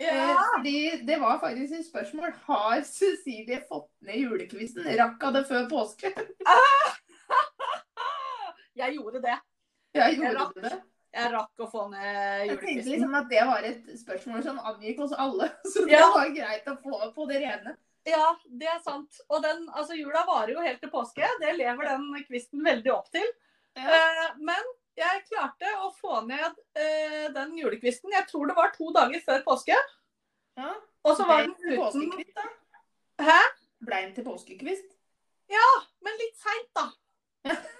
Eh, 0.00 0.36
Fordi 0.56 0.76
det 1.08 1.16
var 1.20 1.40
faktisk 1.42 1.74
et 1.78 1.86
spørsmål. 1.88 2.32
Har 2.46 2.84
Cecilie 2.88 3.58
fått 3.68 3.88
ned 4.04 4.20
julekvisten? 4.22 4.84
Rakk 5.00 5.26
hun 5.26 5.34
det 5.36 5.44
før 5.48 5.66
påske? 5.72 6.12
Jeg 8.80 8.94
gjorde 8.96 9.20
det. 9.24 9.36
Jeg 9.94 10.00
Jeg 10.00 10.16
gjorde 10.20 10.38
rakk. 10.38 10.54
det. 10.64 10.76
Jeg 11.10 11.30
rakk 11.32 11.58
å 11.64 11.66
få 11.70 11.88
ned 11.90 12.46
Jeg 12.46 12.58
tenkte 12.60 12.90
liksom 12.92 13.14
at 13.18 13.28
det 13.32 13.40
var 13.48 13.64
et 13.66 13.86
spørsmål 13.98 14.42
som 14.46 14.58
angikk 14.70 15.00
oss 15.06 15.14
alle. 15.18 15.48
Så 15.72 15.82
det 15.88 15.96
Ja. 15.98 16.10
var 16.14 16.28
greit 16.34 16.68
å 16.70 16.76
få 16.82 17.00
på 17.16 17.26
det 17.30 17.40
rene. 17.42 17.76
Ja, 18.08 18.28
det 18.46 18.68
er 18.70 18.78
sant. 18.84 19.18
Og 19.28 19.42
den, 19.44 19.66
altså 19.76 19.96
jula 19.98 20.22
varer 20.28 20.54
jo 20.54 20.62
helt 20.64 20.80
til 20.80 20.92
påske. 20.92 21.26
Det 21.42 21.56
lever 21.58 21.90
den 21.90 22.06
kvisten 22.28 22.62
veldig 22.64 22.92
opp 22.94 23.10
til. 23.12 23.26
Eh, 23.76 24.22
men 24.38 24.70
jeg 24.96 25.24
klarte 25.28 25.68
å 25.84 25.90
få 25.98 26.20
ned 26.28 26.54
eh, 26.78 27.26
den 27.34 27.52
julekvisten. 27.58 28.14
Jeg 28.14 28.26
tror 28.30 28.48
det 28.48 28.56
var 28.56 28.72
to 28.76 28.88
dager 28.96 29.20
før 29.26 29.42
påske. 29.50 29.76
Ja. 30.56 30.72
Og 31.04 31.16
så 31.16 31.26
var 31.28 31.42
den 31.44 31.54
uten 31.58 31.76
påskekvist, 31.80 32.32
da? 32.36 32.48
Hæ? 33.24 33.38
Ble 33.84 34.00
den 34.06 34.14
til 34.16 34.24
påskekvist? 34.26 34.96
Ja, 35.50 35.68
Men 36.04 36.18
litt 36.20 36.36
seint, 36.40 36.70
da. 36.76 36.88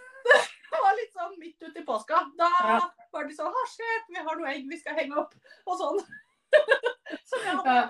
det 0.91 0.97
var 0.97 0.99
litt 0.99 1.15
sånn 1.15 1.39
midt 1.39 1.63
ute 1.63 1.81
i 1.81 1.85
påska. 1.87 2.21
Da 2.39 2.49
Ja. 2.67 2.81
var 3.13 3.25
de 3.29 3.35
sånn 3.35 3.53
Hasjet, 3.55 4.09
vi 4.09 4.17
har 4.27 4.37
noe 4.37 4.49
egg 4.51 4.69
vi 4.69 4.79
skal 4.79 4.95
henge 4.99 5.17
opp. 5.17 5.35
Og 5.67 5.79
sånn. 5.79 6.01
Som 7.31 7.41
jeg 7.45 7.57
hadde 7.57 7.75
Ja. 7.75 7.89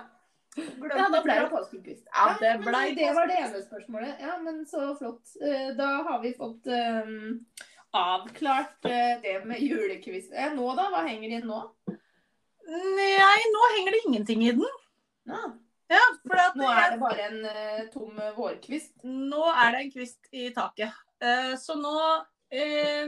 glemt. 0.55 0.95
Ja, 0.97 1.07
da 1.09 1.21
ble 1.23 1.33
det 1.39 1.49
påskekvist. 1.49 2.05
Ja, 2.13 2.37
det 2.39 2.53
ble 2.61 2.81
det 2.95 3.13
var 3.15 3.27
det 3.27 3.37
ene 3.39 3.61
spørsmålet. 3.63 4.19
Ja, 4.21 4.37
men 4.43 4.65
så 4.65 4.91
flott. 4.99 5.33
Eh, 5.41 5.73
Da 5.77 6.03
har 6.03 6.19
vi 6.21 6.33
fått 6.33 6.67
um, 6.67 7.45
avklart 7.93 8.85
eh, 8.85 9.21
det 9.21 9.45
med 9.45 9.59
julekvist. 9.61 10.33
Eh, 10.33 10.53
Nå 10.53 10.75
da? 10.75 10.89
Hva 10.91 11.05
henger 11.07 11.37
inn 11.39 11.47
nå? 11.47 11.61
Nei, 12.67 13.39
nå 13.51 13.61
henger 13.77 13.91
det 13.91 14.03
ingenting 14.07 14.43
i 14.45 14.51
den. 14.51 14.67
Ja. 15.25 15.41
Ja, 15.91 15.99
at 16.39 16.55
Nå 16.55 16.67
er 16.71 16.91
det 16.93 16.99
bare 17.01 17.23
en 17.27 17.41
uh, 17.45 17.87
tom 17.91 18.15
vårkvist. 18.37 19.01
nå 19.03 19.41
er 19.51 19.71
det 19.73 19.79
en 19.81 19.91
kvist 19.91 20.29
i 20.31 20.45
taket. 20.55 20.93
Uh, 21.21 21.55
så 21.59 21.75
nå 21.75 21.91
eh, 22.51 23.07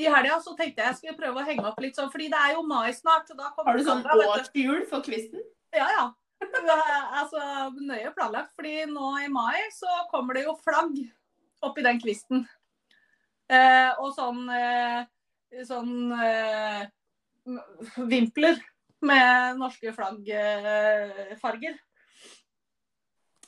I 0.00 0.08
helga 0.08 0.38
så 0.42 0.54
tenkte 0.58 0.82
jeg 0.82 0.88
jeg 0.88 0.98
skulle 0.98 1.18
prøve 1.18 1.42
å 1.42 1.46
henge 1.46 1.66
opp 1.68 1.80
litt 1.82 1.98
sånn, 1.98 2.10
fordi 2.12 2.30
det 2.32 2.40
er 2.40 2.56
jo 2.56 2.64
mai 2.66 2.90
snart. 2.96 3.30
Har 3.36 3.76
du 3.76 3.84
sånn 3.86 4.04
årshjul 4.04 4.86
for 4.90 5.04
kvisten? 5.06 5.44
Ja, 5.76 5.90
ja. 5.98 6.08
Altså 7.20 7.40
nøye 7.76 8.10
planlagt, 8.16 8.54
fordi 8.56 8.86
nå 8.88 9.12
i 9.26 9.28
mai 9.32 9.60
så 9.76 10.06
kommer 10.12 10.38
det 10.38 10.46
jo 10.46 10.56
flagg 10.64 10.96
oppi 11.66 11.84
den 11.84 12.00
kvisten. 12.00 12.46
Eh, 13.50 13.90
og 14.00 14.14
sånn 14.16 14.46
eh, 14.54 15.02
sånn 15.66 16.12
eh, 16.14 16.86
vimpler 18.10 18.60
med 19.04 19.58
norske 19.58 19.92
flaggfarger. 19.96 21.78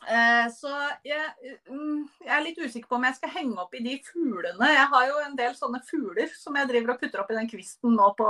Eh, 0.03 0.47
så 0.51 0.71
jeg, 1.07 1.23
mm, 1.71 2.01
jeg 2.25 2.33
er 2.35 2.43
litt 2.43 2.59
usikker 2.59 2.89
på 2.91 2.97
om 2.99 3.05
jeg 3.07 3.15
skal 3.21 3.31
henge 3.37 3.55
opp 3.63 3.75
i 3.79 3.83
de 3.85 3.93
fuglene. 4.07 4.67
Jeg 4.75 4.89
har 4.95 5.05
jo 5.09 5.17
en 5.23 5.37
del 5.39 5.55
sånne 5.59 5.81
fugler 5.87 6.29
som 6.35 6.57
jeg 6.59 6.71
driver 6.73 6.91
og 6.95 7.01
putter 7.03 7.23
opp 7.23 7.31
i 7.31 7.39
den 7.39 7.51
kvisten 7.51 7.95
nå 7.99 8.09
på, 8.19 8.29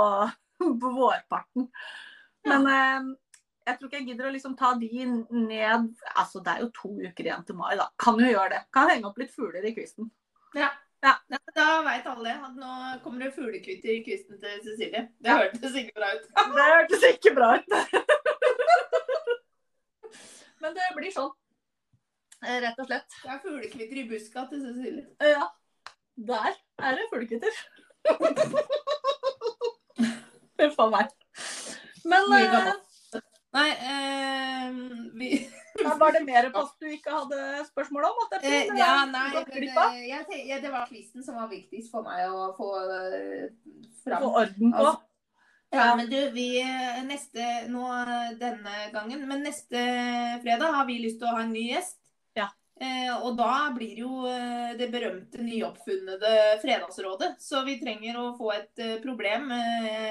på 0.83 0.89
vårparten. 0.99 1.63
Men 2.45 2.61
eh, 2.69 3.01
jeg 3.63 3.79
tror 3.79 3.87
ikke 3.89 3.99
jeg 4.01 4.07
gidder 4.11 4.27
å 4.29 4.35
liksom 4.35 4.55
ta 4.59 4.73
de 4.75 4.89
ned 5.07 5.83
Altså, 6.19 6.41
det 6.43 6.51
er 6.51 6.59
jo 6.65 6.73
to 6.75 6.89
uker 6.99 7.23
igjen 7.29 7.45
til 7.47 7.55
mai, 7.57 7.73
da. 7.79 7.85
Kan 8.01 8.19
jo 8.19 8.27
gjøre 8.29 8.51
det. 8.57 8.61
Kan 8.75 8.89
henge 8.91 9.07
opp 9.09 9.19
litt 9.21 9.33
fugler 9.33 9.63
i 9.65 9.73
kvisten. 9.75 10.05
Ja. 10.57 10.69
Ja. 11.03 11.17
Da 11.55 11.81
veit 11.83 12.05
alle 12.07 12.31
at 12.45 12.53
nå 12.55 12.73
kommer 13.03 13.19
det 13.25 13.33
fuglekvitter 13.35 13.89
i 13.91 14.03
kvisten 14.05 14.37
til 14.39 14.59
Cecilie. 14.63 15.01
Det 15.19 15.29
Ja. 15.31 15.37
hørtes 15.41 15.73
ikke 15.75 15.95
bra 15.97 16.07
ut. 16.15 16.25
Det 16.31 16.67
hørtes 16.69 17.03
ikke 17.09 17.31
bra 17.35 17.49
ut. 17.57 17.67
Men 20.63 20.71
det 20.77 20.85
blir 20.95 21.11
sånn. 21.11 21.33
Eh, 22.43 22.59
Rett 22.63 22.79
og 22.79 22.87
slett. 22.89 23.19
Det 23.23 23.31
er 23.31 23.41
fuglekvitter 23.43 23.97
i 24.01 24.07
buska 24.09 24.45
til 24.51 24.63
Cecilie. 24.67 25.05
Ja. 25.33 25.45
Der 26.29 26.51
er 26.83 26.97
det 26.99 27.09
fuglekvitter. 27.11 27.53
Huff 30.63 30.79
a 30.79 30.89
meg. 30.91 31.13
Men 32.03 32.33
eh. 32.37 32.73
Nei, 33.53 33.69
eh, 33.69 34.69
vi 35.13 35.29
var 36.01 36.11
det 36.15 36.23
mer 36.25 36.49
post 36.53 36.79
du 36.81 36.87
ikke 36.89 37.13
hadde 37.13 37.39
spørsmål 37.69 38.07
om? 38.09 38.21
At 38.25 38.35
det, 38.41 38.49
eh, 38.49 38.77
Ja, 38.79 39.05
nei, 39.09 39.27
av? 39.37 39.49
eh, 39.93 40.05
jeg, 40.09 40.61
det 40.63 40.71
var 40.73 40.87
quizen 40.89 41.25
som 41.25 41.37
var 41.37 41.49
viktigst 41.51 41.93
for 41.93 42.05
meg 42.05 42.25
å 42.29 42.51
få 42.57 42.69
eh, 42.83 43.49
fram. 44.03 44.25
Få 44.25 44.31
orden 44.41 44.73
på. 44.73 44.77
Altså, 44.77 44.95
Ja, 45.73 45.95
men 45.97 46.09
du, 46.09 46.17
vi 46.35 46.47
eh, 46.61 46.99
neste 47.05 47.45
nå 47.73 47.85
eh, 48.03 48.33
denne 48.41 48.89
gangen, 48.93 49.23
men 49.29 49.45
neste 49.45 49.81
fredag 50.43 50.73
har 50.79 50.85
vi 50.89 50.99
lyst 51.05 51.21
til 51.21 51.29
å 51.29 51.37
ha 51.37 51.45
en 51.45 51.53
ny 51.53 51.67
gjest. 51.71 52.02
Ja. 52.79 52.85
Eh, 52.85 53.25
og 53.25 53.37
da 53.37 53.71
blir 53.75 53.99
jo 54.03 54.25
eh, 54.27 54.73
det 54.77 54.89
berømte 54.91 55.43
nyoppfunnede 55.43 56.59
Fredagsrådet. 56.61 57.35
Så 57.39 57.63
vi 57.67 57.79
trenger 57.81 58.17
å 58.19 58.31
få 58.37 58.51
et 58.55 58.81
eh, 58.81 58.97
problem, 59.03 59.51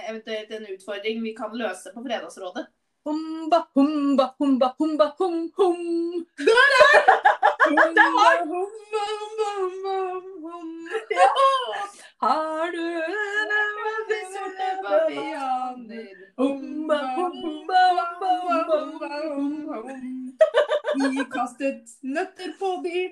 eventuelt 0.09 0.51
en 0.57 0.71
utfordring 0.75 1.23
vi 1.23 1.35
kan 1.37 1.53
løse 1.57 1.93
på 1.95 2.05
Fredagsrådet. 2.05 2.67
Humba, 3.03 3.65
humba, 3.75 4.29
humba, 4.39 4.75
humba, 4.79 5.09
hum, 5.19 5.51
hum. 5.57 6.27
Det 6.39 8.05
var 8.15 8.45
humba, 8.47 9.03
humba, 9.19 9.49
humba, 9.59 9.97
hum. 10.47 10.71
Har 12.23 12.71
du 12.71 12.87
De 14.09 14.21
sorte 14.35 14.69
bavianer. 14.85 16.15
Humba, 16.37 16.99
humba, 17.17 17.83
humba, 18.21 18.71
humba, 18.71 19.11
humba, 19.35 19.83
De 21.01 21.25
kastet 21.33 21.99
nøtter 22.03 22.55
på 22.61 22.77
de 22.85 23.11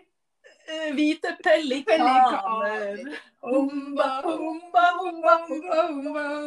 Eh, 0.71 0.93
Hvite 0.95 1.37
pelikaner. 1.43 3.01
Humba, 3.43 4.23
humba, 4.23 4.85
humba, 4.99 5.35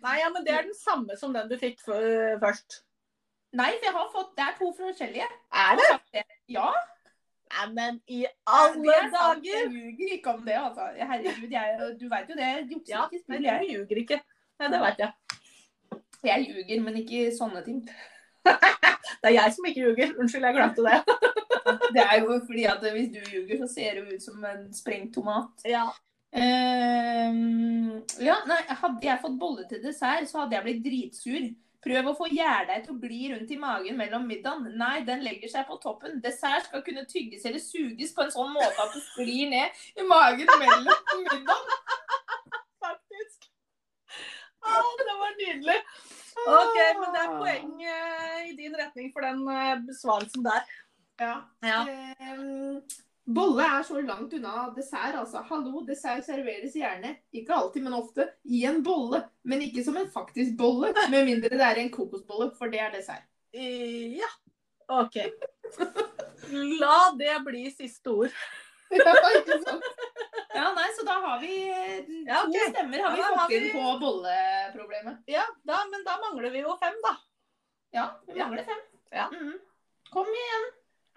Nei, 0.03 0.18
ja, 0.20 0.30
men 0.34 0.43
det 0.43 0.51
er 0.57 0.66
den 0.66 0.76
samme 0.76 1.16
som 1.18 1.32
den 1.34 1.47
du 1.47 1.55
fikk 1.61 1.80
før- 1.86 2.39
først. 2.41 2.82
Nei, 3.53 3.70
for 3.78 3.86
jeg 3.86 3.93
har 3.93 4.09
fått 4.11 4.36
Det 4.36 4.43
er 4.47 4.55
to 4.57 4.74
forskjellige. 4.74 5.28
Er 5.53 5.78
det? 5.78 6.24
Ja. 6.49 6.72
Nei, 7.53 7.68
men 7.74 8.01
i 8.09 8.26
alle 8.49 8.95
er 8.97 9.11
dager! 9.14 9.43
Jeg 9.45 9.70
ljuger 9.70 10.14
ikke 10.18 10.34
om 10.34 10.41
det, 10.45 10.55
altså. 10.57 10.89
Herregud, 10.97 11.51
jeg, 11.53 11.97
du 11.99 12.07
veit 12.09 12.28
jo 12.30 12.36
det. 12.36 12.49
Jukser 12.72 12.95
Ja, 12.95 13.03
ikke, 13.07 13.22
spiller 13.24 13.51
jeg. 13.51 13.59
du 13.61 13.74
ljuger 13.78 14.01
ikke. 14.01 14.20
Nei, 14.64 14.72
det 14.72 14.80
veit 14.80 15.01
jeg. 15.03 15.11
Jeg 16.24 16.43
ljuger, 16.47 16.82
men 16.86 16.99
ikke 17.01 17.24
sånne 17.36 17.64
ting. 17.66 17.82
Det 19.24 19.30
er 19.30 19.36
jeg 19.36 19.53
som 19.55 19.66
ikke 19.68 19.82
ljuger. 19.84 20.14
Unnskyld, 20.20 20.45
jeg 20.47 20.55
glemte 20.55 20.84
det. 20.84 20.99
Det 21.95 22.03
er 22.03 22.16
jo 22.22 22.38
fordi 22.47 22.64
at 22.68 22.86
hvis 22.95 23.11
du 23.11 23.20
ljuger, 23.28 23.59
så 23.59 23.68
ser 23.74 23.99
du 23.99 24.14
ut 24.14 24.24
som 24.24 24.45
en 24.47 24.64
sprengt 24.76 25.14
tomat. 25.16 25.66
Ja. 25.68 25.89
Um, 26.34 27.99
ja, 28.24 28.39
nei, 28.49 28.61
hadde 28.68 29.05
jeg 29.05 29.22
fått 29.22 29.36
bolle 29.39 29.68
til 29.70 29.84
dessert, 29.84 30.28
så 30.32 30.43
hadde 30.43 30.57
jeg 30.57 30.66
blitt 30.66 30.82
dritsur. 30.88 31.51
Prøv 31.84 32.09
å 32.09 32.16
få 32.16 32.30
gjærdeig 32.32 32.86
til 32.86 32.95
å 32.95 32.99
gli 33.01 33.22
rundt 33.34 33.51
i 33.51 33.59
magen 33.59 33.99
mellom 33.99 34.28
middagen. 34.28 34.70
Nei, 34.80 35.03
den 35.07 35.24
legger 35.28 35.51
seg 35.51 35.68
på 35.68 35.76
toppen. 35.84 36.22
Dessert 36.24 36.70
skal 36.70 36.84
kunne 36.86 37.03
tygges 37.09 37.43
eller 37.47 37.59
suges 37.59 38.16
på 38.16 38.24
en 38.24 38.32
sånn 38.32 38.53
måte 38.55 38.80
at 38.80 38.95
det 38.95 39.03
sklir 39.09 39.51
ned 39.51 39.84
i 39.99 40.07
magen 40.07 40.47
mellom 40.64 40.88
middagen. 40.88 41.74
Faktisk. 42.84 43.49
Å, 44.64 44.80
det 45.03 45.16
var 45.20 45.36
nydelig. 45.53 45.79
OK, 46.43 46.77
men 46.99 47.13
det 47.13 47.21
er 47.21 47.33
poeng 47.37 47.87
eh, 47.87 48.37
i 48.49 48.53
din 48.57 48.75
retning 48.77 49.11
for 49.13 49.25
den 49.25 49.41
eh, 49.53 49.79
besvarelsen 49.87 50.45
der. 50.45 50.63
Ja. 51.21 51.33
Ja. 51.63 51.81
Ehm, 51.87 52.79
bolle 53.23 53.67
er 53.67 53.85
så 53.87 54.01
langt 54.01 54.33
unna 54.33 54.67
dessert, 54.75 55.15
altså. 55.19 55.43
Hallo, 55.49 55.83
dessert 55.87 56.25
serveres 56.25 56.75
gjerne, 56.77 57.15
ikke 57.35 57.55
alltid, 57.55 57.85
men 57.85 57.97
ofte, 57.97 58.27
i 58.43 58.63
en 58.69 58.81
bolle. 58.85 59.23
Men 59.47 59.63
ikke 59.65 59.85
som 59.85 59.97
en 59.99 60.09
faktisk 60.11 60.57
bolle, 60.59 60.93
med 61.13 61.29
mindre 61.29 61.53
det 61.53 61.69
er 61.69 61.83
en 61.83 61.93
kokosbolle, 61.93 62.51
for 62.57 62.73
det 62.73 62.81
er 62.81 62.97
dessert. 62.97 63.29
Ja. 63.53 64.31
OK. 64.91 65.21
La 66.81 66.97
det 67.17 67.37
bli 67.45 67.67
siste 67.71 68.11
ord. 68.11 68.33
Ja, 68.93 69.13
ikke 69.39 69.61
sant? 69.63 69.85
Ja, 70.53 70.69
nei, 70.77 70.87
så 70.97 71.05
da 71.07 71.17
har 71.23 71.39
vi 71.41 71.51
eh, 71.69 71.99
to 72.05 72.17
Ja, 72.27 72.43
ok. 72.45 72.57
stemmer 72.69 73.03
har 73.05 73.15
vi 73.15 73.23
fått 73.23 73.39
har 73.39 73.49
vi- 73.49 73.59
inn 73.59 73.71
på 73.73 73.99
bolleproblemet. 74.03 75.21
Ja, 75.27 75.45
da, 75.63 75.83
men 75.91 76.03
da 76.05 76.17
mangler 76.21 76.53
vi 76.53 76.63
jo 76.63 76.77
fem, 76.81 76.97
da. 77.03 77.15
Ja, 77.93 78.07
vi 78.27 78.39
mangler 78.39 78.63
fem. 78.63 78.81
Ja. 79.11 79.29
-hmm. 79.33 79.53
Kom 80.11 80.27
igjen. 80.27 80.65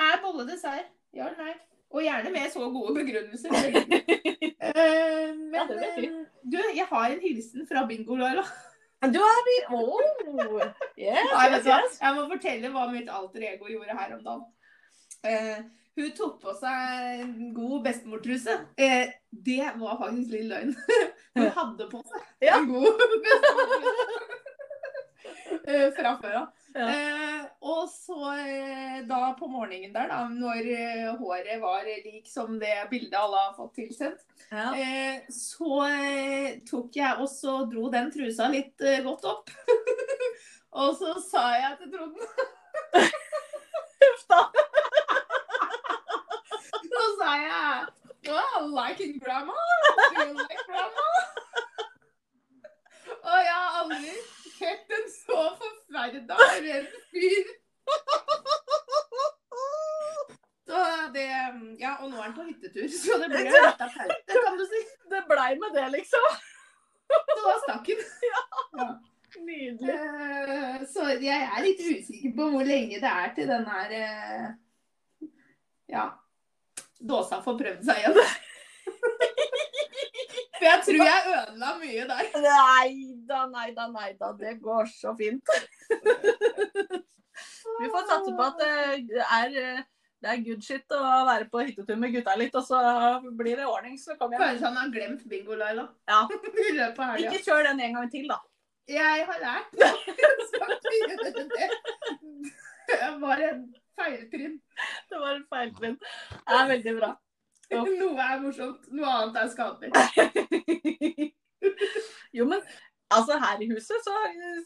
Er 0.01 0.23
bolle 0.23 0.45
dessert? 0.45 0.93
Ja 1.13 1.29
eller 1.29 1.45
nei? 1.45 1.55
Og 1.91 2.03
gjerne 2.03 2.31
med 2.31 2.53
så 2.53 2.71
gode 2.71 2.95
begrunnelser. 2.95 3.51
uh, 4.69 5.29
men 5.37 5.71
eh, 5.71 6.09
du, 6.43 6.59
jeg 6.75 6.87
har 6.91 7.11
en 7.11 7.21
hilsen 7.21 7.67
fra 7.69 7.87
Bingo, 7.87 8.17
Laila. 8.17 8.45
Du 9.13 9.19
har 9.23 9.41
vi 9.47 9.57
oh. 9.77 10.01
Yes, 10.97 11.29
Nei, 11.33 11.51
yes, 11.53 11.67
yes. 11.67 11.99
Jeg 12.01 12.15
må 12.17 12.27
fortelle 12.31 12.71
hva 12.75 12.87
mitt 12.91 13.09
alter 13.13 13.45
ego 13.53 13.69
gjorde 13.71 13.97
her 13.99 14.15
om 14.17 14.23
dagen. 14.25 14.47
Eh, 15.27 15.59
hun 15.97 16.11
tok 16.17 16.35
på 16.43 16.53
seg 16.61 17.23
en 17.23 17.53
god 17.57 17.83
bestemortruse. 17.87 18.55
Eh, 18.77 19.09
det 19.31 19.71
var 19.81 19.97
faktisk 20.01 20.31
litt 20.35 20.49
løgn. 20.51 20.75
Hun 21.37 21.51
hadde 21.53 21.87
på 21.91 22.01
seg 22.09 22.21
Ja. 22.47 22.59
en 22.59 22.69
god 22.71 23.01
bestemortruse. 23.25 23.95
Eh, 25.67 25.89
fra 25.97 26.13
før 26.21 26.35
av. 26.43 26.47
Ja. 26.77 26.87
Eh, 26.93 27.45
og 27.67 27.87
så 27.91 28.19
eh, 28.37 28.99
da 29.09 29.21
på 29.39 29.49
morgenen 29.49 29.93
der, 29.95 30.09
da, 30.13 30.19
når 30.29 30.69
eh, 30.75 31.09
håret 31.19 31.61
var 31.63 31.87
lik 31.89 32.29
som 32.29 32.59
det 32.61 32.75
bildet 32.91 33.17
alle 33.19 33.41
har 33.47 33.55
fått 33.57 33.73
tilsendt, 33.81 34.21
Ja. 34.53 34.69
eh, 34.77 35.25
så 35.33 35.81
tok 36.69 36.97
jeg 37.01 37.17
og 37.25 37.29
så 37.33 37.57
dro 37.73 37.89
den 37.91 38.13
trusa 38.15 38.47
litt 38.53 38.77
godt 39.07 39.25
opp. 39.33 39.51
og 40.83 40.93
så 41.01 41.17
sa 41.25 41.47
jeg 41.57 41.79
til 41.81 41.93
Trond 41.97 42.21
Uff 44.07 44.23
da. 44.31 44.43
Så 46.87 47.03
sa 47.19 47.31
jeg 47.41 47.87
Well, 48.67 48.75
liking 48.75 49.19
grandma? 49.19 49.53
Do 50.17 50.25
you 50.27 50.35
like 50.35 50.63
grandma? 50.67 51.07
Og 53.27 53.39
jeg 53.43 53.55
har 53.55 53.77
aldri 53.81 54.13
sett 54.57 54.91
en 54.97 55.05
så 55.13 55.39
forferda 55.61 56.37
redd 56.65 56.89
fyr. 57.13 57.51
Så 60.67 60.81
det 61.15 61.27
Ja, 61.79 61.93
og 62.03 62.11
nå 62.11 62.17
er 62.19 62.23
han 62.27 62.35
på 62.35 62.47
hyttetur, 62.49 62.89
så 62.91 63.19
det 63.23 63.29
blir 63.31 63.47
litt 63.47 63.83
av 63.87 63.95
pause, 63.95 64.41
kan 64.49 64.59
du 64.59 64.65
si. 64.71 64.83
Det 65.13 65.23
blei 65.31 65.53
med 65.63 65.75
det, 65.79 65.87
liksom. 65.95 66.27
Så 67.13 67.39
da 67.45 67.55
stakk 67.63 67.91
han. 68.75 68.97
Nydelig. 69.47 69.95
Eh, 69.95 70.83
Så 70.91 71.07
jeg 71.23 71.39
er 71.53 71.63
litt 71.63 71.83
usikker 71.87 72.35
på 72.39 72.51
hvor 72.55 72.67
lenge 72.67 72.99
det 73.03 73.11
er 73.15 73.35
til 73.39 73.51
den 73.53 73.67
her 73.71 73.95
eh, 74.01 74.47
Ja. 75.93 76.09
Dåsa 76.97 77.43
får 77.45 77.59
prøvd 77.61 77.83
seg 77.87 77.99
igjen. 78.03 78.17
Jeg 80.67 80.79
tror 80.87 81.09
jeg 81.09 81.21
ødela 81.33 81.69
mye 81.81 82.03
der. 82.11 82.25
Nei 82.47 82.89
da, 83.29 83.39
nei 83.51 83.69
da, 83.77 83.85
nei 83.93 84.11
da. 84.21 84.29
Det 84.39 84.53
går 84.63 84.85
så 84.93 85.11
fint. 85.19 85.45
Vi 87.81 87.87
får 87.93 88.03
satse 88.09 88.31
på 88.33 88.43
at 88.47 88.57
det 88.63 88.71
er, 89.27 89.49
det 90.23 90.29
er 90.33 90.45
good 90.47 90.63
shit 90.65 90.93
å 90.97 91.01
være 91.29 91.47
på 91.53 91.59
hyttetur 91.67 91.97
med 92.01 92.15
gutta 92.15 92.33
litt, 92.41 92.55
og 92.57 92.65
så 92.65 92.79
blir 93.37 93.57
det 93.61 93.67
ordning, 93.69 93.97
så 94.01 94.11
kommer 94.17 94.33
jeg. 94.39 94.43
Føles 94.43 94.61
som 94.63 94.71
han 94.73 94.81
har 94.81 94.91
glemt 94.95 95.23
bingo, 95.29 95.53
Laila. 95.61 95.85
Ja. 96.09 96.21
Ikke 97.27 97.45
kjør 97.45 97.63
den 97.69 97.79
en 97.85 97.95
gang 97.99 98.09
til, 98.13 98.25
da. 98.31 98.39
Jeg 98.89 99.27
har 99.29 99.39
lært. 99.43 99.69
Det 102.87 103.11
var 103.21 103.37
en 103.51 103.63
feiltrinn. 103.99 104.57
Det 105.11 105.19
var 105.21 105.33
en 105.35 105.47
feiltrinn. 105.53 105.97
Det 105.99 106.55
er 106.61 106.69
veldig 106.71 106.95
bra. 107.01 107.11
Noe 108.01 108.27
er 108.27 108.43
morsomt, 108.43 108.85
noe 108.95 109.15
annet 109.21 109.41
er 109.43 109.49
skadelig. 109.55 109.91
Jo, 112.37 112.45
men 112.45 112.61
altså 113.11 113.39
her 113.41 113.63
i 113.65 113.69
huset 113.71 114.03
så, 114.05 114.15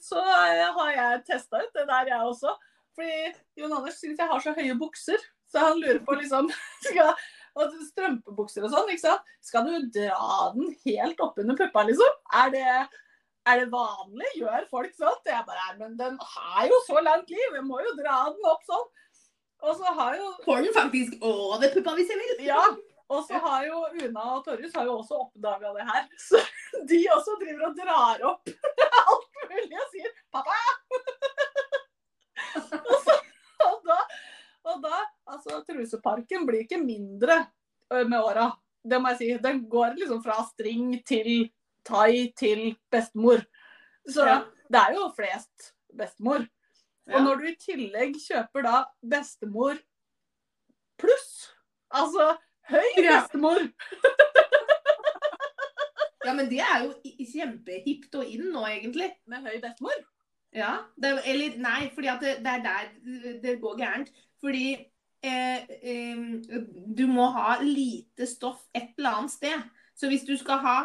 så 0.05 0.21
har 0.21 0.91
jeg 0.91 1.21
testa 1.29 1.61
ut 1.63 1.77
det 1.77 1.87
der, 1.89 2.09
jeg 2.11 2.27
også. 2.27 2.55
Fordi 2.99 3.61
Jon 3.61 3.75
Anders 3.77 4.01
syns 4.01 4.19
jeg 4.19 4.29
har 4.31 4.43
så 4.43 4.55
høye 4.57 4.75
bukser, 4.79 5.23
så 5.51 5.69
han 5.69 5.79
lurer 5.81 6.01
på 6.07 6.17
liksom 6.19 6.51
skal, 6.87 7.13
og 7.59 7.77
Strømpebukser 7.91 8.67
og 8.67 8.75
sånn, 8.75 8.91
ikke 8.93 9.05
sant. 9.05 9.31
Skal 9.45 9.69
du 9.69 9.87
dra 9.95 10.51
den 10.57 10.75
helt 10.85 11.23
oppunder 11.23 11.59
puppa, 11.59 11.87
liksom? 11.89 12.19
Er 12.43 12.53
det, 12.55 12.67
er 13.47 13.63
det 13.63 13.71
vanlig? 13.73 14.35
Gjør 14.41 14.67
folk 14.73 14.95
sånn? 14.99 15.21
Jeg 15.31 15.47
bare 15.49 15.77
men 15.79 15.97
den 16.01 16.19
har 16.35 16.67
jo 16.71 16.83
så 16.89 17.03
langt 17.07 17.31
liv, 17.31 17.49
jeg 17.55 17.67
må 17.67 17.81
jo 17.87 17.95
dra 18.03 18.25
den 18.35 18.51
opp 18.51 18.67
sånn. 18.69 18.89
Og 19.61 19.77
så 19.77 19.91
har 19.93 20.15
jo 20.17 20.29
Får 20.45 20.63
den 20.65 20.73
faktisk 20.73 21.25
over 21.27 21.67
puppa 21.75 21.93
hvis 21.99 22.09
jeg 22.09 22.21
vil? 22.21 22.47
ja, 22.49 22.63
og 23.11 23.25
så 23.27 23.39
har 23.43 23.65
jo 23.67 23.81
Una 24.07 24.25
og 24.37 24.45
Torjus 24.47 24.75
har 24.77 24.87
jo 24.87 24.99
også 25.01 25.19
oppdaga 25.25 25.73
det 25.77 25.87
her. 25.89 26.05
Så 26.23 26.41
de 26.91 27.01
også 27.15 27.37
driver 27.41 27.67
og 27.69 27.79
drar 27.79 28.25
opp 28.31 28.51
alt 29.03 29.41
mulig 29.51 29.81
og 29.83 29.89
sier 29.95 30.13
'pappa'. 30.31 30.61
og, 32.91 32.97
så, 33.05 33.17
og, 33.67 33.81
da, 33.87 33.99
og 34.71 34.83
da 34.85 35.01
Altså, 35.31 35.61
truseparken 35.63 36.47
blir 36.47 36.65
ikke 36.65 36.81
mindre 36.83 37.37
med 37.91 38.17
åra. 38.19 38.49
Det 38.83 38.99
må 38.99 39.13
jeg 39.13 39.19
si. 39.21 39.29
Den 39.43 39.61
går 39.71 39.95
liksom 40.01 40.23
fra 40.25 40.41
string 40.49 40.97
til 41.07 41.51
thai 41.87 42.33
til 42.37 42.73
bestemor. 42.91 43.45
Så 44.09 44.27
Ja. 44.27 44.41
det 44.71 44.81
er 44.81 44.97
jo 44.97 45.05
flest 45.15 45.71
bestemor. 45.95 46.43
Og 47.07 47.15
Ja. 47.15 47.23
når 47.23 47.39
du 47.39 47.47
i 47.47 47.55
tillegg 47.63 48.19
kjøper 48.19 48.63
da 48.67 48.85
bestemor 49.07 49.79
pluss, 50.99 51.53
altså 51.95 52.37
høy 52.71 53.03
bestemor 53.03 53.67
Ja, 56.27 56.35
men 56.37 56.51
det 56.51 56.61
er 56.61 56.85
jo 56.85 56.91
kjempehipt 57.33 58.15
og 58.21 58.29
inn 58.29 58.51
nå, 58.53 58.65
egentlig. 58.69 59.09
med 59.31 59.47
høy 59.47 59.57
bestemor 59.63 59.97
Ja, 60.53 60.75
det, 61.01 61.15
eller 61.31 61.57
nei, 61.63 61.91
fordi 61.95 62.13
det, 62.21 62.33
det 62.45 62.53
er 62.59 62.65
der 62.65 62.89
det 63.43 63.61
går 63.63 63.79
gærent. 63.79 64.11
Fordi 64.43 64.67
eh, 65.23 65.63
eh, 65.81 66.25
du 66.97 67.05
må 67.07 67.29
ha 67.37 67.59
lite 67.63 68.27
stoff 68.27 68.67
et 68.75 68.93
eller 68.99 69.21
annet 69.21 69.35
sted. 69.37 69.69
Så 69.95 70.11
hvis 70.11 70.27
du 70.29 70.35
skal 70.41 70.63
ha 70.65 70.77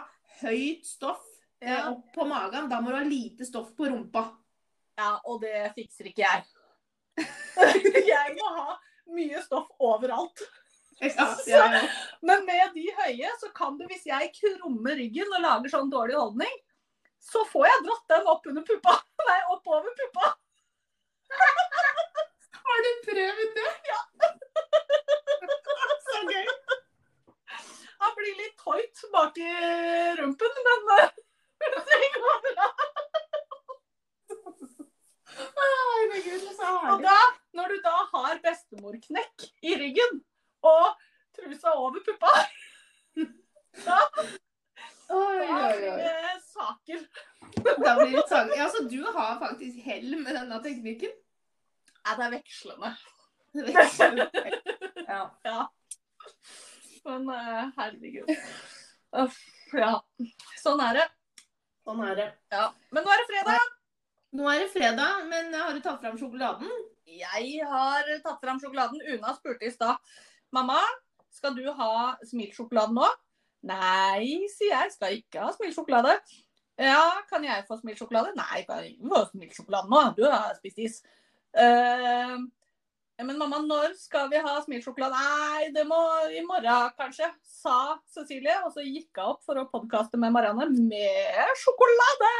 høyt 0.41 0.85
stoff 0.87 1.23
eh, 1.61 1.81
opp 1.89 2.11
på 2.15 2.27
magen, 2.29 2.69
da 2.71 2.81
må 2.81 2.91
du 2.91 2.99
ha 2.99 3.05
lite 3.07 3.47
stoff 3.47 3.71
på 3.77 3.89
rumpa. 3.89 4.27
Ja, 4.99 5.17
og 5.27 5.41
det 5.43 5.71
fikser 5.75 6.11
ikke 6.11 6.23
jeg. 6.23 6.45
jeg 8.13 8.37
må 8.37 8.51
ha 8.59 8.77
mye 9.15 9.41
stoff 9.43 9.71
overalt. 9.79 10.45
Ja. 10.99 11.81
Men 12.21 12.45
med 12.45 12.71
de 12.73 12.85
høye, 12.97 13.31
så 13.39 13.49
kan 13.55 13.75
det, 13.79 13.89
hvis 13.91 14.05
jeg 14.07 14.31
krummer 14.37 14.95
ryggen 14.95 15.33
og 15.35 15.43
lager 15.43 15.73
sånn 15.73 15.91
dårlig 15.91 16.15
holdning, 16.15 16.55
så 17.19 17.43
får 17.49 17.67
jeg 17.67 17.83
dratt 17.87 18.13
den 18.13 18.29
opp 18.31 18.47
under 18.51 18.65
puppa. 18.65 18.95
Nei, 19.29 19.39
oppover 19.51 19.95
puppa. 19.99 20.31
Har 22.65 22.83
du 22.85 22.91
prøvd 23.09 23.57
det? 23.57 23.71
Ja. 23.89 24.01
Så 26.05 26.21
gøy. 26.29 26.47
Han 28.05 28.15
blir 28.17 28.39
litt 28.39 28.57
tight 28.61 29.03
bak 29.13 29.39
i 29.41 29.51
rumpen, 30.19 30.61
men 30.67 30.93
eh, 30.95 31.09
det 31.89 32.11
går 32.15 32.39
bra. 32.45 32.69
Herregud, 35.35 36.45
så 36.55 36.71
Og 36.93 37.03
da, 37.03 37.17
når 37.57 37.73
du 37.73 37.83
da 37.83 37.97
har 38.13 38.39
bestemorknekk 38.43 39.49
i 39.65 39.75
ryggen 39.81 40.21
og 40.65 41.05
trusa 41.35 41.75
over 41.77 42.03
puppa, 42.05 42.31
da, 43.85 43.99
Oi, 45.15 45.45
da 45.45 45.69
blir 45.77 45.97
det 46.01 46.37
saker. 46.49 47.01
Da 47.77 47.93
blir 47.99 48.15
det 48.15 48.23
sang. 48.29 48.49
Ja, 48.57 48.69
så 48.73 48.83
du 48.89 49.03
har 49.03 49.37
faktisk 49.41 49.83
hell 49.85 50.15
med 50.21 50.33
denne 50.33 50.57
teknikken? 50.63 51.13
Ja, 52.05 52.15
det 52.17 52.25
er 52.25 52.33
vekslende. 52.39 52.95
Ja. 55.05 55.31
Ja. 55.43 55.59
Men 57.05 57.29
eh, 57.29 57.67
herregud. 57.77 58.31
Uff, 59.21 59.37
ja. 59.77 59.91
Sånn 60.59 60.81
er 60.81 60.97
det. 60.97 61.05
Sånn 61.85 62.01
er 62.03 62.17
det. 62.17 62.25
Ja. 62.51 62.65
Men 62.89 63.05
nå 63.05 63.13
er 63.13 63.21
det 63.21 63.27
fredag. 63.29 63.67
Nå 64.35 64.49
er 64.51 64.63
det 64.63 64.71
fredag, 64.73 65.27
men 65.29 65.53
har 65.53 65.77
du 65.77 65.83
tatt 65.85 66.01
fram 66.01 66.17
sjokoladen? 66.19 66.71
Jeg 67.05 67.67
har 67.69 68.09
tatt 68.25 68.41
fram 68.41 68.59
sjokoladen. 68.59 68.99
Una 69.13 69.35
spurte 69.37 69.69
i 69.69 69.71
stad. 69.71 70.01
Mamma, 70.53 70.79
skal 71.33 71.55
du 71.57 71.65
ha 71.73 72.15
smilsjokolade 72.25 72.95
nå? 72.95 73.07
Nei, 73.65 74.45
sier 74.53 74.75
jeg. 74.75 74.93
Skal 74.93 75.17
ikke 75.19 75.41
ha 75.41 75.53
smilsjokolade. 75.55 76.17
Ja, 76.75 77.23
kan 77.29 77.45
jeg 77.47 77.63
få 77.69 77.79
smilsjokolade? 77.79 78.35
Nei, 78.37 78.61
kan 78.67 78.83
ikke 78.85 79.09
få 79.13 79.23
smilsjokolade 79.31 79.91
nå. 79.91 80.03
Du 80.17 80.25
har 80.27 80.53
spist 80.59 80.83
is. 80.83 80.99
Eh, 81.55 82.35
men 83.23 83.37
mamma, 83.39 83.61
når 83.63 83.95
skal 83.97 84.27
vi 84.31 84.41
ha 84.43 84.57
smilsjokolade? 84.65 85.15
Nei, 85.15 85.71
det 85.75 85.85
må 85.87 86.01
i 86.35 86.43
morgen 86.45 86.91
kanskje, 86.99 87.31
sa 87.47 87.95
Cecilie. 88.11 88.59
Og 88.67 88.75
så 88.75 88.83
gikk 88.83 89.15
hun 89.15 89.33
opp 89.33 89.43
for 89.47 89.61
å 89.61 89.67
podkaste 89.71 90.19
med 90.19 90.35
Marianne 90.35 90.69
med 90.75 91.59
sjokolade! 91.63 92.33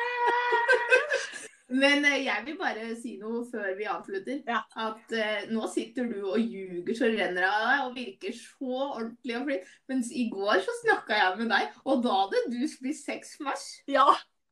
Men 1.74 2.06
eh, 2.06 2.20
jeg 2.28 2.44
vil 2.46 2.58
bare 2.60 2.92
si 3.00 3.16
noe 3.18 3.42
før 3.50 3.72
vi 3.78 3.88
avslutter. 3.90 4.44
Ja. 4.46 4.62
At 4.78 5.16
uh, 5.16 5.48
nå 5.50 5.66
sitter 5.74 6.06
du 6.12 6.20
og 6.30 6.38
ljuger 6.38 6.98
så 6.98 7.10
renner 7.10 7.48
av 7.48 7.66
deg 7.66 7.82
og 7.88 7.98
virker 7.98 8.38
så 8.38 8.84
ordentlig 8.84 9.40
og 9.40 9.50
flink. 9.50 9.74
Mens 9.90 10.12
i 10.14 10.28
går 10.34 10.62
så 10.66 10.78
snakka 10.84 11.18
jeg 11.18 11.42
med 11.42 11.52
deg, 11.56 11.82
og 11.86 12.06
da 12.06 12.22
hadde 12.22 12.44
du 12.54 12.62
spist 12.70 13.10
seks 13.10 13.36
mars. 13.46 13.66
Ja, 13.90 14.08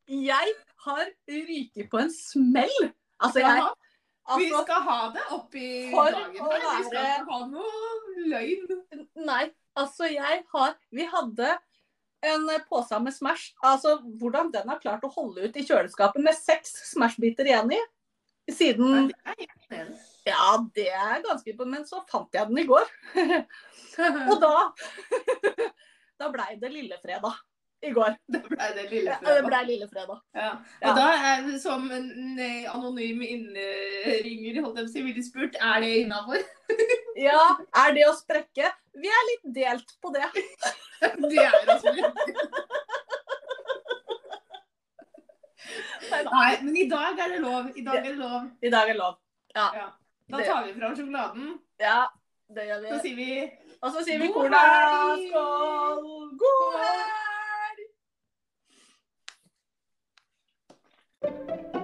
jeg 0.10 0.58
har 0.88 1.06
ryket 1.30 1.90
på 1.92 2.02
en 2.02 2.14
smell. 2.14 2.92
Altså, 3.24 3.46
jeg 3.46 3.62
Altså, 4.24 4.40
Vi 4.40 4.52
skal 4.64 4.82
ha 4.88 5.00
det 5.12 5.24
oppi 5.36 5.70
dagen 5.92 6.36
her. 6.40 6.52
her. 6.64 6.78
Vi 6.78 6.84
skal 6.88 7.08
ikke 7.12 7.32
ha 7.32 7.40
noe 7.52 8.28
løgn. 8.32 9.08
Nei, 9.28 9.50
altså 9.76 10.08
jeg 10.08 10.44
har 10.54 10.78
Vi 10.96 11.08
hadde 11.12 11.50
en 12.24 12.48
pose 12.70 13.00
med 13.04 13.16
Smash. 13.16 13.54
Altså, 13.64 13.98
hvordan 14.20 14.52
den 14.54 14.70
har 14.72 14.82
klart 14.84 15.04
å 15.06 15.12
holde 15.14 15.48
ut 15.48 15.58
i 15.60 15.66
kjøleskapet 15.68 16.24
med 16.24 16.38
seks 16.38 16.76
Smash-biter 16.94 17.50
igjen 17.50 17.74
i. 17.76 17.82
Siden. 18.52 19.12
Ja, 20.28 20.58
det 20.76 20.90
er 20.90 21.24
ganske 21.24 21.52
imponerende. 21.52 21.84
Men 21.84 21.88
så 21.88 22.04
fant 22.10 22.36
jeg 22.36 22.50
den 22.50 22.60
i 22.64 22.68
går. 22.68 22.90
Og 24.32 24.38
da 24.42 24.56
Da 26.22 26.30
blei 26.32 26.54
det 26.62 26.70
lillefredag 26.72 27.40
i 27.84 27.92
går. 27.92 28.16
Det 28.34 28.42
ble 28.48 28.68
det 28.76 28.86
lille 28.92 29.14
Ja, 29.14 29.20
det 29.28 29.44
ble 29.46 29.60
lille 29.64 29.72
lillefredag. 29.72 30.20
Ja. 30.36 30.52
Ja. 30.82 30.90
Og 30.90 31.00
da, 31.00 31.08
er, 31.32 31.50
som 31.62 31.90
en 31.92 32.40
eh, 32.40 32.68
anonym 32.72 33.24
innringer 33.26 34.62
holdt 34.64 34.80
jeg 34.80 34.86
på 34.86 34.90
å 34.90 34.94
si, 34.94 35.06
ville 35.08 35.26
spurt, 35.26 35.58
er 35.60 35.84
det 35.84 35.96
innafor? 36.04 36.44
Ja, 37.14 37.42
er 37.84 37.92
det 37.94 38.08
å 38.10 38.14
sprekke? 38.18 38.72
Vi 38.98 39.10
er 39.10 39.28
litt 39.28 39.44
delt 39.56 39.92
på 40.02 40.14
det. 40.16 40.26
Det 41.04 41.36
er 41.44 41.68
også 41.68 41.92
litt. 41.94 42.22
Nei, 46.14 46.52
men 46.64 46.78
i 46.80 46.86
dag 46.90 47.20
er 47.20 47.34
det 47.36 47.42
lov. 47.44 47.68
I 47.76 47.84
dag 47.84 48.00
er 48.00 48.08
det 48.08 48.16
lov. 48.18 48.48
I 48.64 48.72
dag 48.72 48.92
er 48.94 48.98
lov. 48.98 49.18
Ja. 49.54 49.90
Da 50.32 50.40
tar 50.48 50.64
vi 50.66 50.74
fram 50.78 50.96
sjokoladen, 50.96 51.52
Ja, 51.82 52.08
det 52.56 52.66
gjør 52.70 52.88
så 52.88 52.96
vi. 52.96 53.02
sier 53.04 53.16
vi 53.20 53.78
Og 53.82 53.92
så 53.92 54.06
sier 54.08 54.24
vi 54.24 54.32
cola. 54.34 54.64
Skål! 55.28 56.34
God 56.40 56.80
helg! 56.80 57.33
Thank 61.24 61.38
you. 61.76 61.83